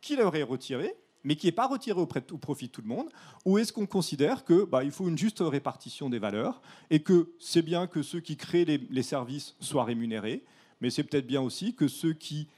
[0.00, 0.94] qui leur est retiré,
[1.24, 3.10] mais qui n'est pas retiré au, profit de tout le monde
[3.44, 7.32] Ou est-ce qu'on considère que bah, il faut une juste répartition des valeurs et que
[7.38, 10.42] c'est bien que ceux qui créent les services soient rémunérés,
[10.80, 12.48] mais c'est peut-être bien aussi que ceux qui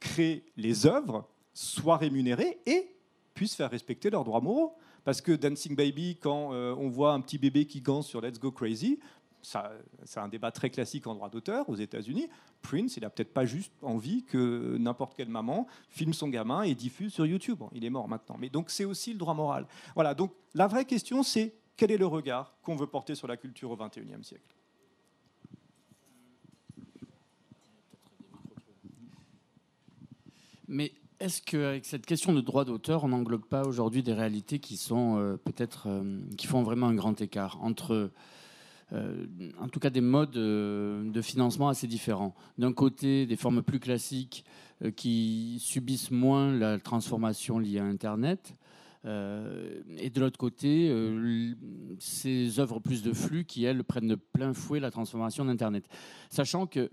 [0.00, 2.94] créent les œuvres soient rémunérés et
[3.34, 4.74] puissent faire respecter leurs droits moraux
[5.04, 8.38] Parce que Dancing Baby, quand euh, on voit un petit bébé qui danse sur Let's
[8.38, 8.98] Go Crazy,
[9.42, 12.28] c'est un débat très classique en droit d'auteur aux États-Unis.
[12.62, 16.74] Prince, il a peut-être pas juste envie que n'importe quelle maman filme son gamin et
[16.74, 17.62] diffuse sur YouTube.
[17.72, 18.36] Il est mort maintenant.
[18.38, 19.66] Mais donc c'est aussi le droit moral.
[19.94, 20.14] Voilà.
[20.14, 23.70] Donc la vraie question, c'est quel est le regard qu'on veut porter sur la culture
[23.70, 24.59] au XXIe siècle?
[30.70, 34.76] Mais est-ce qu'avec cette question de droit d'auteur, on n'englobe pas aujourd'hui des réalités qui
[34.76, 38.12] sont euh, peut-être euh, qui font vraiment un grand écart entre
[38.92, 39.26] euh,
[39.60, 42.36] en tout cas des modes de financement assez différents?
[42.56, 44.44] D'un côté, des formes plus classiques
[44.96, 48.54] qui subissent moins la transformation liée à Internet.
[49.04, 50.92] Et de l'autre côté,
[52.00, 55.84] ces œuvres plus de flux qui, elles, prennent de plein fouet la transformation d'Internet.
[56.28, 56.90] Sachant que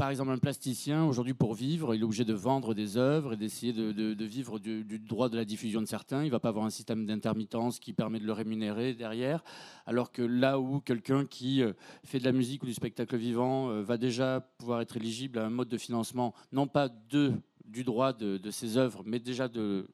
[0.00, 3.36] par exemple, un plasticien, aujourd'hui, pour vivre, il est obligé de vendre des œuvres et
[3.36, 6.22] d'essayer de, vivre du, droit de la diffusion de certains.
[6.22, 9.44] Il ne va pas avoir un système d'intermittence qui permet de le rémunérer derrière.
[9.84, 13.68] Alors que là où quelqu'un qui euh, fait de la musique ou du spectacle vivant
[13.68, 17.34] euh, va déjà pouvoir être éligible à un mode de financement, non pas de,
[17.66, 19.86] du droit de, ses œuvres, mais déjà de,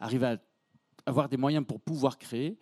[0.00, 0.38] arriver à
[1.06, 2.58] avoir des moyens pour pouvoir créer.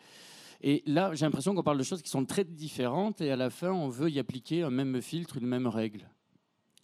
[0.62, 3.50] Et là, j'ai l'impression qu'on parle de choses qui sont très différentes et à la
[3.50, 6.08] fin, on veut y appliquer un même filtre, une même règle.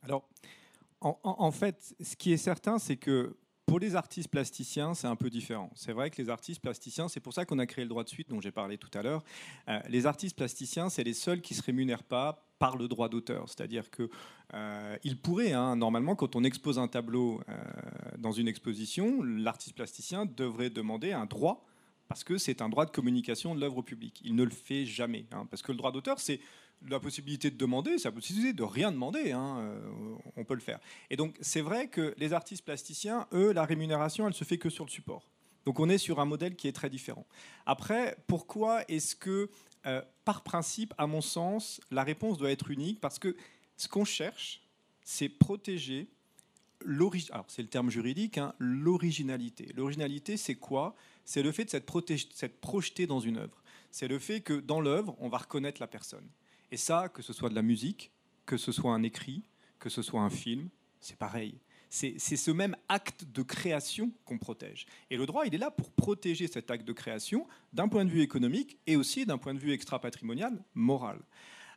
[0.03, 0.29] Alors,
[1.01, 3.37] en, fait, ce qui est certain, c'est que
[3.67, 5.71] pour les artistes plasticiens, c'est un peu différent.
[5.75, 8.09] C'est vrai que les artistes plasticiens, c'est pour ça qu'on a créé le droit de
[8.09, 9.25] suite dont j'ai parlé tout à l'heure.
[9.69, 13.49] Euh, les artistes plasticiens, c'est les seuls qui se rémunèrent pas par le droit d'auteur.
[13.49, 14.09] C'est-à-dire que
[14.55, 17.55] euh, pourraient, hein, normalement, quand on expose un tableau euh,
[18.19, 21.65] dans une exposition, l'artiste plasticien devrait demander un droit
[22.13, 24.21] parce que c'est un droit de communication de l'œuvre public.
[24.23, 26.41] Il ne le fait jamais, hein, parce que le droit d'auteur, c'est
[26.87, 30.61] la possibilité de demander, c'est la possibilité de rien demander, hein, euh, on peut le
[30.61, 30.79] faire.
[31.09, 34.69] Et donc c'est vrai que les artistes plasticiens, eux, la rémunération, elle se fait que
[34.69, 35.27] sur le support.
[35.65, 37.27] Donc on est sur un modèle qui est très différent.
[37.65, 39.49] Après, pourquoi est-ce que,
[39.87, 43.01] euh, par principe, à mon sens, la réponse doit être unique?
[43.01, 43.35] Parce que
[43.79, 44.61] ce qu'on cherche,
[45.03, 46.09] c'est protéger
[46.85, 47.33] l'origine.
[47.33, 49.73] Alors c'est le terme juridique, hein, l'originalité.
[49.75, 50.95] L'originalité, c'est quoi?
[51.25, 53.63] C'est le fait de s'être projeté dans une œuvre.
[53.91, 56.29] C'est le fait que dans l'œuvre, on va reconnaître la personne.
[56.71, 58.11] Et ça, que ce soit de la musique,
[58.47, 59.43] que ce soit un écrit,
[59.79, 60.69] que ce soit un film,
[61.01, 61.61] c'est pareil.
[61.91, 64.87] C'est ce même acte de création qu'on protège.
[65.11, 68.11] Et le droit, il est là pour protéger cet acte de création d'un point de
[68.11, 71.19] vue économique et aussi d'un point de vue extra-patrimonial, moral.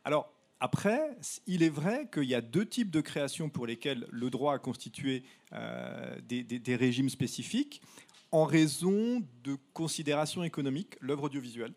[0.04, 4.30] Alors, après, il est vrai qu'il y a deux types de créations pour lesquelles le
[4.30, 7.82] droit a constitué euh, des régimes spécifiques
[8.32, 11.72] en raison de considérations économiques, l'œuvre audiovisuelle.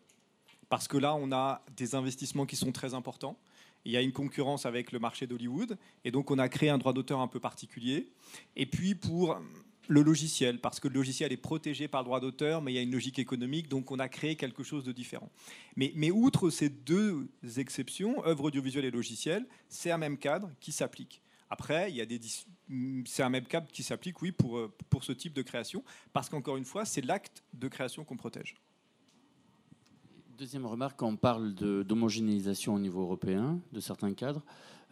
[0.68, 3.38] Parce que là, on a des investissements qui sont très importants.
[3.84, 5.78] Il y a une concurrence avec le marché d'Hollywood.
[6.04, 8.12] Et donc, on a créé un droit d'auteur un peu particulier.
[8.56, 9.40] Et puis, pour
[9.88, 12.78] le logiciel, parce que le logiciel est protégé par le droit d'auteur, mais il y
[12.78, 15.30] a une logique économique, donc on a créé quelque chose de différent.
[15.74, 20.70] Mais, mais outre ces deux exceptions, œuvre audiovisuelle et logiciel, c'est un même cadre qui
[20.70, 21.22] s'applique.
[21.50, 22.20] Après, il y a des
[23.04, 25.82] c'est un même cadre qui s'applique, oui, pour, euh, pour ce type de création,
[26.12, 28.54] parce qu'encore une fois, c'est l'acte de création qu'on protège.
[30.38, 34.42] Deuxième remarque, on parle d'homogénéisation au niveau européen de certains cadres.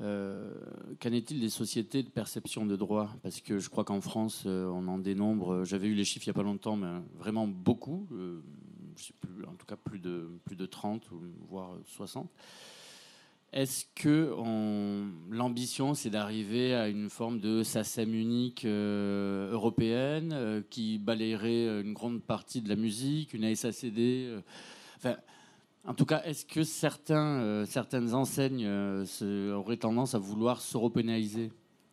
[0.00, 0.52] Euh,
[1.00, 4.66] Qu'en est-il des sociétés de perception de droit Parce que je crois qu'en France, euh,
[4.66, 8.06] on en dénombre, j'avais eu les chiffres il n'y a pas longtemps, mais vraiment beaucoup,
[9.46, 12.28] en tout cas plus de, plus de 30, ou voire 60.
[13.52, 20.60] Est-ce que on- l'ambition, c'est d'arriver à une forme de SACEM unique euh, européenne euh,
[20.68, 24.42] qui balayerait euh, une grande partie de la musique, une ASACD
[24.98, 25.16] enfin,
[25.86, 28.66] En tout cas, est-ce que certains, certaines enseignes
[29.06, 31.50] se- auraient tendance à vouloir s'européaniser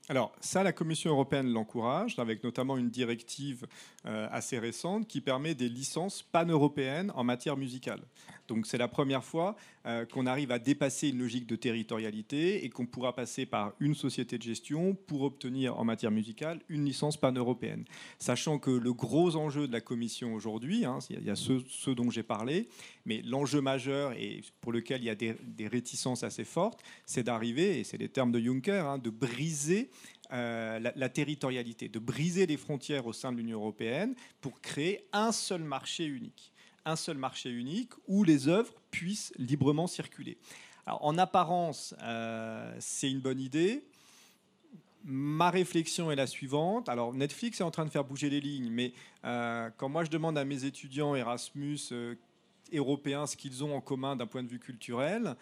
[0.10, 3.66] Alors, ça, la Commission européenne l'encourage, avec notamment une directive
[4.04, 8.02] assez récente qui permet des licences pan-européennes en matière musicale.
[8.48, 9.56] Donc, c'est la première fois
[9.86, 13.96] euh, qu'on arrive à dépasser une logique de territorialité et qu'on pourra passer par une
[13.96, 17.86] société de gestion pour obtenir en matière musicale une licence pan-européenne.
[18.20, 21.64] Sachant que le gros enjeu de la Commission aujourd'hui, hein, il y a ceux,
[21.96, 22.68] dont j'ai parlé,
[23.06, 25.36] mais l'enjeu majeur et pour lequel il y a des,
[25.68, 29.90] réticences assez fortes, c'est d'arriver, et c'est les termes de Juncker, hein, de briser
[30.32, 35.32] euh, la territorialité, de briser les frontières au sein de l'Union européenne pour créer un
[35.32, 36.52] seul marché unique.
[36.86, 40.38] Un seul marché unique où les œuvres puissent librement circuler.
[40.86, 43.84] En apparence, euh, c'est une bonne idée.
[45.04, 46.90] Ma réflexion est la suivante.
[46.90, 48.94] Alors, Netflix est en train de faire bouger les lignes, mais
[49.24, 52.16] euh, quand moi je demande à mes étudiants Erasmus euh,
[52.72, 55.36] européens ce qu'ils ont en commun d'un point de vue culturel,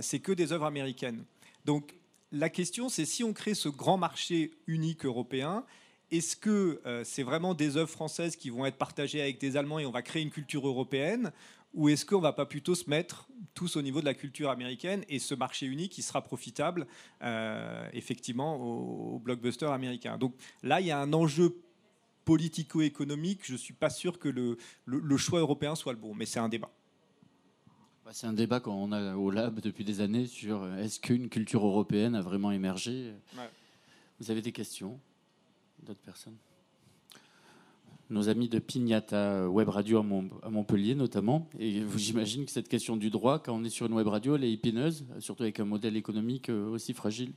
[0.00, 1.24] c'est que des œuvres américaines.
[1.64, 1.94] Donc,
[2.32, 5.64] la question, c'est si on crée ce grand marché unique européen,
[6.10, 9.78] est-ce que euh, c'est vraiment des œuvres françaises qui vont être partagées avec des Allemands
[9.78, 11.32] et on va créer une culture européenne?
[11.74, 15.04] Ou est-ce qu'on va pas plutôt se mettre tous au niveau de la culture américaine
[15.10, 16.86] et ce marché unique qui sera profitable
[17.22, 21.54] euh, effectivement aux, aux blockbusters américains Donc là, il y a un enjeu
[22.24, 23.40] politico-économique.
[23.44, 24.56] Je ne suis pas sûr que le,
[24.86, 26.70] le- le choix européen soit le bon, mais c'est un débat.
[28.04, 31.28] Bah, C'est un débat qu'on a au lab depuis des années sur euh, est-ce qu'une
[31.28, 33.12] culture européenne a vraiment émergé?
[33.36, 33.50] Ouais.
[34.20, 34.98] Vous avez des questions?
[35.86, 36.34] D'autres personnes
[38.10, 41.46] Nos amis de Pignata Web Radio à, Mont- à Montpellier notamment.
[41.60, 44.42] Et j'imagine que cette question du droit, quand on est sur une web radio, elle
[44.42, 47.32] est épineuse, surtout avec un modèle économique euh, aussi fragile.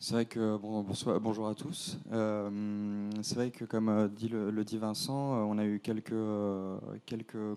[0.00, 0.84] C'est vrai que bon,
[1.20, 1.98] bonjour à tous.
[2.12, 6.14] Euh, c'est vrai que comme euh, dit le, dit Vincent, on a eu quelques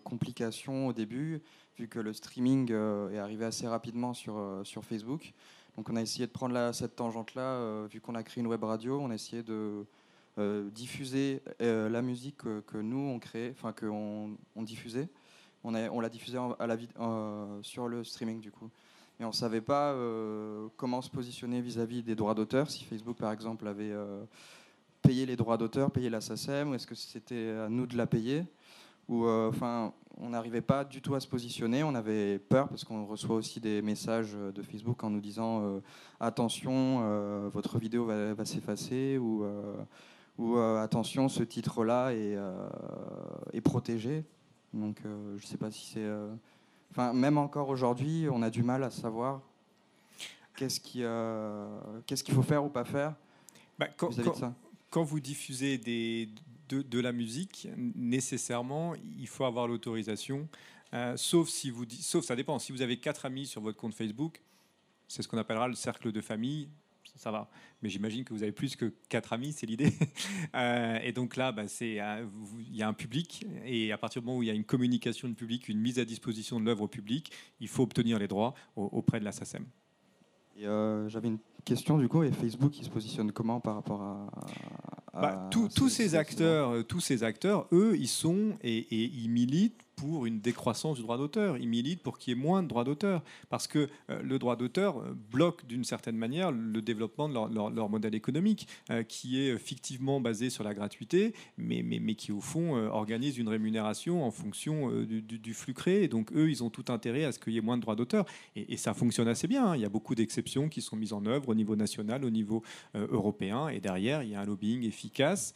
[0.03, 1.41] complications au début
[1.81, 5.33] vu que le streaming euh, est arrivé assez rapidement sur euh, sur Facebook.
[5.75, 8.63] Donc on a essayé de prendre cette tangente là vu qu'on a créé une web
[8.63, 9.85] radio, on a essayé de
[10.37, 15.09] euh, diffuser euh, la musique que, nous on créait, enfin que on, diffusait.
[15.63, 18.69] On a- on l'a diffusée euh, sur le streaming du coup
[19.19, 23.17] et on ne savait pas euh, comment se positionner vis-à-vis des droits d'auteur, si Facebook
[23.17, 24.23] par exemple avait euh,
[25.01, 28.07] payé les droits d'auteur, payé la SACEM, ou est-ce que c'était à nous de la
[28.07, 28.43] payer
[29.11, 32.83] ou euh, enfin on n'arrivait pas du tout à se positionner, on avait peur parce
[32.83, 35.79] qu'on reçoit aussi des messages de Facebook en nous disant euh,
[36.19, 39.75] attention euh, votre vidéo va, va s'effacer ou, euh,
[40.37, 42.53] ou euh, attention ce titre là est, euh,
[43.53, 44.23] est protégé.
[44.73, 46.29] Donc euh, je ne sais pas si c'est euh,
[46.91, 49.39] Enfin, même encore aujourd'hui, on a du mal à savoir
[50.57, 51.65] qu'est-ce qui, euh,
[52.05, 53.15] qu'est-ce qu'il faut faire ou pas faire
[53.79, 54.53] Bah, quand, vis-à-vis de quand- ça.
[54.89, 56.27] quand vous diffusez des,
[56.73, 60.47] de, la musique, nécessairement, il faut avoir l'autorisation.
[60.93, 62.59] euh, sauf si vous, sauf ça dépend.
[62.59, 64.41] Si vous avez quatre amis sur votre compte Facebook,
[65.07, 66.69] c'est ce qu'on appellera le cercle de famille.
[67.15, 67.49] Ça va.
[67.81, 69.93] Mais j'imagine que vous avez plus que quatre amis, c'est l'idée.
[70.55, 72.25] Euh, et donc là, bah, c'est, euh,
[72.59, 73.45] il y a un public.
[73.65, 75.97] Et à partir du moment où il y a une communication de public, une mise
[75.99, 77.31] à disposition de l'œuvre au public,
[77.61, 79.65] il faut obtenir les droits au- auprès de la SACEM.
[80.57, 84.27] J'avais une question du coup, et Facebook, il se positionne comment par rapport à.
[85.13, 89.11] à- Bah, tous- tous ces acteurs, euh, tous ces acteurs, eux, ils sont et, et
[89.13, 91.57] ils militent pour une décroissance du droit d'auteur.
[91.57, 94.55] Ils militent pour qu'il y ait moins de droits d'auteur, parce que euh, le droit
[94.55, 99.59] d'auteur euh, bloque d'une certaine manière le développement de leur, modèle économique, euh, qui est
[99.59, 104.31] fictivement basé sur la gratuité, mais, mais, mais qui au fond organise une rémunération en
[104.31, 106.07] fonction du, flux créé.
[106.07, 108.25] Donc eux, ils ont tout intérêt à ce qu'il y ait moins de droits d'auteur,
[108.55, 109.67] et, ça fonctionne assez bien.
[109.67, 109.75] hein.
[109.75, 112.63] Il y a beaucoup d'exceptions qui sont mises en œuvre au niveau national, au niveau
[112.95, 115.53] européen, et derrière, il y a un lobbying efficace,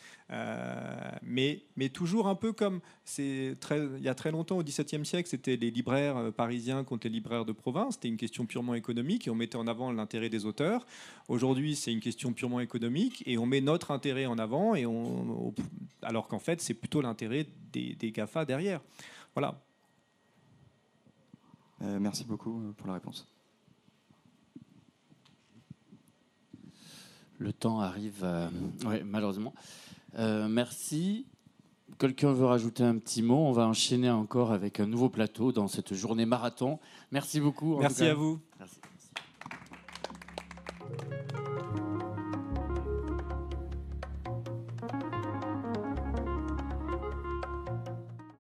[1.23, 5.05] mais, mais toujours un peu comme c'est très, il y a très longtemps, au XVIIe
[5.05, 7.95] siècle, c'était les libraires euh, parisiens contre les libraires de province.
[7.95, 10.85] C'était une question purement économique et on mettait en avant l'intérêt des auteurs.
[11.27, 15.53] Aujourd'hui, c'est une question purement économique et on met notre intérêt en avant, et on,
[16.01, 18.81] alors qu'en fait, c'est plutôt l'intérêt des, des GAFA derrière.
[19.33, 19.61] Voilà.
[21.81, 23.27] Euh, merci beaucoup euh, pour la réponse.
[27.37, 28.49] Le temps arrive, euh,
[28.85, 29.53] ouais, malheureusement.
[30.17, 31.25] Euh, merci
[31.99, 35.67] quelqu'un veut rajouter un petit mot, on va enchaîner encore avec un nouveau plateau dans
[35.67, 36.79] cette journée marathon.
[37.11, 37.77] Merci beaucoup.
[37.79, 38.39] Merci à vous.